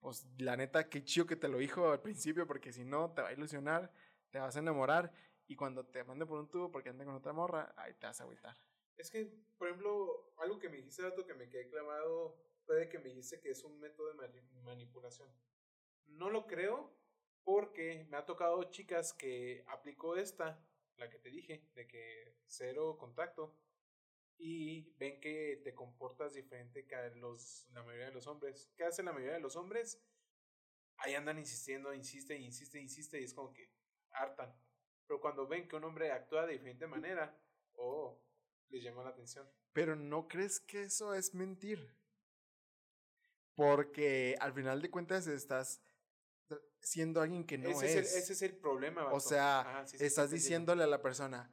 pues 0.00 0.26
la 0.38 0.56
neta, 0.56 0.88
qué 0.88 1.04
chido 1.04 1.26
que 1.26 1.36
te 1.36 1.48
lo 1.48 1.58
dijo 1.58 1.90
al 1.90 2.00
principio, 2.00 2.46
porque 2.46 2.72
si 2.72 2.84
no, 2.84 3.12
te 3.12 3.22
va 3.22 3.28
a 3.28 3.32
ilusionar, 3.32 3.92
te 4.30 4.38
vas 4.38 4.56
a 4.56 4.60
enamorar, 4.60 5.12
y 5.46 5.56
cuando 5.56 5.84
te 5.86 6.04
mande 6.04 6.26
por 6.26 6.38
un 6.38 6.48
tubo 6.48 6.70
porque 6.70 6.90
ande 6.90 7.04
con 7.04 7.14
otra 7.14 7.32
morra, 7.32 7.72
ahí 7.76 7.94
te 7.94 8.06
vas 8.06 8.20
a 8.20 8.24
agüitar. 8.24 8.56
Es 8.96 9.10
que, 9.10 9.32
por 9.56 9.68
ejemplo, 9.68 10.32
algo 10.38 10.58
que 10.58 10.68
me 10.68 10.76
dijiste, 10.76 11.02
dato 11.02 11.24
que 11.24 11.34
me 11.34 11.48
quedé 11.48 11.68
clavado, 11.68 12.36
puede 12.66 12.88
que 12.88 12.98
me 12.98 13.08
dijiste 13.08 13.40
que 13.40 13.50
es 13.50 13.64
un 13.64 13.78
método 13.80 14.12
de 14.12 14.42
manipulación. 14.62 15.28
No 16.06 16.30
lo 16.30 16.46
creo, 16.46 16.92
porque 17.44 18.06
me 18.10 18.18
ha 18.18 18.26
tocado 18.26 18.62
chicas 18.64 19.14
que 19.14 19.64
aplicó 19.68 20.16
esta, 20.16 20.62
la 20.98 21.08
que 21.08 21.18
te 21.18 21.30
dije, 21.30 21.68
de 21.74 21.86
que 21.86 22.36
cero 22.46 22.96
contacto, 22.98 23.56
y 24.38 24.92
ven 24.98 25.20
que 25.20 25.60
te 25.64 25.74
comportas 25.74 26.34
diferente 26.34 26.86
que 26.86 26.96
los, 27.16 27.66
la 27.72 27.82
mayoría 27.82 28.06
de 28.06 28.12
los 28.12 28.26
hombres. 28.26 28.70
¿Qué 28.76 28.84
hace 28.84 29.02
la 29.02 29.12
mayoría 29.12 29.34
de 29.34 29.40
los 29.40 29.56
hombres? 29.56 30.00
Ahí 30.98 31.14
andan 31.14 31.38
insistiendo, 31.38 31.92
insiste, 31.92 32.36
insiste, 32.36 32.80
insiste 32.80 33.20
y 33.20 33.24
es 33.24 33.34
como 33.34 33.52
que 33.52 33.72
hartan. 34.10 34.54
Pero 35.06 35.20
cuando 35.20 35.46
ven 35.48 35.68
que 35.68 35.76
un 35.76 35.84
hombre 35.84 36.12
actúa 36.12 36.46
de 36.46 36.52
diferente 36.52 36.86
manera, 36.86 37.36
oh, 37.74 38.22
les 38.68 38.82
llama 38.82 39.02
la 39.02 39.10
atención. 39.10 39.48
Pero 39.72 39.96
¿no 39.96 40.28
crees 40.28 40.60
que 40.60 40.84
eso 40.84 41.14
es 41.14 41.34
mentir? 41.34 41.96
Porque 43.54 44.36
al 44.40 44.52
final 44.52 44.80
de 44.82 44.90
cuentas 44.90 45.26
estás 45.26 45.82
siendo 46.80 47.20
alguien 47.20 47.44
que 47.44 47.58
no 47.58 47.68
ese 47.70 47.98
es. 47.98 48.14
ese 48.14 48.32
es 48.32 48.42
el 48.42 48.56
problema. 48.56 49.12
O 49.12 49.20
sea, 49.20 49.84
estás 49.98 50.30
diciéndole 50.30 50.84
a 50.84 50.86
la 50.86 51.02
persona, 51.02 51.50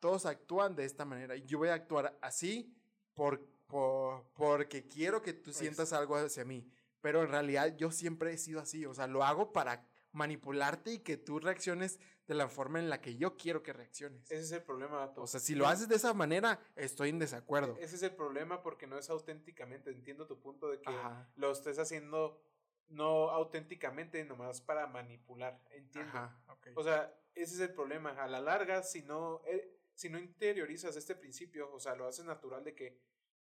todos 0.00 0.26
actúan 0.26 0.76
de 0.76 0.84
esta 0.84 1.04
manera 1.04 1.36
y 1.36 1.44
yo 1.44 1.58
voy 1.58 1.68
a 1.68 1.74
actuar 1.74 2.18
así 2.20 2.74
por, 3.14 3.46
por, 3.66 4.26
porque 4.34 4.86
quiero 4.86 5.22
que 5.22 5.32
tú 5.32 5.52
sientas 5.52 5.92
algo 5.92 6.16
hacia 6.16 6.44
mí. 6.44 6.68
Pero 7.00 7.22
en 7.22 7.28
realidad 7.28 7.76
yo 7.76 7.90
siempre 7.90 8.32
he 8.32 8.38
sido 8.38 8.60
así, 8.60 8.84
o 8.84 8.94
sea, 8.94 9.06
lo 9.06 9.22
hago 9.22 9.52
para 9.52 9.86
manipularte 10.12 10.92
y 10.92 10.98
que 11.00 11.16
tú 11.16 11.38
reacciones 11.38 12.00
de 12.26 12.34
la 12.34 12.48
forma 12.48 12.80
en 12.80 12.88
la 12.88 13.00
que 13.00 13.16
yo 13.16 13.36
quiero 13.36 13.62
que 13.62 13.72
reacciones. 13.72 14.24
Ese 14.30 14.42
es 14.42 14.52
el 14.52 14.62
problema, 14.62 15.12
O 15.16 15.26
sea, 15.26 15.38
si 15.38 15.54
lo 15.54 15.68
haces 15.68 15.88
de 15.88 15.96
esa 15.96 16.12
manera, 16.14 16.58
estoy 16.74 17.10
en 17.10 17.18
desacuerdo. 17.18 17.76
Ese 17.78 17.96
es 17.96 18.02
el 18.02 18.16
problema 18.16 18.62
porque 18.62 18.86
no 18.86 18.98
es 18.98 19.08
auténticamente. 19.10 19.90
Entiendo 19.90 20.26
tu 20.26 20.40
punto 20.40 20.68
de 20.68 20.80
que 20.80 20.90
lo 21.36 21.52
estés 21.52 21.78
haciendo 21.78 22.40
no 22.88 23.30
auténticamente, 23.30 24.24
nomás 24.24 24.60
para 24.60 24.86
manipular. 24.86 25.60
Entiendo. 25.70 26.30
O 26.74 26.82
sea, 26.82 27.12
ese 27.34 27.54
es 27.54 27.60
el 27.60 27.74
problema. 27.74 28.10
A 28.22 28.26
la 28.26 28.40
larga, 28.40 28.82
si 28.82 29.02
no, 29.02 29.42
eh, 29.46 29.78
si 29.94 30.08
no 30.08 30.18
interiorizas 30.18 30.96
este 30.96 31.14
principio, 31.14 31.72
o 31.72 31.80
sea, 31.80 31.94
lo 31.94 32.06
haces 32.06 32.24
natural 32.24 32.64
de 32.64 32.74
que, 32.74 33.00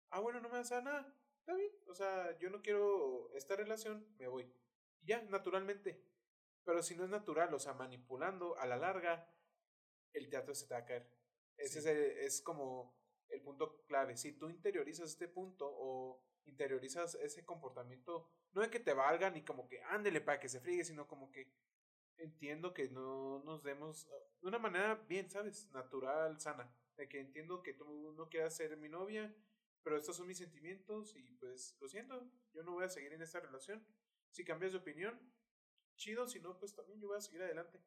ah, 0.10 0.20
bueno, 0.20 0.40
no 0.40 0.50
me 0.50 0.58
hace 0.58 0.82
nada, 0.82 1.16
está 1.40 1.56
bien, 1.56 1.72
o 1.88 1.96
sea, 1.96 2.38
yo 2.38 2.50
no 2.50 2.62
quiero 2.62 3.32
esta 3.34 3.56
relación, 3.56 4.08
me 4.18 4.28
voy. 4.28 4.52
Y 5.02 5.08
ya, 5.08 5.22
naturalmente. 5.24 6.04
Pero 6.64 6.82
si 6.82 6.96
no 6.96 7.04
es 7.04 7.10
natural, 7.10 7.54
o 7.54 7.60
sea, 7.60 7.74
manipulando, 7.74 8.58
a 8.58 8.66
la 8.66 8.78
larga, 8.78 9.30
el 10.14 10.30
teatro 10.30 10.56
se 10.56 10.68
te 10.68 10.74
va 10.74 10.82
a 10.82 10.86
caer. 10.86 11.10
Ese 11.58 11.80
es, 11.80 11.86
es 11.86 12.42
como 12.42 12.96
el 13.30 13.42
punto 13.42 13.84
clave. 13.86 14.16
Si 14.16 14.34
tú 14.34 14.50
interiorizas 14.50 15.10
este 15.10 15.28
punto 15.28 15.68
o 15.70 16.24
interiorizas 16.46 17.16
ese 17.16 17.46
comportamiento, 17.46 18.30
no 18.54 18.64
es 18.64 18.70
que 18.70 18.80
te 18.80 18.94
valga 18.94 19.30
ni 19.30 19.44
como 19.44 19.68
que 19.68 19.82
ándele 19.84 20.22
para 20.22 20.40
que 20.40 20.50
se 20.50 20.60
friegue, 20.60 20.84
sino 20.84 21.08
como 21.08 21.32
que 21.32 21.52
entiendo 22.18 22.74
que 22.74 22.90
no 22.90 23.42
nos 23.44 23.64
demos 23.64 24.08
ah, 24.12 24.16
de 24.42 24.48
una 24.48 24.60
manera 24.60 24.96
bien, 25.08 25.30
¿sabes? 25.30 25.70
Natural, 25.72 26.40
sana. 26.40 26.74
De 26.96 27.10
que 27.10 27.20
entiendo 27.20 27.64
que 27.64 27.74
tú 27.74 28.14
no 28.16 28.30
quieras 28.30 28.56
ser 28.56 28.78
mi 28.78 28.90
novia, 28.90 29.36
pero 29.84 29.98
estos 29.98 30.16
son 30.16 30.28
mis 30.28 30.38
sentimientos 30.38 31.16
y 31.16 31.32
pues 31.34 31.76
lo 31.80 31.88
siento, 31.88 32.30
yo 32.54 32.64
no 32.64 32.74
voy 32.74 32.86
a 32.86 32.90
seguir 32.90 33.14
en 33.14 33.22
esta 33.22 33.40
relación. 33.40 33.86
Si 34.32 34.44
cambias 34.44 34.72
de 34.72 34.80
opinión, 34.80 35.20
chido, 35.96 36.28
si 36.28 36.40
no, 36.40 36.58
pues 36.60 36.76
también 36.76 37.00
yo 37.00 37.08
voy 37.08 37.18
a 37.18 37.22
seguir 37.22 37.42
adelante. 37.42 37.80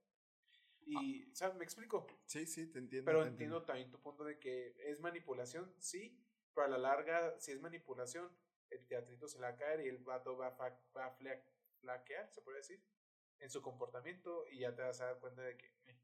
Ah. 0.94 1.02
Y, 1.02 1.34
¿sabes? 1.34 1.57
¿Me 1.57 1.64
explico? 1.64 2.07
Sí, 2.26 2.46
sí, 2.46 2.66
te 2.66 2.78
entiendo. 2.78 3.07
Pero 3.07 3.24
entiendo 3.24 3.64
también 3.64 3.90
tu 3.90 4.00
punto 4.00 4.24
de 4.24 4.38
que 4.38 4.76
es 4.78 5.00
manipulación, 5.00 5.72
sí, 5.78 6.20
Pero 6.54 6.66
a 6.66 6.70
la 6.70 6.78
larga, 6.78 7.38
si 7.40 7.52
es 7.52 7.61
manipulación, 7.61 8.30
el 8.71 8.87
teatrito 8.87 9.29
se 9.29 9.39
le 9.39 9.43
va 9.43 9.49
a 9.49 9.57
caer 9.57 9.81
y 9.85 9.89
el 9.89 9.99
vato 9.99 10.37
va 10.37 10.49
a, 10.49 10.53
fa- 10.53 10.81
va 10.97 11.07
a 11.07 11.17
flaquear, 11.81 12.31
se 12.33 12.41
puede 12.43 12.59
decir, 12.59 12.83
en 13.39 13.51
su 13.51 13.62
comportamiento 13.62 14.45
y 14.51 14.61
ya 14.61 14.75
te 14.75 14.83
vas 14.83 15.01
a 15.01 15.07
dar 15.07 15.19
cuenta 15.19 15.43
de 15.43 15.57
que 15.57 15.67
eh, 15.87 15.99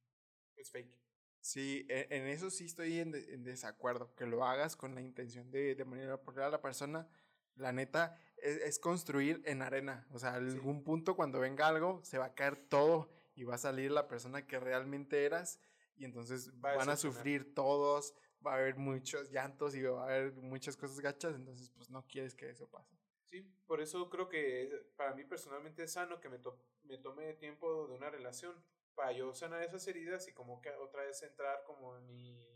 es 0.57 0.71
fake. 0.71 0.95
Sí, 1.41 1.87
e- 1.89 2.07
en 2.11 2.27
eso 2.29 2.51
sí 2.51 2.67
estoy 2.67 3.01
en, 3.01 3.11
de- 3.13 3.35
en 3.35 3.43
desacuerdo. 3.45 4.15
Que 4.15 4.27
lo 4.27 4.45
hagas 4.45 4.77
con 4.77 4.95
la 4.95 5.01
intención 5.01 5.51
de, 5.51 5.75
de 5.75 5.85
manipular 5.85 6.47
a 6.47 6.51
la 6.51 6.61
persona. 6.63 7.09
La 7.57 7.73
neta 7.73 8.17
es, 8.37 8.57
es 8.59 8.79
construir 8.79 9.43
en 9.45 9.61
arena. 9.63 10.07
O 10.11 10.19
sea, 10.19 10.35
algún 10.35 10.85
punto 10.85 11.17
cuando 11.17 11.41
venga 11.41 11.67
algo, 11.69 12.03
se 12.05 12.19
va 12.19 12.27
a 12.27 12.35
caer 12.35 12.57
todo 12.57 13.11
y 13.35 13.45
va 13.45 13.57
a 13.57 13.59
salir 13.59 13.91
la 13.91 14.09
persona 14.09 14.47
que 14.47 14.61
realmente 14.61 15.25
eras. 15.25 15.59
Y 15.97 16.05
entonces 16.05 16.51
Va 16.65 16.75
van 16.77 16.89
a 16.91 16.97
sufrir 16.97 17.55
todos. 17.55 18.15
Va 18.45 18.53
a 18.55 18.57
haber 18.57 18.77
muchos 18.77 19.31
llantos 19.31 19.75
y 19.75 19.83
va 19.83 20.03
a 20.03 20.05
haber 20.07 20.33
muchas 20.35 20.77
cosas 20.77 21.01
gachas. 21.01 21.35
Entonces, 21.37 21.71
pues 21.71 21.89
no 21.91 22.05
quieres 22.07 22.35
que 22.35 22.51
eso 22.51 22.69
pase. 22.69 22.97
Sí, 23.25 23.43
por 23.67 23.81
eso 23.81 24.11
creo 24.11 24.29
que 24.29 24.71
para 24.97 25.15
mí 25.15 25.25
personalmente 25.25 25.85
es 25.85 25.93
sano 25.93 26.21
que 26.21 26.29
me, 26.29 26.39
to- 26.39 26.59
me 26.83 26.99
tome 26.99 27.33
tiempo 27.35 27.87
de 27.89 27.95
una 27.95 28.11
relación 28.11 28.63
para 28.95 29.13
yo 29.13 29.33
sanar 29.35 29.63
esas 29.63 29.87
heridas 29.89 30.29
y 30.29 30.33
como 30.35 30.61
que 30.61 30.71
otra 30.73 31.05
vez 31.05 31.23
entrar 31.23 31.63
como 31.65 31.97
en 31.97 32.07
mi 32.07 32.47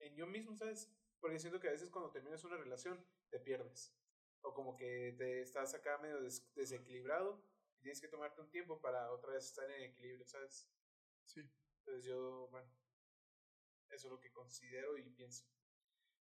en 0.00 0.14
yo 0.16 0.26
mismo, 0.26 0.54
¿sabes? 0.56 0.90
Porque 1.20 1.38
siento 1.38 1.60
que 1.60 1.68
a 1.68 1.72
veces 1.72 1.90
cuando 1.90 2.10
terminas 2.10 2.44
una 2.44 2.56
relación 2.58 3.04
te 3.30 3.40
pierdes 3.40 3.94
o 4.42 4.52
como 4.52 4.76
que 4.76 5.14
te 5.16 5.40
estás 5.40 5.74
acá 5.74 5.96
medio 5.98 6.20
des- 6.20 6.52
desequilibrado 6.54 7.42
y 7.78 7.82
tienes 7.82 8.00
que 8.00 8.08
tomarte 8.08 8.40
un 8.42 8.50
tiempo 8.50 8.80
para 8.80 9.10
otra 9.12 9.32
vez 9.32 9.46
estar 9.46 9.70
en 9.70 9.82
equilibrio, 9.84 10.26
¿sabes? 10.26 10.68
Sí. 11.24 11.40
Entonces 11.78 12.04
yo, 12.04 12.48
bueno, 12.50 12.68
eso 13.94 14.08
es 14.08 14.12
lo 14.12 14.20
que 14.20 14.30
considero 14.32 14.98
y 14.98 15.08
pienso. 15.10 15.44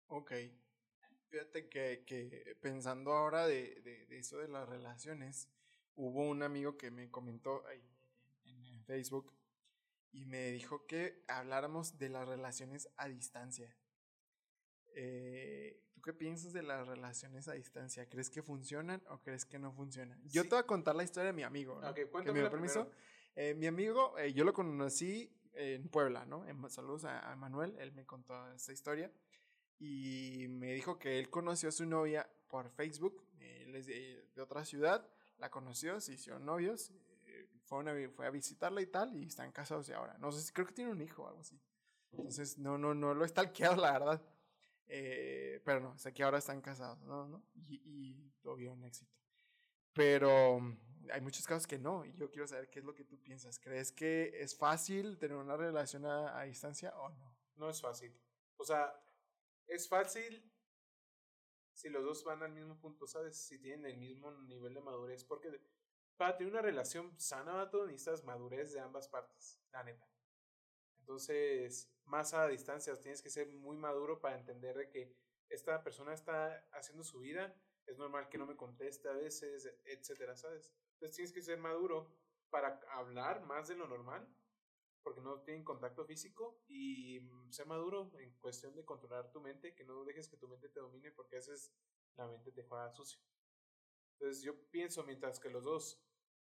Ok. 0.07 0.31
Fíjate 1.29 1.67
que, 1.69 2.03
que 2.05 2.55
pensando 2.61 3.11
ahora 3.13 3.47
de, 3.47 3.81
de, 3.81 4.05
de 4.05 4.19
eso 4.19 4.37
de 4.37 4.47
las 4.47 4.69
relaciones, 4.69 5.49
hubo 5.95 6.29
un 6.29 6.43
amigo 6.43 6.77
que 6.77 6.91
me 6.91 7.09
comentó 7.09 7.65
ahí 7.67 7.81
en, 8.45 8.83
Facebook 8.85 9.33
y 10.11 10.25
me 10.25 10.51
dijo 10.51 10.85
que 10.85 11.23
habláramos 11.27 11.97
de 11.97 12.09
las 12.09 12.27
relaciones 12.27 12.87
a 12.97 13.07
distancia. 13.07 13.75
Eh, 14.93 15.81
¿Tú 15.91 16.01
qué 16.01 16.13
piensas 16.13 16.53
de 16.53 16.61
las 16.61 16.87
relaciones 16.87 17.47
a 17.47 17.53
distancia? 17.53 18.07
¿Crees 18.07 18.29
que 18.29 18.43
funcionan 18.43 19.01
o 19.09 19.23
crees 19.23 19.43
que 19.43 19.57
no 19.57 19.73
funcionan? 19.73 20.21
Yo 20.29 20.43
Sí. 20.43 20.49
te 20.49 20.55
voy 20.55 20.63
a 20.63 20.67
contar 20.67 20.95
la 20.95 21.03
historia 21.03 21.27
de 21.31 21.33
mi 21.33 21.41
amigo. 21.41 21.81
¿no? 21.81 21.89
Ok, 21.89 21.95
¿Que 21.95 22.31
me 22.31 22.39
dio 22.41 22.51
permiso? 22.51 22.91
Eh, 23.35 23.55
mi 23.55 23.65
amigo, 23.65 24.15
eh, 24.19 24.31
yo 24.33 24.43
lo 24.43 24.53
conocí 24.53 25.35
en 25.55 25.87
Puebla, 25.89 26.25
¿no? 26.25 26.45
En, 26.47 26.69
saludos 26.69 27.05
a, 27.05 27.35
Manuel, 27.35 27.75
él 27.79 27.91
me 27.93 28.05
contó 28.05 28.51
esta 28.53 28.71
historia 28.71 29.11
y 29.79 30.47
me 30.49 30.73
dijo 30.73 30.97
que 30.97 31.19
él 31.19 31.29
conoció 31.29 31.69
a 31.69 31.71
su 31.71 31.85
novia 31.85 32.29
por 32.47 32.69
Facebook, 32.69 33.25
él 33.39 33.75
es 33.75 33.87
de, 33.87 34.41
otra 34.41 34.63
ciudad, 34.65 35.07
la 35.37 35.49
conoció, 35.49 35.99
se 35.99 36.13
hicieron 36.13 36.45
novios, 36.45 36.91
eh, 37.25 37.49
fue, 37.63 38.27
a 38.27 38.29
visitarla 38.29 38.81
y 38.81 38.87
tal, 38.87 39.15
y 39.15 39.25
están 39.25 39.51
casados 39.51 39.89
y 39.89 39.93
ahora. 39.93 40.17
No 40.19 40.31
sé 40.31 40.41
si 40.41 40.53
creo 40.53 40.67
que 40.67 40.73
tiene 40.73 40.91
un 40.91 41.01
hijo 41.01 41.23
o 41.23 41.27
algo 41.27 41.41
así. 41.41 41.59
Entonces, 42.11 42.57
no, 42.57 42.77
no, 42.77 42.93
no 42.93 43.13
lo 43.13 43.25
he 43.25 43.27
stalkeado, 43.27 43.75
la 43.75 43.91
verdad. 43.91 44.21
Eh, 44.87 45.61
pero 45.65 45.79
no, 45.79 45.97
sé 45.97 46.13
que 46.13 46.23
ahora 46.23 46.37
están 46.37 46.61
casados, 46.61 47.01
¿no? 47.01 47.27
¿no? 47.27 47.43
Y, 47.55 47.81
y 47.83 48.31
tuvieron 48.41 48.83
éxito. 48.83 49.11
Pero 49.93 50.61
hay 51.11 51.21
muchos 51.21 51.45
casos 51.45 51.67
que 51.67 51.77
no, 51.77 52.05
y 52.05 52.13
yo 52.13 52.29
quiero 52.29 52.47
saber 52.47 52.69
qué 52.69 52.79
es 52.79 52.85
lo 52.85 52.95
que 52.95 53.03
tú 53.03 53.21
piensas. 53.21 53.59
¿Crees 53.59 53.91
que 53.91 54.41
es 54.41 54.57
fácil 54.57 55.17
tener 55.17 55.37
una 55.37 55.57
relación 55.57 56.05
a, 56.05 56.41
distancia 56.43 56.95
o 56.97 57.09
no? 57.09 57.37
No 57.55 57.69
es 57.69 57.81
fácil. 57.81 58.17
O 58.57 58.65
sea, 58.65 58.93
es 59.67 59.87
fácil 59.87 60.51
si 61.73 61.89
los 61.89 62.03
dos 62.03 62.23
van 62.23 62.43
al 62.43 62.53
mismo 62.53 62.79
punto, 62.79 63.05
¿sabes? 63.07 63.37
Si 63.37 63.59
tienen 63.59 63.85
el 63.85 63.97
mismo 63.97 64.31
nivel 64.31 64.73
de 64.73 64.81
madurez. 64.81 65.23
Porque 65.25 65.61
para 66.17 66.37
tener 66.37 66.53
una 66.53 66.61
relación 66.61 67.19
sana, 67.19 67.53
vato, 67.53 67.85
necesitas 67.85 68.23
madurez 68.23 68.71
de 68.71 68.79
ambas 68.79 69.07
partes, 69.09 69.59
la 69.71 69.83
neta. 69.83 70.07
Entonces, 70.99 71.93
más 72.05 72.33
a 72.33 72.47
distancia, 72.47 72.99
tienes 73.01 73.21
que 73.21 73.29
ser 73.29 73.47
muy 73.49 73.77
maduro 73.77 74.19
para 74.19 74.37
entender 74.37 74.75
de 74.77 74.89
que 74.89 75.15
esta 75.49 75.83
persona 75.83 76.13
está 76.13 76.67
haciendo 76.71 77.03
su 77.03 77.19
vida. 77.19 77.55
Es 77.85 77.97
normal 77.97 78.29
que 78.29 78.37
no 78.37 78.47
me 78.47 78.55
conteste 78.55 79.09
a 79.09 79.13
veces, 79.13 79.71
etcétera, 79.85 80.35
¿sabes? 80.35 80.73
Entonces 80.95 81.15
tienes 81.15 81.33
que 81.33 81.41
ser 81.41 81.59
maduro 81.59 82.11
para 82.49 82.79
hablar 82.91 83.45
más 83.45 83.67
de 83.67 83.75
lo 83.75 83.87
normal 83.87 84.27
porque 85.05 85.21
no 85.21 85.39
tienen 85.41 85.63
contacto 85.63 86.03
físico 86.03 86.63
y 86.67 87.19
mm, 87.19 87.51
ser 87.51 87.67
maduro 87.67 88.11
en 88.17 88.33
cuestión 88.39 88.73
de 88.75 88.83
controlar 88.83 89.31
tu 89.31 89.39
mente, 89.39 89.75
que 89.75 89.83
no 89.83 90.03
dejes 90.03 90.27
que 90.27 90.35
tu 90.35 90.47
mente 90.47 90.67
te 90.67 90.79
domine 90.79 91.11
porque 91.11 91.35
a 91.35 91.39
veces 91.39 91.71
la 92.15 92.25
mente 92.25 92.51
te 92.51 92.63
juega 92.63 92.89
sucio. 92.91 93.21
Entonces 94.13 94.41
yo 94.41 94.59
pienso, 94.71 95.03
mientras 95.03 95.39
que 95.39 95.51
los 95.51 95.63
dos 95.63 96.03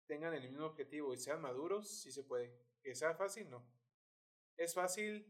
tengan 0.05 0.33
el 0.33 0.49
mismo 0.49 0.67
objetivo 0.67 1.13
y 1.13 1.17
sean 1.17 1.41
maduros, 1.41 1.89
sí 1.89 2.13
se 2.13 2.23
puede. 2.23 2.57
Que 2.81 2.95
sea 2.95 3.13
fácil, 3.15 3.49
no. 3.49 3.67
Es 4.55 4.73
fácil 4.73 5.27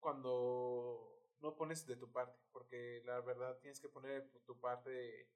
cuando 0.00 1.08
no 1.40 1.54
pones 1.54 1.86
de 1.86 1.94
tu 1.94 2.10
parte, 2.10 2.40
porque 2.50 3.02
la 3.04 3.20
verdad 3.20 3.56
tienes 3.60 3.78
que 3.78 3.88
poner 3.88 4.28
tu 4.44 4.58
parte 4.58 5.30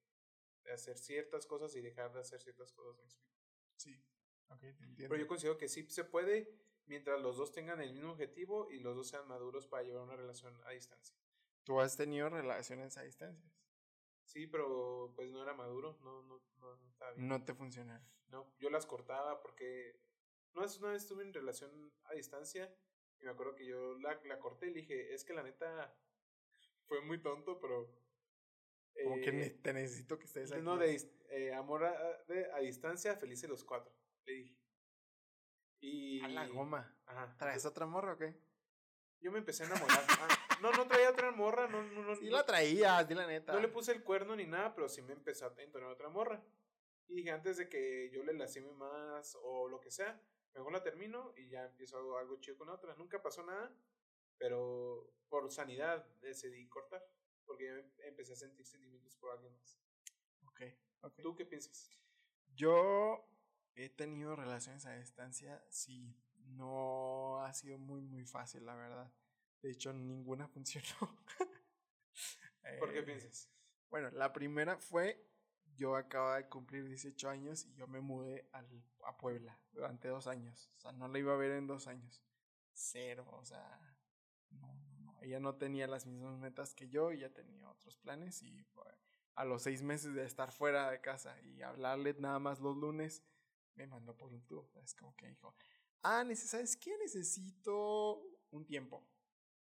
hacer 0.71 0.99
ciertas 0.99 1.47
cosas 1.47 1.75
y 1.77 1.81
dejar 1.81 2.13
de 2.13 2.21
hacer 2.21 2.41
ciertas 2.41 2.73
cosas. 2.73 2.97
¿me 2.99 3.05
explico? 3.05 3.33
Sí. 3.77 4.05
Ok, 4.49 4.61
te 4.61 4.69
entiendo. 4.69 5.09
Pero 5.09 5.17
yo 5.17 5.27
considero 5.27 5.59
que 5.59 5.69
sí 5.69 5.89
se 5.89 6.05
puede 6.05 6.63
mientras 6.87 7.21
los 7.21 7.37
dos 7.37 7.53
tengan 7.53 7.81
el 7.81 7.93
mismo 7.93 8.13
objetivo 8.13 8.71
y 8.71 8.81
los 8.81 8.95
dos 8.95 9.09
sean 9.09 9.27
maduros 9.29 9.67
para 9.67 9.83
llevar 9.83 10.03
una 10.03 10.17
relación 10.17 10.59
a 10.65 10.71
distancia. 10.71 11.17
¿Tú 11.65 11.81
has 11.81 11.97
tenido 11.97 12.29
relaciones 12.29 12.97
a 12.99 13.03
distancia? 13.03 13.51
Sí, 14.25 14.47
pero 14.47 15.13
pues 15.15 15.31
no 15.31 15.43
era 15.43 15.55
maduro, 15.55 15.99
no, 16.03 16.23
no, 16.23 16.43
no, 16.57 16.77
no 16.77 16.89
estaba 16.89 17.13
bien. 17.13 17.29
No 17.29 17.45
te 17.45 17.55
funcionaron. 17.55 18.07
No, 18.29 18.53
yo 18.59 18.71
las 18.71 18.87
cortaba 18.87 19.41
porque 19.43 20.01
no 20.55 20.65
es 20.65 20.79
una 20.79 20.91
vez 20.91 21.03
estuve 21.03 21.23
en 21.23 21.35
relación 21.35 21.93
a 22.05 22.15
distancia 22.15 22.75
y 23.21 23.25
me 23.25 23.31
acuerdo 23.31 23.55
que 23.55 23.67
yo 23.67 23.99
la, 23.99 24.21
la 24.25 24.39
corté 24.39 24.67
y 24.67 24.71
le 24.71 24.81
dije, 24.81 25.15
es 25.15 25.25
que 25.25 25.35
la 25.35 25.43
neta 25.43 25.95
fue 26.87 27.01
muy 27.01 27.21
tonto, 27.23 27.61
pero... 27.61 28.01
Como 29.05 29.17
que 29.17 29.31
eh, 29.31 29.33
ne- 29.33 29.51
te 29.51 29.73
necesito 29.73 30.19
que 30.19 30.27
estés 30.27 30.53
aquí. 30.53 30.63
no, 30.63 30.77
de, 30.77 31.01
eh, 31.31 31.53
amor 31.55 31.85
a, 31.85 32.23
de- 32.29 32.51
a 32.53 32.59
distancia, 32.59 33.17
felices 33.17 33.49
los 33.49 33.65
cuatro, 33.65 33.93
le 34.27 34.33
dije. 34.33 34.57
Y... 35.81 36.21
A 36.21 36.29
la 36.29 36.47
goma. 36.47 36.97
Ajá. 37.07 37.35
¿Traes 37.39 37.65
otra 37.67 37.87
morra 37.87 38.13
o 38.15 38.19
qué? 38.19 38.37
Yo 39.21 39.33
me 39.33 39.39
empecé 39.39 39.65
a 39.65 39.67
enamorar. 39.67 40.05
Ah, 40.09 40.59
no, 40.61 40.71
no 40.73 40.87
traía 40.87 41.11
otra 41.11 41.31
morra, 41.33 41.69
no, 41.69 41.83
no, 41.83 42.03
no. 42.03 42.17
Sí 42.17 42.27
la 42.29 42.45
traías, 42.45 43.09
di 43.09 43.15
la 43.15 43.27
neta. 43.27 43.53
no 43.53 43.61
le 43.61 43.69
puse 43.69 43.93
el 43.93 44.03
cuerno 44.05 44.35
ni 44.37 44.47
nada, 44.47 44.75
pero 44.75 44.89
sí 44.89 45.01
me 45.03 45.13
empezó 45.13 45.47
a 45.47 45.55
entonar 45.63 45.91
otra 45.91 46.09
morra. 46.09 46.43
Y 47.09 47.15
dije, 47.17 47.31
antes 47.31 47.57
de 47.57 47.69
que 47.69 48.11
yo 48.13 48.23
le 48.23 48.33
lastime 48.33 48.73
más 48.73 49.37
o 49.43 49.69
lo 49.69 49.81
que 49.81 49.91
sea, 49.91 50.21
mejor 50.55 50.73
la 50.73 50.83
termino 50.83 51.33
y 51.37 51.49
ya 51.49 51.65
empiezo 51.65 51.99
algo, 51.99 52.19
algo 52.19 52.41
chido 52.41 52.57
con 52.59 52.69
la 52.69 52.75
otra. 52.75 52.95
Nunca 52.97 53.21
pasó 53.23 53.43
nada, 53.45 53.73
pero 54.39 55.13
por 55.29 55.51
sanidad 55.51 56.05
decidí 56.21 56.69
cortar, 56.69 57.05
porque 57.47 57.65
ya 57.67 57.73
em- 57.73 57.93
empecé 58.09 58.33
a 58.33 58.37
sentir 58.37 58.67
sentimientos 58.67 59.17
por 59.17 59.31
alguien 59.33 59.55
más. 59.57 59.79
Ok, 60.47 60.61
ok. 61.03 61.21
¿Tú 61.21 61.35
qué 61.35 61.45
piensas? 61.47 61.91
Yo 62.55 63.25
he 63.75 63.89
tenido 63.89 64.37
relaciones 64.37 64.87
a 64.87 64.95
distancia, 64.95 65.65
sí. 65.69 66.15
No 66.47 67.41
ha 67.43 67.53
sido 67.55 67.79
muy, 67.79 68.03
muy 68.03 68.25
fácil, 68.27 68.67
la 68.67 68.75
verdad. 68.75 69.13
De 69.63 69.71
hecho, 69.71 69.93
ninguna 69.93 70.49
funcionó. 70.49 71.17
¿Por 72.79 72.93
qué 72.93 73.03
Eh, 73.03 73.03
piensas? 73.03 73.49
Bueno, 73.91 74.11
la 74.13 74.33
primera 74.33 74.79
fue, 74.79 75.25
yo 75.77 75.97
acababa 75.97 76.37
de 76.39 76.49
cumplir 76.49 76.85
18 76.85 77.29
años 77.31 77.67
y 77.67 77.75
yo 77.75 77.87
me 77.89 78.01
mudé 78.01 78.49
al, 78.53 78.67
a 79.05 79.17
Puebla 79.19 79.59
durante 79.73 80.09
dos 80.09 80.27
años. 80.27 80.71
O 80.77 80.81
sea, 80.81 80.93
no 80.93 81.09
la 81.09 81.19
iba 81.19 81.35
a 81.35 81.37
ver 81.37 81.53
en 81.53 81.67
dos 81.67 81.87
años. 81.89 82.23
Cero, 82.75 83.25
o 83.33 83.45
sea. 83.45 83.92
Ella 85.23 85.41
no 85.41 85.57
tenía 85.57 85.87
las 85.87 86.07
mismas 86.07 86.39
metas 86.39 86.75
que 86.75 86.89
yo, 86.89 87.11
ella 87.11 87.33
tenía 87.33 87.69
otros 87.71 87.97
planes 87.97 88.43
y 88.43 88.63
pues, 88.75 88.89
a 89.35 89.45
los 89.45 89.63
seis 89.63 89.83
meses 89.83 90.15
de 90.15 90.25
estar 90.25 90.53
fuera 90.53 90.91
de 90.91 91.01
casa 91.01 91.41
y 91.43 91.63
hablarle 91.63 92.15
nada 92.19 92.39
más 92.39 92.61
los 92.61 92.77
lunes, 92.77 93.23
me 93.75 93.87
mandó 93.87 94.17
por 94.17 94.33
un 94.33 94.45
tubo. 94.47 94.71
Es 94.83 94.95
como 94.95 95.15
que 95.17 95.29
dijo, 95.29 95.55
ah, 96.03 96.25
¿sabes 96.35 96.77
qué? 96.77 96.97
Necesito 96.99 98.23
un 98.51 98.67
tiempo. 98.67 99.07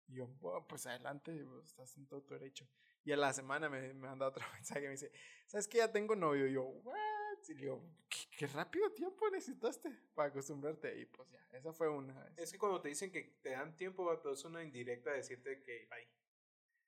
Y 0.07 0.15
yo, 0.15 0.27
"Bueno, 0.41 0.67
pues 0.67 0.87
adelante, 0.87 1.45
pues, 1.45 1.67
estás 1.67 1.97
en 1.97 2.07
todo 2.07 2.23
tu 2.23 2.35
derecho. 2.35 2.69
Y 3.05 3.13
a 3.13 3.17
la 3.17 3.33
semana 3.33 3.69
me, 3.69 3.81
me 3.95 4.09
manda 4.09 4.27
otro 4.29 4.45
mensaje 4.55 4.81
y 4.81 4.85
me 4.85 4.91
dice, 4.93 5.13
¿sabes 5.47 5.69
qué? 5.69 5.79
Ya 5.79 5.93
tengo 5.93 6.17
novio. 6.17 6.47
Y 6.47 6.53
yo, 6.55 6.63
¿what? 6.65 7.20
Y 7.49 7.55
le 7.55 7.61
digo, 7.63 7.83
¿qué, 8.09 8.19
qué 8.39 8.47
rápido 8.47 8.91
tiempo 8.93 9.29
necesitaste 9.31 9.91
para 10.15 10.29
acostumbrarte. 10.29 10.99
Y 11.01 11.07
pues 11.07 11.29
ya, 11.31 11.39
esa 11.53 11.73
fue 11.73 11.89
una 11.89 12.23
vez. 12.25 12.39
Es 12.39 12.53
que 12.53 12.59
cuando 12.59 12.81
te 12.81 12.89
dicen 12.89 13.11
que 13.11 13.39
te 13.43 13.51
dan 13.51 13.77
tiempo, 13.77 14.05
vato, 14.05 14.33
es 14.33 14.45
una 14.45 14.63
indirecta 14.63 15.13
decirte 15.13 15.63
que 15.63 15.87
bye. 15.91 16.09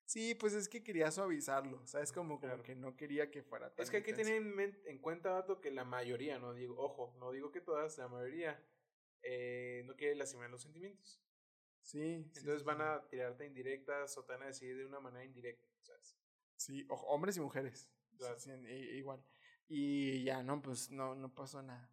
Sí, 0.04 0.34
pues 0.34 0.52
es 0.52 0.68
que 0.68 0.82
quería 0.82 1.10
suavizarlo, 1.10 1.86
¿sabes? 1.86 2.12
Como, 2.12 2.38
como 2.38 2.62
que 2.62 2.74
no 2.74 2.96
quería 2.96 3.30
que 3.30 3.42
fuera 3.42 3.74
tan 3.74 3.82
Es 3.82 3.90
que 3.90 3.98
hay 3.98 4.02
que 4.02 4.12
tener 4.12 4.42
en, 4.84 4.98
cuenta, 4.98 5.30
vato, 5.32 5.60
que 5.60 5.70
la 5.70 5.84
mayoría, 5.84 6.38
no 6.38 6.52
digo, 6.52 6.76
ojo, 6.78 7.14
no 7.18 7.32
digo 7.32 7.50
que 7.50 7.62
todas, 7.62 7.96
la 7.96 8.08
mayoría 8.08 8.62
eh, 9.22 9.82
no 9.86 9.96
quiere 9.96 10.14
lastimar 10.14 10.50
los 10.50 10.60
sentimientos. 10.60 11.22
Sí. 11.80 12.14
Entonces 12.14 12.60
sí, 12.60 12.64
van 12.66 12.78
sí. 12.78 12.82
a 12.82 13.08
tirarte 13.08 13.46
indirectas 13.46 14.18
o 14.18 14.24
te 14.24 14.32
van 14.32 14.42
a 14.42 14.46
decir 14.46 14.76
de 14.76 14.84
una 14.84 15.00
manera 15.00 15.24
indirecta, 15.24 15.66
¿sabes? 15.80 16.18
Sí, 16.56 16.84
o- 16.90 16.94
hombres 16.94 17.36
y 17.36 17.40
mujeres. 17.40 17.90
Claro. 18.18 18.36
Igual. 18.68 19.24
Y 19.68 20.24
ya, 20.24 20.42
no, 20.42 20.60
pues 20.60 20.90
no, 20.90 21.14
no 21.14 21.34
pasó 21.34 21.62
nada. 21.62 21.90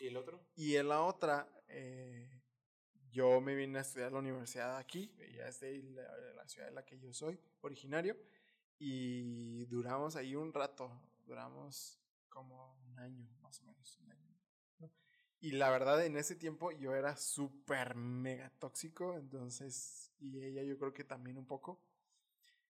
¿Y 0.00 0.06
el 0.08 0.16
otro? 0.16 0.40
Y 0.56 0.76
en 0.76 0.88
la 0.88 1.02
otra, 1.02 1.48
eh, 1.68 2.42
yo 3.10 3.40
me 3.40 3.54
vine 3.54 3.78
a 3.78 3.82
estudiar 3.82 4.08
a 4.08 4.12
la 4.12 4.18
universidad 4.18 4.76
aquí, 4.76 5.14
ya 5.36 5.48
es 5.48 5.60
de 5.60 5.82
la, 5.82 6.16
de 6.16 6.34
la 6.34 6.48
ciudad 6.48 6.68
de 6.68 6.74
la 6.74 6.84
que 6.84 6.98
yo 6.98 7.12
soy, 7.12 7.38
originario, 7.60 8.16
y 8.78 9.66
duramos 9.66 10.16
ahí 10.16 10.34
un 10.34 10.52
rato, 10.52 10.90
duramos 11.26 12.00
como 12.28 12.80
un 12.86 12.98
año, 12.98 13.28
más 13.40 13.60
o 13.60 13.64
menos, 13.64 13.98
un 13.98 14.10
año. 14.10 14.34
¿no? 14.78 14.90
Y 15.40 15.52
la 15.52 15.70
verdad, 15.70 16.04
en 16.04 16.16
ese 16.16 16.36
tiempo 16.36 16.70
yo 16.72 16.94
era 16.94 17.16
súper 17.16 17.94
mega 17.94 18.50
tóxico, 18.58 19.16
entonces, 19.18 20.12
y 20.18 20.42
ella 20.42 20.62
yo 20.62 20.78
creo 20.78 20.94
que 20.94 21.04
también 21.04 21.36
un 21.36 21.46
poco, 21.46 21.82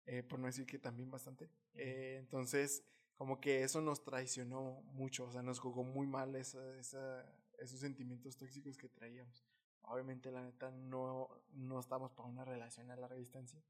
eh, 0.06 0.22
por 0.22 0.38
no 0.38 0.46
decir 0.46 0.64
que 0.64 0.78
también 0.78 1.10
bastante. 1.10 1.50
Eh, 1.74 2.16
entonces, 2.18 2.84
como 3.18 3.40
que 3.40 3.64
eso 3.64 3.80
nos 3.80 4.02
traicionó 4.04 4.80
mucho, 4.92 5.24
o 5.26 5.32
sea, 5.32 5.42
nos 5.42 5.58
jugó 5.58 5.82
muy 5.84 6.06
mal 6.06 6.34
esa, 6.36 6.78
esa- 6.78 7.26
esos 7.58 7.80
sentimientos 7.80 8.36
tóxicos 8.36 8.78
que 8.78 8.88
traíamos. 8.88 9.44
Obviamente, 9.82 10.30
la 10.30 10.40
neta, 10.42 10.70
no, 10.70 11.28
no 11.50 11.80
estamos 11.80 12.12
para 12.12 12.28
una 12.28 12.44
relación 12.44 12.90
a 12.90 12.96
larga 12.96 13.16
distancia. 13.16 13.60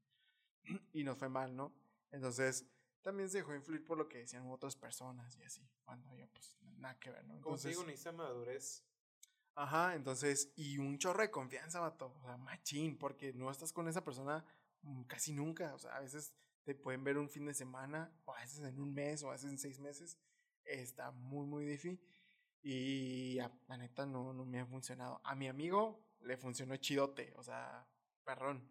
y 0.93 1.03
nos 1.03 1.17
fue 1.17 1.29
mal, 1.29 1.55
¿no? 1.55 1.73
Entonces, 2.11 2.65
también 3.01 3.29
se 3.29 3.39
dejó 3.39 3.55
influir 3.55 3.83
por 3.83 3.97
lo 3.97 4.07
que 4.07 4.19
decían 4.19 4.45
otras 4.51 4.75
personas 4.75 5.35
y 5.37 5.43
así. 5.43 5.67
Cuando 5.83 6.15
yo, 6.15 6.27
pues, 6.27 6.55
nada 6.77 6.99
que 6.99 7.09
ver, 7.09 7.25
¿no? 7.25 7.33
Entonces, 7.35 7.71
digo, 7.71 7.83
necesita 7.83 8.11
madurez. 8.11 8.83
Ajá, 9.55 9.95
entonces, 9.95 10.53
y 10.55 10.77
un 10.77 10.97
chorro 10.99 11.21
de 11.21 11.31
confianza, 11.31 11.79
vato. 11.79 12.13
O 12.17 12.21
sea, 12.21 12.37
machín, 12.37 12.97
porque 12.99 13.33
no 13.33 13.49
estás 13.49 13.73
con 13.73 13.87
esa 13.87 14.03
persona 14.03 14.45
mm, 14.83 15.03
casi 15.03 15.33
nunca. 15.33 15.73
O 15.73 15.79
sea, 15.79 15.95
a 15.95 15.99
veces 16.01 16.33
te 16.63 16.75
pueden 16.75 17.03
ver 17.03 17.17
un 17.17 17.29
fin 17.29 17.45
de 17.45 17.53
semana, 17.53 18.11
o 18.25 18.33
a 18.33 18.41
veces 18.41 18.59
en 18.59 18.79
un 18.79 18.93
mes, 18.93 19.23
o 19.23 19.29
a 19.29 19.33
veces 19.33 19.51
en 19.51 19.57
seis 19.57 19.79
meses. 19.79 20.17
Está 20.63 21.11
muy, 21.11 21.45
muy 21.45 21.65
difícil. 21.65 21.99
Y 22.61 23.35
la 23.67 23.77
neta 23.77 24.05
no, 24.05 24.33
no 24.33 24.45
me 24.45 24.59
ha 24.59 24.65
funcionado. 24.65 25.21
A 25.23 25.35
mi 25.35 25.47
amigo 25.47 26.05
le 26.21 26.37
funcionó 26.37 26.75
chidote, 26.77 27.33
o 27.37 27.43
sea, 27.43 27.87
perrón. 28.23 28.69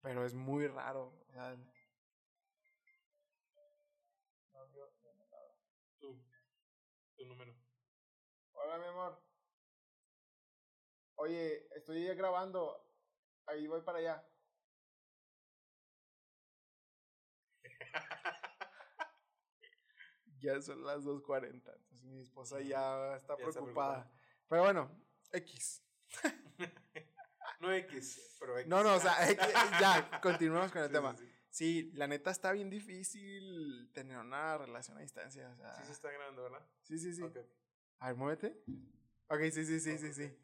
Pero 0.00 0.24
es 0.24 0.34
muy 0.34 0.66
raro. 0.68 1.24
O 1.28 1.32
sea, 1.32 1.56
Tú. 5.98 6.22
Tu 7.16 7.24
número. 7.26 7.54
Hola, 8.52 8.78
mi 8.78 8.86
amor. 8.86 9.22
Oye, 11.16 11.66
estoy 11.76 12.04
grabando. 12.14 12.86
Ahí 13.46 13.66
voy 13.66 13.82
para 13.82 13.98
allá. 13.98 14.33
Ya 20.44 20.60
son 20.62 20.84
las 20.84 21.04
2.40. 21.04 21.52
Entonces 21.52 22.02
mi 22.04 22.20
esposa 22.20 22.60
ya 22.60 23.16
está 23.16 23.36
Ya 23.36 23.44
está 23.44 23.50
preocupada. 23.52 24.12
Pero 24.48 24.62
bueno, 24.62 24.90
X. 25.32 25.82
No 27.60 27.72
X, 27.72 28.36
pero 28.40 28.58
X. 28.58 28.68
No, 28.68 28.82
no, 28.82 28.94
o 28.96 29.00
sea, 29.00 29.30
X, 29.30 29.46
ya, 29.80 30.20
continuamos 30.20 30.70
con 30.72 30.82
el 30.82 30.88
Sí, 30.90 30.92
tema. 30.92 31.16
sí, 31.16 31.24
sí. 31.24 31.32
Sí, 31.50 31.90
la 31.94 32.06
neta 32.08 32.30
está 32.30 32.52
bien 32.52 32.68
difícil 32.68 33.90
tener 33.92 34.18
una 34.18 34.58
relación 34.58 34.98
a 34.98 35.00
distancia. 35.00 35.48
O 35.50 35.56
sea, 35.56 35.74
Sí 35.78 35.86
se 35.86 35.92
está 35.92 36.10
grabando, 36.10 36.42
¿verdad? 36.42 36.66
sí, 36.82 36.98
sí. 36.98 37.14
sí. 37.14 37.22
Ok, 37.22 37.36
ok. 37.36 37.46
A 38.00 38.08
ver, 38.08 38.16
muévete. 38.16 38.62
Ok, 39.28 39.40
sí, 39.52 39.64
sí, 39.64 39.80
sí, 39.80 39.96
sí, 39.98 40.12
sí. 40.12 40.36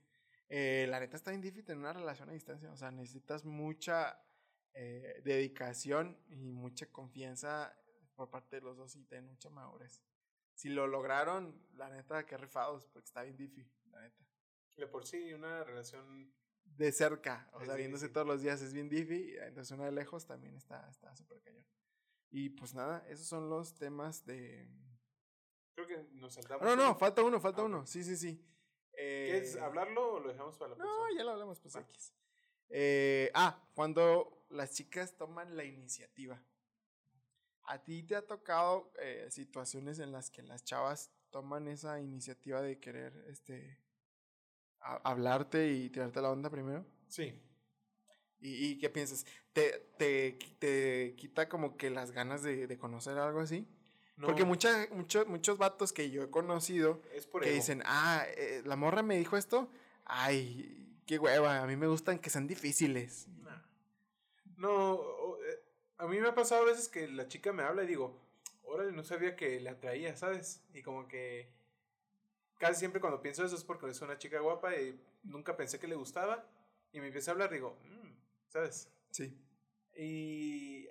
Eh, 0.48 0.86
la 0.88 1.00
neta 1.00 1.16
está 1.16 1.30
bien 1.30 1.42
difícil 1.42 1.64
tener 1.64 1.80
una 1.80 1.92
relación 1.92 2.30
a 2.30 2.32
distancia. 2.32 2.70
O 2.72 2.76
sea, 2.76 2.90
necesitas 2.90 3.44
mucha 3.44 4.22
eh, 4.72 5.20
dedicación 5.24 6.16
y 6.28 6.52
mucha 6.52 6.86
confianza 6.86 7.76
por 8.20 8.28
parte 8.28 8.56
de 8.56 8.62
los 8.62 8.76
dos 8.76 8.94
y 8.96 9.04
tener 9.04 9.24
mucha 9.24 9.48
madurez. 9.48 10.02
Si 10.54 10.68
lo 10.68 10.86
lograron, 10.86 11.58
la 11.72 11.88
neta, 11.88 12.26
qué 12.26 12.36
rifados, 12.36 12.86
porque 12.88 13.06
está 13.06 13.22
bien 13.22 13.36
difícil, 13.38 13.72
la 13.90 14.02
neta. 14.02 14.22
De 14.76 14.86
por 14.86 15.06
sí, 15.06 15.32
una 15.32 15.64
relación. 15.64 16.30
De 16.64 16.92
cerca, 16.92 17.48
o 17.54 17.64
sea, 17.64 17.74
viéndose 17.76 18.08
sí. 18.08 18.12
todos 18.12 18.26
los 18.26 18.42
días 18.42 18.60
es 18.60 18.74
bien 18.74 18.90
difícil, 18.90 19.38
entonces 19.38 19.72
una 19.74 19.86
de 19.86 19.92
lejos 19.92 20.26
también 20.26 20.54
está 20.54 20.86
está 20.90 21.16
súper 21.16 21.40
cañón. 21.40 21.64
Y 22.30 22.50
pues 22.50 22.74
nada, 22.74 23.04
esos 23.08 23.26
son 23.26 23.48
los 23.48 23.74
temas 23.74 24.24
de... 24.26 24.68
Creo 25.74 25.86
que 25.86 25.96
nos 26.12 26.34
saltamos. 26.34 26.62
No, 26.64 26.76
no, 26.76 26.94
falta 26.94 27.22
uno, 27.22 27.40
falta 27.40 27.62
Ah, 27.62 27.64
uno, 27.64 27.86
sí, 27.86 28.04
sí, 28.04 28.16
sí. 28.16 28.46
¿Quieres 28.92 29.56
Eh, 29.56 29.60
hablarlo 29.60 30.12
o 30.12 30.20
lo 30.20 30.28
dejamos 30.28 30.58
para 30.58 30.72
la 30.72 30.76
No, 30.76 30.84
próxima? 30.84 31.18
ya 31.18 31.24
lo 31.24 31.30
hablamos, 31.30 31.58
pues. 31.58 31.74
X. 31.74 32.12
Eh, 32.68 33.30
ah, 33.34 33.66
cuando 33.74 34.46
las 34.50 34.72
chicas 34.74 35.16
toman 35.16 35.56
la 35.56 35.64
iniciativa. 35.64 36.40
¿A 37.64 37.82
ti 37.82 38.02
te 38.02 38.16
ha 38.16 38.26
tocado 38.26 38.92
eh, 39.00 39.28
situaciones 39.30 39.98
en 39.98 40.12
las 40.12 40.30
que 40.30 40.42
las 40.42 40.64
chavas 40.64 41.10
toman 41.30 41.68
esa 41.68 42.00
iniciativa 42.00 42.60
de 42.62 42.78
querer 42.80 43.12
este 43.28 43.78
a- 44.80 45.00
hablarte 45.08 45.70
y 45.72 45.90
tirarte 45.90 46.20
la 46.20 46.30
onda 46.30 46.50
primero? 46.50 46.84
Sí. 47.08 47.34
¿Y, 48.40 48.66
y 48.70 48.78
qué 48.78 48.88
piensas? 48.90 49.26
¿Te, 49.52 49.90
te, 49.98 50.38
te 50.58 51.14
quita 51.16 51.48
como 51.48 51.76
que 51.76 51.90
las 51.90 52.10
ganas 52.12 52.42
de, 52.42 52.66
de 52.66 52.78
conocer 52.78 53.18
algo 53.18 53.40
así? 53.40 53.68
No, 54.16 54.26
Porque 54.26 54.44
mucha, 54.44 54.86
muchos 54.92 55.26
muchos 55.28 55.58
vatos 55.58 55.92
que 55.92 56.10
yo 56.10 56.22
he 56.22 56.30
conocido 56.30 57.02
es 57.14 57.26
por 57.26 57.42
que 57.42 57.48
ego. 57.50 57.56
dicen, 57.56 57.82
ah, 57.86 58.24
eh, 58.36 58.62
la 58.64 58.76
morra 58.76 59.02
me 59.02 59.16
dijo 59.18 59.36
esto, 59.36 59.70
ay, 60.04 60.98
qué 61.06 61.18
hueva, 61.18 61.62
a 61.62 61.66
mí 61.66 61.76
me 61.76 61.86
gustan 61.86 62.18
que 62.18 62.30
sean 62.30 62.46
difíciles. 62.46 63.28
Nah. 63.28 63.62
No, 64.56 65.00
a 66.00 66.06
mí 66.06 66.18
me 66.20 66.28
ha 66.28 66.34
pasado 66.34 66.62
a 66.62 66.66
veces 66.66 66.88
que 66.88 67.06
la 67.08 67.28
chica 67.28 67.52
me 67.52 67.62
habla 67.62 67.84
y 67.84 67.86
digo, 67.86 68.16
órale, 68.64 68.92
no 68.92 69.04
sabía 69.04 69.36
que 69.36 69.60
le 69.60 69.70
atraía, 69.70 70.16
¿sabes? 70.16 70.62
Y 70.74 70.82
como 70.82 71.06
que 71.08 71.48
casi 72.58 72.78
siempre 72.80 73.00
cuando 73.00 73.20
pienso 73.22 73.44
eso 73.44 73.56
es 73.56 73.64
porque 73.64 73.88
es 73.88 74.00
una 74.02 74.18
chica 74.18 74.40
guapa 74.40 74.76
y 74.76 74.98
nunca 75.22 75.56
pensé 75.56 75.78
que 75.78 75.88
le 75.88 75.94
gustaba 75.94 76.44
y 76.92 77.00
me 77.00 77.06
empieza 77.06 77.30
a 77.30 77.34
hablar, 77.34 77.50
digo, 77.50 77.76
"Mm", 77.84 78.10
¿sabes? 78.48 78.88
Sí. 79.10 79.36
Y, 79.96 80.88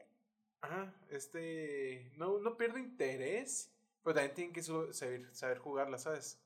ajá, 0.62 0.93
este, 1.10 2.12
no, 2.18 2.39
no 2.39 2.57
pierdo 2.57 2.78
interés, 2.80 3.72
pero 4.03 4.16
también 4.16 4.36
tienen 4.36 4.53
que 4.53 4.64
saber, 4.64 5.36
saber 5.36 5.60
jugarla, 5.60 5.97
¿sabes? 5.97 6.39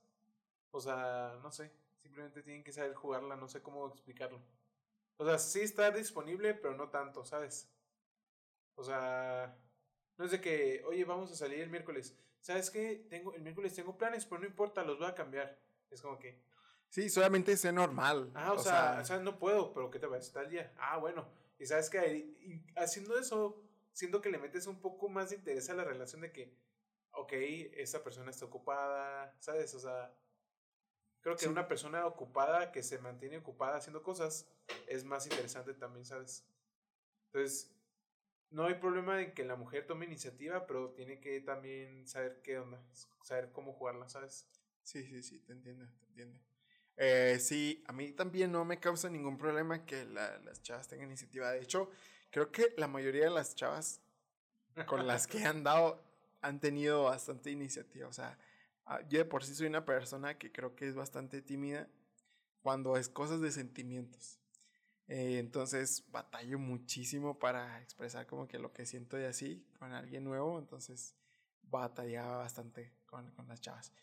O 0.72 0.82
sea, 0.82 1.40
no 1.44 1.52
sé, 1.52 1.72
simplemente 2.04 2.44
tienen 2.44 2.64
que 2.64 2.74
saber 2.74 2.96
jugarla, 2.96 3.36
no 3.38 3.50
sé 3.50 3.62
cómo 3.62 3.88
explicarlo. 3.88 4.42
O 5.18 5.26
sea, 5.26 5.40
sí 5.40 5.62
está 5.62 5.92
disponible, 5.92 6.54
pero 6.56 6.76
no 6.76 6.90
tanto, 6.90 7.26
¿sabes? 7.26 7.70
O 8.76 8.84
sea, 8.84 9.56
no 10.18 10.26
es 10.26 10.32
de 10.32 10.42
que, 10.42 10.84
oye, 10.86 11.06
vamos 11.06 11.32
a 11.32 11.36
salir 11.36 11.60
el 11.60 11.70
miércoles. 11.70 12.18
¿Sabes 12.40 12.70
qué? 12.70 13.06
Tengo, 13.10 13.34
el 13.34 13.42
miércoles 13.42 13.74
tengo 13.74 13.98
planes, 13.98 14.26
pero 14.26 14.42
no 14.42 14.48
importa, 14.48 14.84
los 14.84 15.00
voy 15.00 15.08
a 15.08 15.16
cambiar. 15.16 15.60
Es 15.90 16.02
como 16.02 16.20
que, 16.20 16.42
Sí, 16.94 17.10
solamente 17.10 17.58
sé 17.58 17.72
normal. 17.72 18.30
Ah, 18.36 18.54
o, 18.54 18.60
sea, 18.60 19.00
o 19.02 19.06
sea, 19.06 19.18
no 19.18 19.40
puedo, 19.40 19.74
pero 19.74 19.90
¿qué 19.90 19.98
te 19.98 20.08
parece 20.08 20.32
tal 20.32 20.48
día? 20.48 20.72
Ah, 20.78 20.98
bueno. 21.00 21.28
Y 21.58 21.66
sabes 21.66 21.90
que 21.90 22.36
haciendo 22.76 23.18
eso, 23.18 23.64
siento 23.94 24.22
que 24.22 24.30
le 24.30 24.38
metes 24.38 24.68
un 24.68 24.80
poco 24.80 25.10
más 25.10 25.32
de 25.32 25.38
interés 25.38 25.72
a 25.72 25.74
la 25.74 25.84
relación 25.84 26.22
de 26.22 26.32
que, 26.32 26.56
ok, 27.14 27.32
esta 27.78 28.04
persona 28.04 28.30
está 28.30 28.46
ocupada, 28.46 29.36
¿sabes? 29.40 29.74
O 29.74 29.80
sea, 29.80 30.16
creo 31.22 31.36
que 31.36 31.46
Sí. 31.46 31.50
una 31.50 31.68
persona 31.68 32.06
ocupada 32.06 32.72
que 32.72 32.84
se 32.84 33.00
mantiene 33.00 33.40
ocupada 33.40 33.78
haciendo 33.78 34.04
cosas 34.04 34.48
es 34.86 35.04
más 35.04 35.26
interesante 35.26 35.74
también, 35.74 36.06
¿sabes? 36.06 36.46
Entonces, 37.32 37.74
no 38.54 38.66
hay 38.68 38.76
problema 38.76 39.22
en 39.22 39.34
que 39.34 39.44
la 39.46 39.56
mujer 39.56 39.86
tome 39.88 40.06
iniciativa, 40.06 40.66
pero 40.68 40.92
tiene 40.92 41.20
que 41.20 41.42
también 41.42 42.08
saber 42.08 42.42
qué 42.44 42.60
onda, 42.60 42.82
saber 43.24 43.52
cómo 43.52 43.74
jugarla, 43.74 44.10
¿sabes? 44.10 44.48
Sí, 44.84 45.04
sí, 45.06 45.24
sí, 45.24 45.40
te 45.40 45.54
entiendo, 45.54 45.86
te 46.00 46.06
entiendo. 46.08 46.40
Eh, 46.98 47.38
sí, 47.40 47.84
a 47.88 47.94
mí 47.94 48.12
también 48.12 48.52
no 48.52 48.66
me 48.66 48.80
causa 48.80 49.10
ningún 49.10 49.38
problema 49.38 49.86
que 49.86 50.06
la- 50.06 50.38
las 50.40 50.62
chavas 50.62 50.88
tengan 50.88 51.08
iniciativa. 51.08 51.52
De 51.52 51.62
hecho, 51.62 51.90
creo 52.30 52.52
que 52.52 52.74
la 52.78 52.88
mayoría 52.88 53.26
de 53.26 53.32
las 53.32 53.56
chavas 53.56 54.02
con 54.86 55.08
las 55.08 55.28
que 55.28 55.40
he 55.40 55.46
andado 55.48 56.04
han 56.42 56.60
tenido 56.60 57.06
bastante 57.06 57.52
iniciativa. 57.52 58.08
O 58.08 58.14
sea, 58.14 58.38
ah, 58.86 59.02
yo 59.10 59.20
de 59.20 59.26
por 59.26 59.44
sí 59.46 59.56
soy 59.56 59.68
una 59.68 59.86
persona 59.86 60.38
que 60.38 60.52
creo 60.52 60.76
que 60.76 60.88
es 60.88 60.96
bastante 60.96 61.42
tímida 61.42 61.90
cuando 62.62 62.98
es 62.98 63.10
cosas 63.10 63.42
de 63.42 63.52
sentimientos. 63.52 64.40
Eh, 65.16 65.38
entonces 65.38 66.04
batallo 66.10 66.58
muchísimo 66.58 67.38
para 67.38 67.80
expresar 67.84 68.26
como 68.26 68.48
que 68.48 68.58
lo 68.58 68.74
que 68.74 68.88
siento 68.88 69.20
y 69.20 69.26
así 69.26 69.64
con 69.78 69.94
alguien 69.94 70.24
nuevo. 70.24 70.58
Entonces 70.58 71.16
batallaba 71.62 72.38
bastante 72.38 72.96
con, 73.06 73.30
con 73.34 73.48
las 73.48 73.62
chavas. 73.62 73.94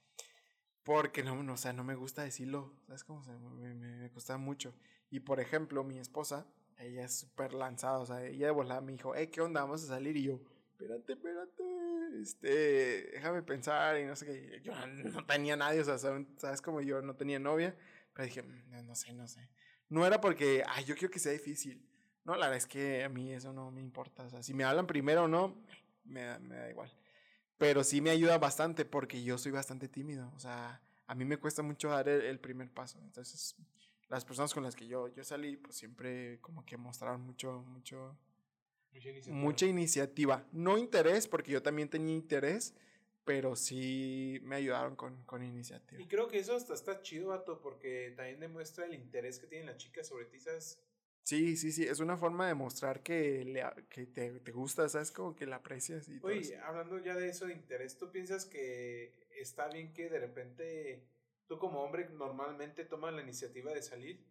Porque 0.84 1.24
no, 1.24 1.42
no, 1.42 1.54
o 1.54 1.56
sea, 1.56 1.72
no 1.72 1.82
me 1.82 1.96
gusta 1.96 2.22
decirlo. 2.22 2.72
¿Sabes 2.86 3.02
cómo? 3.02 3.18
O 3.18 3.24
sea, 3.24 3.36
me, 3.36 3.74
me, 3.74 3.96
me 3.96 4.10
cuesta 4.12 4.38
mucho. 4.38 4.72
Y 5.10 5.18
por 5.18 5.40
ejemplo, 5.40 5.82
mi 5.82 5.98
esposa, 5.98 6.46
ella 6.78 7.06
es 7.06 7.18
súper 7.18 7.54
lanzada. 7.54 7.98
O 7.98 8.06
sea, 8.06 8.24
ella 8.24 8.46
de 8.46 8.52
volada 8.52 8.80
me 8.80 8.92
dijo, 8.92 9.12
hey, 9.12 9.30
¿qué 9.32 9.40
onda? 9.40 9.62
Vamos 9.62 9.82
a 9.82 9.88
salir. 9.88 10.16
Y 10.16 10.22
yo, 10.22 10.40
espérate, 10.70 11.14
espérate. 11.14 12.20
Este, 12.22 13.10
déjame 13.14 13.42
pensar. 13.42 13.98
Y 13.98 14.04
no 14.06 14.14
sé 14.14 14.26
qué. 14.26 14.60
Yo 14.62 14.72
no 14.86 15.26
tenía 15.26 15.56
nadie. 15.56 15.80
O 15.80 15.84
sea, 15.84 15.98
¿sabes 15.98 16.24
¿sabes 16.36 16.62
como 16.62 16.80
yo 16.82 17.02
no 17.02 17.16
tenía 17.16 17.40
novia? 17.40 17.76
Pero 18.14 18.26
dije, 18.26 18.44
"Mm, 18.44 18.70
no, 18.70 18.82
no 18.84 18.94
sé, 18.94 19.12
no 19.12 19.26
sé. 19.26 19.48
No 19.90 20.06
era 20.06 20.20
porque, 20.20 20.62
ay, 20.66 20.84
yo 20.84 20.94
quiero 20.94 21.10
que 21.12 21.18
sea 21.18 21.32
difícil. 21.32 21.86
No, 22.24 22.34
la 22.36 22.46
verdad 22.46 22.56
es 22.58 22.66
que 22.66 23.04
a 23.04 23.08
mí 23.08 23.32
eso 23.32 23.52
no 23.52 23.70
me 23.70 23.80
importa. 23.82 24.22
O 24.24 24.30
sea, 24.30 24.42
si 24.42 24.54
me 24.54 24.64
hablan 24.64 24.86
primero 24.86 25.24
o 25.24 25.28
no, 25.28 25.54
me 26.04 26.22
da, 26.22 26.38
me 26.38 26.56
da 26.56 26.70
igual. 26.70 26.90
Pero 27.58 27.84
sí 27.84 28.00
me 28.00 28.10
ayuda 28.10 28.38
bastante 28.38 28.84
porque 28.86 29.22
yo 29.22 29.36
soy 29.36 29.52
bastante 29.52 29.88
tímido. 29.88 30.32
O 30.34 30.38
sea, 30.38 30.80
a 31.06 31.14
mí 31.14 31.24
me 31.26 31.36
cuesta 31.36 31.62
mucho 31.62 31.90
dar 31.90 32.08
el, 32.08 32.22
el 32.22 32.38
primer 32.40 32.70
paso. 32.70 32.98
Entonces, 33.02 33.54
las 34.08 34.24
personas 34.24 34.54
con 34.54 34.62
las 34.62 34.74
que 34.74 34.86
yo, 34.86 35.08
yo 35.08 35.24
salí, 35.24 35.56
pues 35.56 35.76
siempre 35.76 36.38
como 36.40 36.64
que 36.64 36.76
mostraron 36.76 37.20
mucho, 37.20 37.62
mucho, 37.68 38.16
Mucha 38.92 39.08
iniciativa. 39.10 39.36
mucha 39.36 39.66
iniciativa. 39.66 40.44
No 40.52 40.78
interés, 40.78 41.28
porque 41.28 41.52
yo 41.52 41.62
también 41.62 41.88
tenía 41.88 42.14
interés, 42.14 42.74
pero 43.24 43.56
sí 43.56 44.38
me 44.42 44.56
ayudaron 44.56 44.96
con, 44.96 45.22
con 45.24 45.42
iniciativa. 45.44 46.00
Y 46.00 46.06
creo 46.08 46.28
que 46.28 46.38
eso 46.38 46.54
hasta 46.54 46.74
está 46.74 47.02
chido, 47.02 47.28
vato, 47.28 47.60
porque 47.60 48.12
también 48.16 48.40
demuestra 48.40 48.84
el 48.86 48.94
interés 48.94 49.38
que 49.38 49.46
tiene 49.46 49.66
la 49.66 49.76
chica 49.76 50.02
sobre 50.04 50.24
ti, 50.26 50.40
¿sabes? 50.40 50.78
Sí, 51.22 51.56
sí, 51.56 51.70
sí, 51.70 51.84
es 51.84 52.00
una 52.00 52.16
forma 52.16 52.48
de 52.48 52.54
mostrar 52.54 53.02
que, 53.02 53.44
le, 53.44 53.62
a- 53.62 53.74
que 53.88 54.06
te, 54.06 54.40
te 54.40 54.52
gusta, 54.52 54.88
¿sabes? 54.88 55.12
Como 55.12 55.34
que 55.36 55.46
la 55.46 55.56
aprecias 55.56 56.08
y 56.08 56.18
todo 56.18 56.30
Oye, 56.32 56.40
eso. 56.40 56.64
hablando 56.64 56.98
ya 56.98 57.14
de 57.14 57.28
eso 57.28 57.46
de 57.46 57.52
interés, 57.52 57.96
¿tú 57.98 58.10
piensas 58.10 58.46
que 58.46 59.14
está 59.38 59.68
bien 59.68 59.92
que 59.92 60.08
de 60.08 60.18
repente 60.18 61.04
tú 61.46 61.58
como 61.58 61.82
hombre 61.82 62.08
normalmente 62.10 62.84
tomas 62.84 63.14
la 63.14 63.22
iniciativa 63.22 63.72
de 63.72 63.82
salir? 63.82 64.24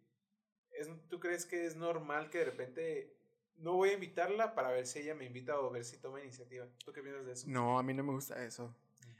¿Es, 0.72 0.88
¿Tú 1.08 1.20
crees 1.20 1.46
que 1.46 1.64
es 1.66 1.76
normal 1.76 2.30
que 2.30 2.38
de 2.38 2.44
repente 2.44 3.19
no 3.60 3.74
voy 3.74 3.90
a 3.90 3.94
invitarla 3.94 4.54
para 4.54 4.70
ver 4.70 4.86
si 4.86 5.00
ella 5.00 5.14
me 5.14 5.24
invita 5.24 5.58
o 5.60 5.70
ver 5.70 5.84
si 5.84 5.98
toma 5.98 6.20
iniciativa? 6.20 6.66
¿Tú 6.84 6.92
qué 6.92 7.02
piensas 7.02 7.26
de 7.26 7.32
eso? 7.32 7.46
No, 7.48 7.78
a 7.78 7.82
mí 7.82 7.94
no 7.94 8.02
me 8.02 8.12
gusta 8.12 8.44
eso. 8.44 8.74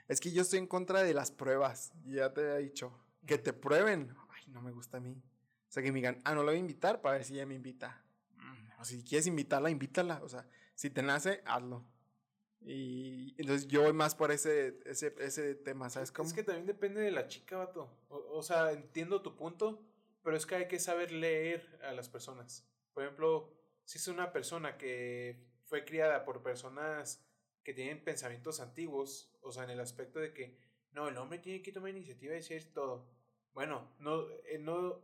Es 0.08 0.20
que 0.20 0.32
yo 0.32 0.42
estoy 0.42 0.58
en 0.58 0.66
contra 0.66 1.02
de 1.02 1.14
las 1.14 1.30
pruebas, 1.30 1.92
ya 2.04 2.32
te 2.32 2.40
he 2.40 2.58
dicho. 2.58 2.92
Que 3.26 3.38
te 3.38 3.52
prueben, 3.52 4.14
ay, 4.30 4.42
no 4.48 4.60
me 4.62 4.72
gusta 4.72 4.96
a 4.96 5.00
mí. 5.00 5.12
O 5.68 5.72
sea, 5.72 5.82
que 5.82 5.92
me 5.92 5.96
digan, 5.96 6.20
ah, 6.24 6.34
no 6.34 6.42
la 6.42 6.50
voy 6.50 6.56
a 6.56 6.60
invitar 6.60 7.00
para 7.00 7.16
ver 7.16 7.24
si 7.24 7.34
ella 7.34 7.46
me 7.46 7.54
invita. 7.54 8.02
Mm, 8.36 8.80
O 8.80 8.84
si 8.84 9.04
quieres 9.04 9.26
invitarla, 9.26 9.70
invítala. 9.70 10.20
O 10.24 10.28
sea, 10.28 10.46
si 10.74 10.90
te 10.90 11.02
nace, 11.02 11.42
hazlo. 11.44 11.84
Y 12.62 13.34
entonces 13.38 13.68
yo 13.68 13.82
voy 13.82 13.92
más 13.92 14.14
por 14.14 14.32
ese, 14.32 14.78
ese, 14.84 15.14
ese 15.18 15.54
tema, 15.54 15.88
¿sabes 15.88 16.12
cómo? 16.12 16.28
Es 16.28 16.34
que 16.34 16.42
también 16.42 16.66
depende 16.66 17.00
de 17.00 17.10
la 17.10 17.26
chica, 17.26 17.56
vato. 17.56 17.88
O, 18.08 18.16
o 18.38 18.42
sea, 18.42 18.72
entiendo 18.72 19.22
tu 19.22 19.34
punto, 19.36 19.82
pero 20.22 20.36
es 20.36 20.44
que 20.44 20.56
hay 20.56 20.68
que 20.68 20.78
saber 20.78 21.10
leer 21.12 21.78
a 21.82 21.92
las 21.92 22.08
personas. 22.08 22.66
Por 22.92 23.04
ejemplo, 23.04 23.50
si 23.90 23.98
es 23.98 24.06
una 24.06 24.30
persona 24.30 24.78
que 24.78 25.36
fue 25.64 25.84
criada 25.84 26.24
por 26.24 26.44
personas 26.44 27.26
que 27.64 27.74
tienen 27.74 28.04
pensamientos 28.04 28.60
antiguos, 28.60 29.32
o 29.40 29.50
sea, 29.50 29.64
en 29.64 29.70
el 29.70 29.80
aspecto 29.80 30.20
de 30.20 30.32
que, 30.32 30.56
no, 30.92 31.08
el 31.08 31.16
hombre 31.16 31.40
tiene 31.40 31.60
que 31.60 31.72
tomar 31.72 31.90
iniciativa 31.90 32.32
y 32.32 32.36
decir 32.36 32.72
todo. 32.72 33.10
Bueno, 33.52 33.92
no, 33.98 34.30
eh, 34.44 34.60
no, 34.60 35.02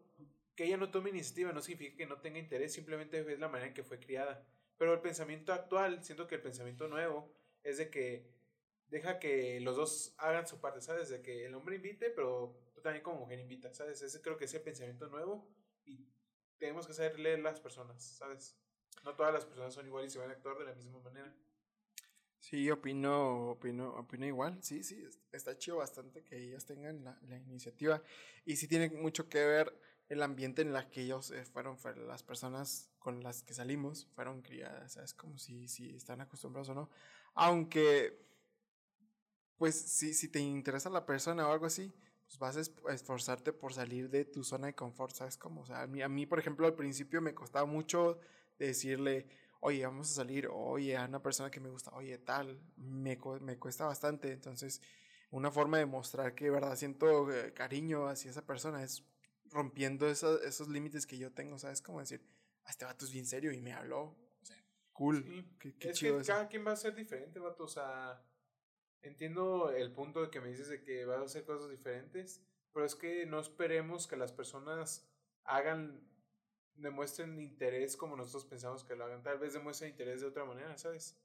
que 0.54 0.66
ella 0.66 0.76
no 0.76 0.92
tome 0.92 1.10
iniciativa 1.10 1.52
no 1.52 1.62
significa 1.62 1.96
que 1.96 2.06
no 2.06 2.20
tenga 2.20 2.38
interés, 2.38 2.74
simplemente 2.74 3.18
es 3.18 3.40
la 3.40 3.48
manera 3.48 3.66
en 3.66 3.74
que 3.74 3.82
fue 3.82 3.98
criada. 3.98 4.46
Pero 4.78 4.94
el 4.94 5.00
pensamiento 5.00 5.52
actual, 5.52 6.04
siento 6.04 6.28
que 6.28 6.36
el 6.36 6.42
pensamiento 6.42 6.86
nuevo 6.86 7.34
es 7.64 7.78
de 7.78 7.90
que 7.90 8.30
deja 8.86 9.18
que 9.18 9.58
los 9.62 9.74
dos 9.74 10.14
hagan 10.18 10.46
su 10.46 10.60
parte, 10.60 10.80
¿sabes? 10.80 11.08
De 11.08 11.22
que 11.22 11.46
el 11.46 11.56
hombre 11.56 11.74
invite, 11.74 12.10
pero 12.10 12.56
tú 12.72 12.82
también 12.82 13.02
como 13.02 13.18
mujer 13.18 13.40
invita, 13.40 13.74
¿sabes? 13.74 14.00
Ese 14.00 14.22
creo 14.22 14.36
que 14.36 14.44
es 14.44 14.54
el 14.54 14.62
pensamiento 14.62 15.08
nuevo 15.08 15.50
y 15.84 16.06
tenemos 16.56 16.86
que 16.86 16.92
saber 16.92 17.18
leer 17.18 17.40
las 17.40 17.58
personas, 17.58 18.00
¿sabes? 18.00 18.56
No 19.06 19.14
todas 19.14 19.32
las 19.32 19.46
personas 19.46 19.72
son 19.72 19.86
iguales 19.86 20.10
y 20.10 20.12
se 20.12 20.18
van 20.18 20.28
a 20.28 20.34
actuar 20.34 20.58
de 20.58 20.66
la 20.66 20.74
misma 20.74 20.98
manera. 21.00 21.32
Sí, 22.38 22.70
opino, 22.70 23.50
opino, 23.50 23.90
opino 23.96 24.26
igual. 24.26 24.58
Sí, 24.62 24.84
sí, 24.84 25.02
es- 25.06 25.18
está 25.32 25.56
chido 25.58 25.78
bastante 25.78 26.22
que 26.22 26.36
ellas 26.38 26.64
tengan 26.64 27.02
la, 27.04 27.18
la 27.28 27.38
iniciativa. 27.38 28.02
Y 28.44 28.56
sí 28.56 28.68
tiene 28.68 28.90
mucho 28.90 29.28
que 29.28 29.44
ver 29.44 29.76
el 30.08 30.22
ambiente 30.22 30.62
en 30.62 30.72
la 30.72 30.88
que 30.88 31.02
ellos 31.02 31.30
eh, 31.32 31.44
fueron, 31.44 31.76
fue- 31.78 31.96
las 31.96 32.22
personas 32.22 32.90
con 33.00 33.22
las 33.22 33.42
que 33.42 33.54
salimos 33.54 34.06
fueron 34.14 34.42
criadas, 34.42 34.92
¿sabes? 34.92 35.12
Como 35.14 35.38
si, 35.38 35.66
si 35.68 35.96
están 35.96 36.20
acostumbrados 36.20 36.68
o 36.68 36.74
no. 36.74 36.90
Aunque, 37.34 38.16
pues, 39.56 39.74
si, 39.80 40.14
si 40.14 40.28
te 40.28 40.40
interesa 40.40 40.90
la 40.90 41.06
persona 41.06 41.48
o 41.48 41.52
algo 41.52 41.66
así, 41.66 41.92
pues 42.26 42.38
vas 42.38 42.56
es- 42.56 42.72
a 42.88 42.92
esforzarte 42.94 43.52
por 43.52 43.72
salir 43.72 44.10
de 44.10 44.24
tu 44.24 44.44
zona 44.44 44.66
de 44.68 44.74
confort, 44.74 45.14
¿sabes? 45.14 45.36
Como, 45.36 45.62
o 45.62 45.66
sea, 45.66 45.82
a 45.82 45.86
mí, 45.86 46.02
a 46.02 46.08
mí, 46.08 46.26
por 46.26 46.38
ejemplo, 46.38 46.66
al 46.66 46.74
principio 46.74 47.20
me 47.22 47.34
costaba 47.34 47.66
mucho 47.66 48.18
decirle, 48.58 49.26
oye, 49.60 49.84
vamos 49.84 50.10
a 50.10 50.14
salir, 50.14 50.48
oye, 50.52 50.96
a 50.96 51.04
una 51.04 51.22
persona 51.22 51.50
que 51.50 51.60
me 51.60 51.70
gusta, 51.70 51.90
oye, 51.94 52.18
tal, 52.18 52.60
me, 52.76 53.18
me 53.40 53.58
cuesta 53.58 53.86
bastante. 53.86 54.32
Entonces, 54.32 54.80
una 55.30 55.50
forma 55.50 55.78
de 55.78 55.86
mostrar 55.86 56.34
que 56.34 56.44
de 56.46 56.50
verdad 56.50 56.76
siento 56.76 57.32
eh, 57.32 57.52
cariño 57.52 58.06
hacia 58.08 58.30
esa 58.30 58.46
persona 58.46 58.82
es 58.82 59.04
rompiendo 59.50 60.08
esa- 60.08 60.38
esos 60.46 60.68
límites 60.68 61.06
que 61.06 61.18
yo 61.18 61.32
tengo, 61.32 61.58
¿sabes? 61.58 61.80
Como 61.82 62.00
decir, 62.00 62.24
"Ah, 62.64 62.70
este 62.70 62.84
vato 62.84 63.04
es 63.04 63.12
bien 63.12 63.26
serio 63.26 63.52
y 63.52 63.60
me 63.60 63.72
habló. 63.72 64.02
O 64.40 64.44
sea, 64.44 64.56
cool. 64.92 65.24
Sí, 65.24 65.56
Qué, 65.58 65.74
qué 65.78 65.88
es 65.90 65.98
chido 65.98 66.16
que 66.16 66.22
eso. 66.22 66.32
cada 66.32 66.48
quien 66.48 66.66
va 66.66 66.72
a 66.72 66.76
ser 66.76 66.94
diferente, 66.94 67.38
vato. 67.38 67.64
O 67.64 67.68
sea, 67.68 68.22
entiendo 69.02 69.70
el 69.70 69.92
punto 69.92 70.22
de 70.22 70.30
que 70.30 70.40
me 70.40 70.48
dices 70.48 70.68
de 70.68 70.82
que 70.82 71.04
vas 71.04 71.18
a 71.20 71.24
hacer 71.24 71.44
cosas 71.44 71.70
diferentes, 71.70 72.42
pero 72.72 72.84
es 72.86 72.94
que 72.94 73.24
no 73.26 73.40
esperemos 73.40 74.06
que 74.06 74.16
las 74.16 74.32
personas 74.32 75.08
hagan, 75.44 76.00
demuestren 76.76 77.40
interés 77.40 77.96
como 77.96 78.16
nosotros 78.16 78.44
pensamos 78.44 78.84
que 78.84 78.94
lo 78.94 79.04
hagan. 79.04 79.22
Tal 79.22 79.38
vez 79.38 79.52
demuestren 79.52 79.90
interés 79.90 80.20
de 80.20 80.28
otra 80.28 80.44
manera, 80.44 80.76
¿sabes? 80.76 81.18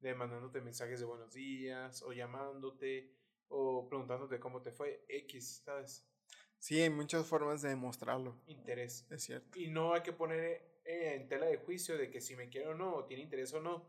De 0.00 0.14
mandándote 0.14 0.60
mensajes 0.60 1.00
de 1.00 1.06
buenos 1.06 1.32
días, 1.32 2.02
o 2.02 2.12
llamándote, 2.12 3.12
o 3.48 3.88
preguntándote 3.88 4.40
cómo 4.40 4.62
te 4.62 4.72
fue, 4.72 5.04
X, 5.08 5.62
¿sabes? 5.64 6.06
Sí, 6.58 6.80
hay 6.80 6.90
muchas 6.90 7.26
formas 7.26 7.62
de 7.62 7.70
demostrarlo. 7.70 8.38
Interés. 8.46 9.06
Es 9.10 9.22
cierto. 9.22 9.58
Y 9.58 9.68
no 9.68 9.94
hay 9.94 10.02
que 10.02 10.12
poner 10.12 10.80
eh, 10.84 11.14
en 11.14 11.28
tela 11.28 11.46
de 11.46 11.56
juicio 11.56 11.96
de 11.96 12.10
que 12.10 12.20
si 12.20 12.36
me 12.36 12.48
quiere 12.48 12.68
o 12.68 12.74
no, 12.74 12.94
o 12.94 13.04
tiene 13.06 13.22
interés 13.22 13.52
o 13.54 13.60
no, 13.60 13.88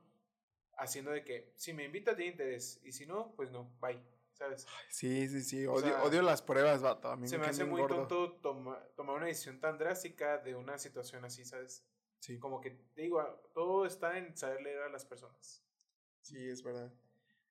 haciendo 0.77 1.11
de 1.11 1.23
que 1.23 1.53
si 1.55 1.73
me 1.73 1.83
invita 1.83 2.15
tiene 2.15 2.31
interés, 2.31 2.79
y 2.83 2.91
si 2.91 3.05
no, 3.05 3.33
pues 3.35 3.51
no, 3.51 3.75
bye, 3.79 4.01
¿sabes? 4.41 4.65
Sí, 4.89 5.27
sí, 5.29 5.41
sí. 5.43 5.65
O 5.67 5.73
Odio, 5.73 5.85
sea, 5.87 6.03
odio 6.03 6.21
las 6.23 6.41
pruebas, 6.41 6.81
vato. 6.81 7.09
A 7.09 7.15
mí 7.15 7.27
Se 7.27 7.37
me 7.37 7.45
hace 7.45 7.63
muy 7.63 7.81
gordo. 7.81 8.07
tonto 8.07 8.33
toma- 8.41 8.83
tomar 8.95 9.17
una 9.17 9.27
decisión 9.27 9.59
tan 9.59 9.77
drástica 9.77 10.39
de 10.39 10.55
una 10.55 10.77
situación 10.79 11.23
así, 11.25 11.45
¿sabes? 11.45 11.85
Sí, 12.19 12.39
Como 12.39 12.59
que, 12.59 12.77
digo, 12.95 13.21
todo 13.53 13.85
está 13.85 14.17
en 14.17 14.35
saber 14.35 14.61
leer 14.61 14.81
a 14.83 14.89
las 14.89 15.05
personas. 15.05 15.63
sí, 16.21 16.49
es 16.49 16.63
verdad. 16.63 16.91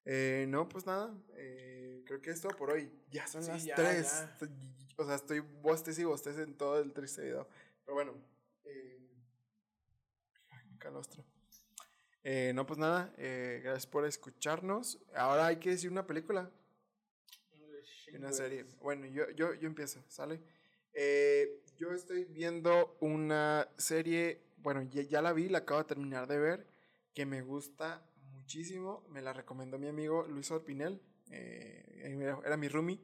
Eh, 0.04 0.46
no, 0.48 0.68
pues 0.68 0.86
nada. 0.86 1.14
eh, 1.36 2.02
creo 2.06 2.20
que 2.22 2.30
es 2.30 2.40
todo 2.40 2.56
por 2.56 2.70
hoy. 2.70 2.90
Ya 3.10 3.26
son 3.28 3.42
Sí, 3.44 3.50
las 3.50 3.64
ya, 3.64 3.74
3. 3.76 4.26
ya. 4.40 4.48
O 4.96 5.04
sea, 5.04 5.14
estoy 5.14 5.40
bostes 5.40 5.98
y 5.98 6.04
bostes 6.04 6.38
en 6.38 6.56
todo 6.56 6.80
el 6.80 6.92
triste 6.92 7.22
video. 7.22 7.46
Pero 7.84 7.94
bueno. 7.94 8.14
Eh, 8.64 8.98
calostro. 10.78 11.24
Eh, 12.22 12.52
no, 12.54 12.66
pues 12.66 12.78
nada. 12.78 13.12
eh, 13.16 13.60
gracias 13.62 13.86
por 13.86 14.04
escucharnos. 14.06 14.98
Ahora 15.14 15.46
hay 15.46 15.56
que 15.58 15.70
decir 15.70 15.90
una 15.90 16.06
película. 16.06 16.50
Una 18.16 18.32
serie. 18.32 18.64
Bueno, 18.80 19.06
yo, 19.06 19.30
yo, 19.30 19.54
yo 19.54 19.66
empiezo, 19.66 20.02
¿sale? 20.08 20.40
Eh, 20.92 21.62
yo 21.76 21.92
estoy 21.92 22.24
viendo 22.24 22.96
una 23.00 23.68
serie, 23.76 24.42
bueno, 24.58 24.82
ya, 24.82 25.02
ya 25.02 25.22
la 25.22 25.32
vi, 25.32 25.48
la 25.48 25.58
acabo 25.58 25.80
de 25.80 25.86
terminar 25.86 26.26
de 26.26 26.38
ver, 26.38 26.66
que 27.14 27.26
me 27.26 27.42
gusta 27.42 28.04
muchísimo. 28.32 29.04
Me 29.08 29.22
la 29.22 29.32
recomendó 29.32 29.78
mi 29.78 29.88
amigo 29.88 30.26
Luis 30.26 30.50
Orpinel, 30.50 31.00
eh, 31.30 32.16
era, 32.20 32.38
era 32.44 32.56
mi 32.56 32.68
roomie, 32.68 33.00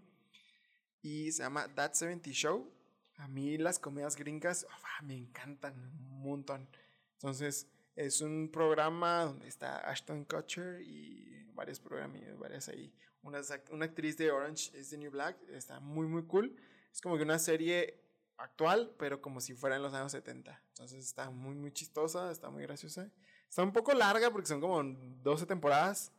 y 1.02 1.32
se 1.32 1.42
llama 1.42 1.72
That 1.74 1.94
70 1.94 2.30
Show. 2.30 2.72
A 3.18 3.28
mí 3.28 3.56
las 3.56 3.78
comedias 3.78 4.16
gringas 4.16 4.66
ah, 4.70 5.02
me 5.02 5.16
encantan 5.16 5.74
un 5.78 6.22
montón. 6.22 6.68
Entonces, 7.14 7.66
es 7.96 8.20
un 8.20 8.50
programa 8.52 9.24
donde 9.24 9.48
está 9.48 9.78
Ashton 9.90 10.24
Kutcher 10.24 10.82
y 10.82 11.44
varios 11.54 11.80
programas, 11.80 12.20
varias 12.38 12.68
ahí. 12.68 12.94
Una, 13.22 13.40
una 13.70 13.86
actriz 13.86 14.16
de 14.16 14.30
Orange 14.30 14.78
is 14.78 14.90
the 14.90 14.98
New 14.98 15.10
Black, 15.10 15.36
está 15.48 15.80
muy, 15.80 16.06
muy 16.06 16.24
cool. 16.26 16.54
Es 16.92 17.00
como 17.00 17.16
que 17.16 17.22
una 17.22 17.38
serie 17.38 17.98
actual, 18.36 18.94
pero 18.98 19.20
como 19.20 19.40
si 19.40 19.54
fuera 19.54 19.76
en 19.76 19.82
los 19.82 19.94
años 19.94 20.12
70. 20.12 20.62
Entonces 20.68 21.04
está 21.04 21.30
muy, 21.30 21.54
muy 21.54 21.72
chistosa, 21.72 22.30
está 22.30 22.50
muy 22.50 22.62
graciosa. 22.62 23.10
Está 23.48 23.62
un 23.62 23.72
poco 23.72 23.94
larga 23.94 24.30
porque 24.30 24.46
son 24.46 24.60
como 24.60 24.82
12 24.84 25.46
temporadas. 25.46 26.12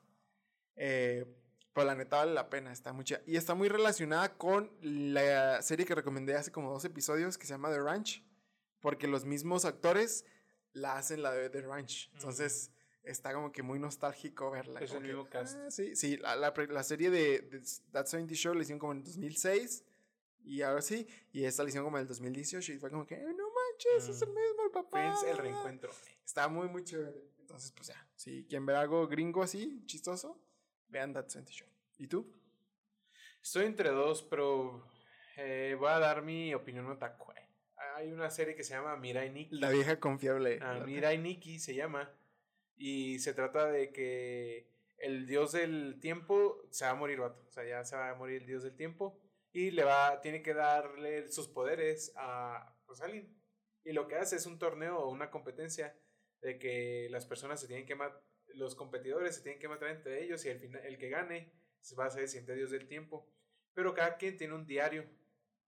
eh, 0.75 1.25
pero 1.73 1.85
la 1.85 1.95
neta 1.95 2.17
vale 2.17 2.33
la 2.33 2.49
pena, 2.49 2.71
está 2.71 2.91
mucha. 2.91 3.21
Y 3.27 3.35
está 3.35 3.53
muy 3.53 3.69
relacionada 3.69 4.35
con 4.35 4.71
la 4.81 5.61
serie 5.61 5.85
que 5.85 5.93
recomendé 5.93 6.33
hace 6.33 6.51
como 6.51 6.71
dos 6.71 6.83
episodios 6.85 7.37
que 7.37 7.45
se 7.45 7.53
llama 7.53 7.69
The 7.69 7.79
Ranch. 7.79 8.23
Porque 8.79 9.07
los 9.07 9.25
mismos 9.25 9.63
actores 9.63 10.25
la 10.77 10.97
hacen 10.97 11.21
la 11.21 11.31
de 11.33 11.49
The 11.49 11.61
Ranch. 11.61 12.09
Entonces 12.13 12.71
está 13.03 13.33
como 13.33 13.51
que 13.51 13.61
muy 13.63 13.79
nostálgico 13.79 14.51
verla. 14.51 14.79
Es 14.81 14.91
el 14.91 15.01
que, 15.01 15.07
mismo 15.07 15.29
cast. 15.29 15.57
ah, 15.57 15.71
sí, 15.71 15.95
sí, 15.95 16.17
la, 16.17 16.35
la 16.35 16.53
la 16.69 16.83
serie 16.83 17.09
de, 17.09 17.39
de 17.39 17.61
That 17.91 18.05
70 18.05 18.33
Show 18.35 18.53
la 18.53 18.61
hicieron 18.61 18.79
como 18.79 18.93
en 18.93 19.03
2006. 19.03 19.83
Y 20.43 20.61
ahora 20.61 20.81
sí, 20.81 21.05
y 21.33 21.43
esta 21.43 21.63
la 21.63 21.69
hicieron 21.69 21.85
como 21.87 21.97
en 21.97 22.03
el 22.03 22.07
2018. 22.07 22.73
Y 22.73 22.77
fue 22.79 22.89
como 22.89 23.05
que, 23.05 23.15
"Ay, 23.15 23.33
no 23.35 23.49
manches, 23.51 24.07
es 24.09 24.21
el 24.21 24.29
Mm. 24.29 24.33
mismo 24.35 24.63
el 24.65 24.71
papá. 24.71 24.89
Friends, 24.91 25.23
el 25.23 25.37
reencuentro. 25.37 25.91
Está 26.25 26.47
muy, 26.47 26.69
muy 26.69 26.83
chévere. 26.83 27.31
Entonces, 27.39 27.71
pues 27.71 27.87
ya, 27.89 28.07
si 28.15 28.45
quieren 28.45 28.65
ver 28.65 28.75
algo 28.77 29.07
gringo 29.07 29.41
así, 29.43 29.83
chistoso, 29.85 30.39
vean 30.89 31.13
That 31.13 31.27
70 31.29 31.51
Show. 31.51 31.67
¿Y 31.97 32.07
tú? 32.07 32.33
Estoy 33.41 33.65
entre 33.65 33.89
dos, 33.89 34.23
pero 34.23 34.85
eh, 35.37 35.75
voy 35.79 35.89
a 35.89 35.99
dar 35.99 36.21
mi 36.21 36.53
opinión 36.53 36.85
otaku. 36.87 37.31
Hay 37.97 38.11
una 38.11 38.29
serie 38.29 38.55
que 38.55 38.63
se 38.63 38.75
llama 38.75 38.95
Mirai 38.95 39.31
Nikki. 39.31 39.55
La 39.55 39.71
vieja 39.71 39.99
confiable. 39.99 40.59
Ah, 40.61 40.83
Mirai 40.85 41.17
Nikki 41.17 41.57
se 41.57 41.73
llama. 41.73 42.13
Y 42.75 43.17
se 43.17 43.33
trata 43.33 43.71
de 43.71 43.91
que 43.91 44.69
el 44.99 45.25
dios 45.25 45.53
del 45.53 45.99
tiempo 45.99 46.61
se 46.69 46.85
va 46.85 46.91
a 46.91 46.95
morir, 46.95 47.19
vato. 47.19 47.43
O 47.47 47.51
sea, 47.51 47.67
ya 47.67 47.83
se 47.83 47.95
va 47.95 48.11
a 48.11 48.15
morir 48.15 48.43
el 48.43 48.47
dios 48.47 48.61
del 48.61 48.75
tiempo. 48.75 49.19
Y 49.51 49.71
le 49.71 49.83
va, 49.83 50.21
tiene 50.21 50.43
que 50.43 50.53
darle 50.53 51.27
sus 51.31 51.47
poderes 51.47 52.13
a 52.17 52.77
pues, 52.85 53.01
alguien. 53.01 53.35
Y 53.83 53.93
lo 53.93 54.07
que 54.07 54.17
hace 54.17 54.35
es 54.35 54.45
un 54.45 54.59
torneo 54.59 54.99
o 54.99 55.09
una 55.09 55.31
competencia 55.31 55.97
de 56.41 56.59
que 56.59 57.07
las 57.09 57.25
personas 57.25 57.59
se 57.59 57.65
tienen 57.65 57.87
que 57.87 57.95
matar, 57.95 58.21
los 58.53 58.75
competidores 58.75 59.37
se 59.37 59.41
tienen 59.41 59.59
que 59.59 59.69
matar 59.69 59.89
entre 59.89 60.23
ellos 60.23 60.45
y 60.45 60.49
el, 60.49 60.59
final, 60.59 60.85
el 60.85 60.99
que 60.99 61.09
gane 61.09 61.51
se 61.81 61.95
va 61.95 62.05
a 62.05 62.11
ser 62.11 62.21
el 62.21 62.27
siguiente 62.27 62.53
dios 62.53 62.69
del 62.69 62.87
tiempo. 62.87 63.27
Pero 63.73 63.95
cada 63.95 64.17
quien 64.17 64.37
tiene 64.37 64.53
un 64.53 64.67
diario 64.67 65.09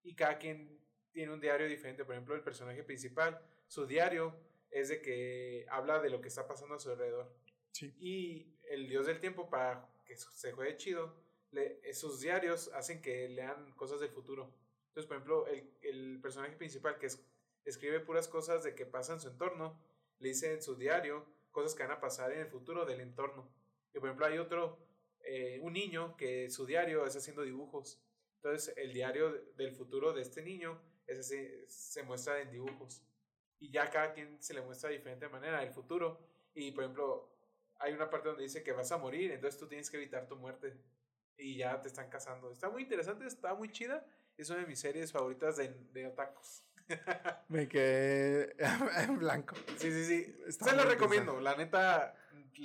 y 0.03 0.13
cada 0.13 0.37
quien 0.37 0.79
tiene 1.19 1.33
un 1.33 1.41
diario 1.41 1.67
diferente. 1.67 2.05
Por 2.05 2.15
ejemplo, 2.15 2.33
el 2.33 2.41
personaje 2.41 2.81
principal, 2.81 3.41
su 3.67 3.85
diario 3.85 4.33
es 4.71 4.87
de 4.87 5.01
que 5.01 5.65
habla 5.69 5.99
de 5.99 6.09
lo 6.09 6.21
que 6.21 6.29
está 6.29 6.47
pasando 6.47 6.75
a 6.75 6.79
su 6.79 6.89
alrededor. 6.89 7.29
Sí. 7.73 7.93
Y 7.99 8.57
el 8.69 8.87
dios 8.87 9.05
del 9.05 9.19
tiempo, 9.19 9.49
para 9.49 9.85
que 10.05 10.15
se 10.15 10.53
juegue 10.53 10.77
chido, 10.77 11.13
le, 11.51 11.81
esos 11.83 12.21
diarios 12.21 12.71
hacen 12.73 13.01
que 13.01 13.27
lean 13.27 13.73
cosas 13.73 13.99
del 13.99 14.11
futuro. 14.11 14.55
Entonces, 14.87 15.07
por 15.07 15.17
ejemplo, 15.17 15.47
el, 15.47 15.77
el 15.81 16.21
personaje 16.21 16.55
principal 16.55 16.97
que 16.97 17.07
es, 17.07 17.21
escribe 17.65 17.99
puras 17.99 18.29
cosas 18.29 18.63
de 18.63 18.73
que 18.73 18.85
pasan 18.85 19.17
en 19.17 19.19
su 19.19 19.27
entorno, 19.27 19.77
le 20.19 20.29
dice 20.29 20.53
en 20.53 20.61
su 20.61 20.77
diario 20.77 21.25
cosas 21.51 21.75
que 21.75 21.83
van 21.83 21.91
a 21.91 21.99
pasar 21.99 22.31
en 22.31 22.39
el 22.39 22.47
futuro 22.47 22.85
del 22.85 23.01
entorno. 23.01 23.53
Y 23.93 23.99
por 23.99 24.07
ejemplo, 24.07 24.25
hay 24.25 24.37
otro, 24.37 24.87
eh, 25.25 25.59
un 25.63 25.73
niño 25.73 26.15
que 26.15 26.49
su 26.49 26.65
diario 26.65 27.05
es 27.05 27.17
haciendo 27.17 27.41
dibujos. 27.41 28.01
Entonces, 28.35 28.73
el 28.77 28.93
diario 28.93 29.33
del 29.57 29.73
futuro 29.73 30.13
de 30.13 30.21
este 30.21 30.41
niño 30.41 30.81
es 31.09 31.19
así, 31.19 31.47
se 31.67 32.03
muestra 32.03 32.39
en 32.39 32.51
dibujos. 32.51 33.01
Y 33.59 33.71
ya 33.71 33.89
cada 33.89 34.13
quien 34.13 34.41
se 34.41 34.53
le 34.53 34.61
muestra 34.61 34.89
de 34.89 34.97
diferente 34.97 35.27
manera 35.27 35.61
el 35.63 35.71
futuro. 35.71 36.19
Y 36.53 36.71
por 36.71 36.83
ejemplo, 36.83 37.29
hay 37.79 37.93
una 37.93 38.09
parte 38.09 38.29
donde 38.29 38.43
dice 38.43 38.63
que 38.63 38.71
vas 38.71 38.91
a 38.91 38.97
morir, 38.97 39.31
entonces 39.31 39.59
tú 39.59 39.67
tienes 39.67 39.89
que 39.89 39.97
evitar 39.97 40.27
tu 40.27 40.35
muerte. 40.35 40.77
Y 41.37 41.57
ya 41.57 41.81
te 41.81 41.87
están 41.87 42.09
casando. 42.09 42.51
Está 42.51 42.69
muy 42.69 42.83
interesante, 42.83 43.25
está 43.25 43.53
muy 43.55 43.71
chida. 43.71 44.05
Es 44.37 44.49
una 44.49 44.59
de 44.59 44.67
mis 44.67 44.79
series 44.79 45.11
favoritas 45.11 45.57
de, 45.57 45.69
de 45.91 46.07
otakus. 46.07 46.63
Me 47.49 47.67
quedé 47.67 48.55
en 49.03 49.19
blanco. 49.19 49.55
Sí, 49.77 49.91
sí, 49.91 50.05
sí. 50.05 50.37
Está 50.47 50.69
Se 50.69 50.75
lo 50.75 50.83
recomiendo. 50.83 51.39
La 51.39 51.55
neta. 51.55 52.15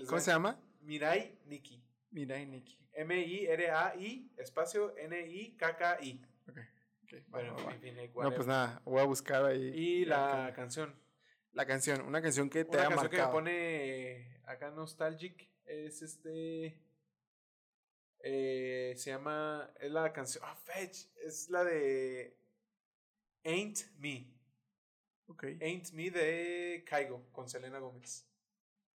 ¿Cómo 0.07 0.21
se 0.21 0.31
llama? 0.31 0.61
Mirai 0.81 1.39
Nikki. 1.47 1.83
Mira, 2.11 2.39
Nicky. 2.39 2.79
M-I-R-A-I, 2.93 4.31
espacio 4.37 4.97
N-I-K-K-I. 4.97 6.23
Ok, 6.47 6.59
Bueno, 7.29 7.55
va, 7.57 7.65
va. 7.65 8.25
No, 8.25 8.35
pues 8.35 8.47
nada, 8.47 8.81
voy 8.85 9.01
a 9.01 9.05
buscar 9.05 9.45
ahí. 9.45 9.63
Y 9.75 10.05
la 10.05 10.47
acá. 10.47 10.55
canción. 10.55 10.95
la 11.53 11.67
canción, 11.67 12.01
una 12.03 12.21
canción 12.23 12.51
que 12.51 12.65
te 12.65 12.77
Una 12.77 12.87
ha 12.87 12.89
canción 12.89 13.11
que 13.11 13.19
me 13.19 13.29
pone 13.29 14.41
acá 14.45 14.71
nostalgic 14.71 15.51
es 15.65 16.03
este. 16.03 16.81
eh, 18.21 18.95
se 18.97 19.11
llama. 19.11 19.71
Es 19.81 19.91
la 19.91 20.13
canción. 20.13 20.45
Ah, 20.47 20.57
Fetch. 20.57 21.07
Es 21.25 21.49
la 21.51 21.65
de. 21.65 22.37
Ain't 23.45 23.79
Me. 23.99 24.33
Ok. 25.27 25.45
Ain't 25.61 25.93
Me 25.93 26.11
de 26.11 26.85
Caigo 26.87 27.31
con 27.33 27.49
Selena 27.49 27.79
Gómez. 27.79 28.27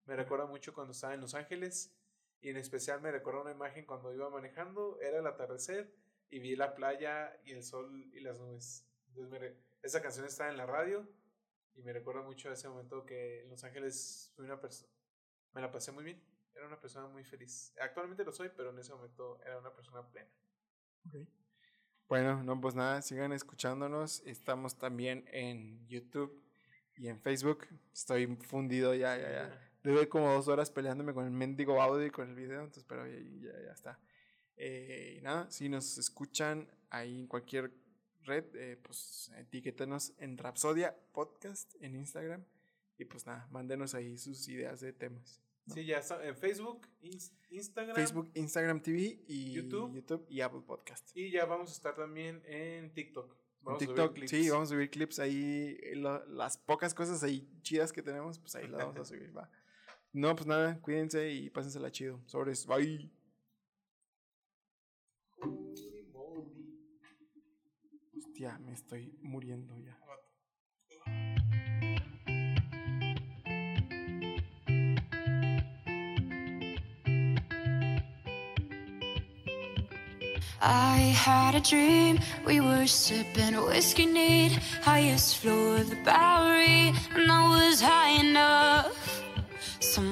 Me 0.05 0.15
recuerda 0.15 0.45
mucho 0.47 0.73
cuando 0.73 0.91
estaba 0.93 1.13
en 1.13 1.21
Los 1.21 1.35
Ángeles. 1.35 1.95
Y 2.41 2.49
en 2.49 2.57
especial 2.57 3.01
me 3.01 3.11
recuerda 3.11 3.41
una 3.41 3.51
imagen 3.51 3.85
cuando 3.85 4.13
iba 4.13 4.29
manejando. 4.29 4.99
Era 5.01 5.19
el 5.19 5.27
atardecer. 5.27 5.93
Y 6.29 6.39
vi 6.39 6.55
la 6.55 6.75
playa 6.75 7.39
y 7.43 7.51
el 7.51 7.63
sol 7.63 8.09
y 8.13 8.19
las 8.19 8.39
nubes. 8.39 8.85
Entonces 9.07 9.31
me 9.31 9.55
esa 9.81 10.01
canción 10.01 10.25
está 10.25 10.49
en 10.49 10.57
la 10.57 10.65
radio. 10.65 11.07
Y 11.75 11.81
me 11.81 11.93
recuerda 11.93 12.21
mucho 12.21 12.49
a 12.49 12.53
ese 12.53 12.67
momento 12.67 13.05
que 13.05 13.43
en 13.43 13.49
Los 13.49 13.63
Ángeles 13.63 14.31
fui 14.35 14.45
una 14.45 14.59
persona. 14.59 14.91
Me 15.53 15.61
la 15.61 15.71
pasé 15.71 15.91
muy 15.91 16.03
bien. 16.03 16.21
Era 16.53 16.67
una 16.67 16.79
persona 16.79 17.07
muy 17.07 17.23
feliz. 17.23 17.73
Actualmente 17.79 18.25
lo 18.25 18.33
soy, 18.33 18.49
pero 18.55 18.71
en 18.71 18.79
ese 18.79 18.93
momento 18.93 19.39
era 19.45 19.57
una 19.57 19.73
persona 19.73 20.05
plena. 20.05 20.29
Ok. 21.07 21.15
Bueno, 22.09 22.43
no, 22.43 22.59
pues 22.59 22.75
nada, 22.75 23.01
sigan 23.01 23.31
escuchándonos. 23.31 24.21
Estamos 24.25 24.77
también 24.77 25.25
en 25.31 25.87
YouTube 25.87 26.43
y 26.97 27.07
en 27.07 27.21
Facebook. 27.21 27.67
Estoy 27.93 28.27
fundido 28.37 28.93
ya, 28.95 29.15
ya, 29.15 29.31
ya. 29.31 29.71
Debe 29.83 30.09
como 30.09 30.33
dos 30.33 30.47
horas 30.47 30.71
peleándome 30.71 31.13
con 31.13 31.25
el 31.25 31.31
mendigo 31.31 31.81
audio 31.81 32.05
y 32.05 32.11
con 32.11 32.27
el 32.27 32.35
video, 32.35 32.61
entonces, 32.61 32.83
pero 32.83 33.07
ya, 33.07 33.17
ya, 33.17 33.61
ya 33.63 33.71
está. 33.71 33.99
Eh, 34.61 35.15
y 35.17 35.21
nada, 35.21 35.49
si 35.49 35.69
nos 35.69 35.97
escuchan 35.97 36.69
ahí 36.89 37.21
en 37.21 37.27
cualquier 37.27 37.71
red, 38.23 38.43
eh, 38.55 38.77
pues 38.83 39.31
etiquétenos 39.37 40.13
en 40.17 40.37
Rapsodia 40.37 40.95
Podcast 41.13 41.73
en 41.81 41.95
Instagram. 41.95 42.43
Y 42.97 43.05
pues 43.05 43.25
nada, 43.25 43.47
mándenos 43.51 43.95
ahí 43.95 44.17
sus 44.17 44.47
ideas 44.49 44.81
de 44.81 44.91
temas. 44.91 45.41
¿no? 45.65 45.73
Sí, 45.75 45.85
ya 45.85 45.99
está 45.99 46.21
en 46.25 46.35
Facebook, 46.35 46.85
Ins- 47.01 47.31
Instagram. 47.49 47.95
Facebook, 47.95 48.31
Instagram 48.33 48.81
TV 48.81 49.23
y 49.27 49.53
YouTube. 49.53 49.93
YouTube 49.95 50.25
y 50.29 50.41
Apple 50.41 50.61
Podcast. 50.67 51.09
Y 51.15 51.31
ya 51.31 51.45
vamos 51.45 51.69
a 51.69 51.73
estar 51.73 51.95
también 51.95 52.41
en 52.45 52.93
TikTok. 52.93 53.31
En 53.31 53.65
Vamos 53.65 53.81
a 53.81 53.85
subir 53.85 53.95
TikTok, 53.95 54.13
clips. 54.15 54.29
sí, 54.31 54.49
vamos 54.49 54.69
a 54.69 54.73
subir 54.73 54.89
clips 54.89 55.19
ahí, 55.19 55.77
eh, 55.83 55.95
lo- 55.95 56.25
las 56.25 56.57
pocas 56.57 56.93
cosas 56.93 57.23
ahí 57.23 57.47
chidas 57.61 57.93
que 57.93 58.01
tenemos, 58.01 58.39
pues 58.39 58.55
ahí 58.55 58.67
las 58.67 58.79
vamos 58.85 58.99
a 58.99 59.05
subir, 59.13 59.35
va. 59.37 59.49
No, 60.11 60.35
pues 60.35 60.47
nada, 60.47 60.79
cuídense 60.81 61.31
y 61.31 61.49
pásensela 61.49 61.91
chido. 61.91 62.19
Sobres, 62.25 62.65
bye. 62.65 63.09
Holy 65.41 66.03
moly. 66.13 66.65
Hostia, 68.13 68.57
me 68.65 68.73
estoy 68.73 69.11
muriendo 69.21 69.77
ya. 69.77 69.93
I 80.61 80.97
had 81.15 81.55
a 81.55 81.61
dream, 81.61 82.19
we 82.45 82.59
were 82.59 82.85
sipping 82.85 83.55
whiskey 83.67 84.05
neat, 84.05 84.51
highest 84.83 85.37
floor 85.37 85.77
of 85.77 85.89
the 85.89 85.95
Bowery, 86.03 86.93
and 87.15 87.31
I 87.31 87.47
was 87.49 87.79
high 87.81 88.19
enough. 88.19 89.23
Somewhere 89.79 90.08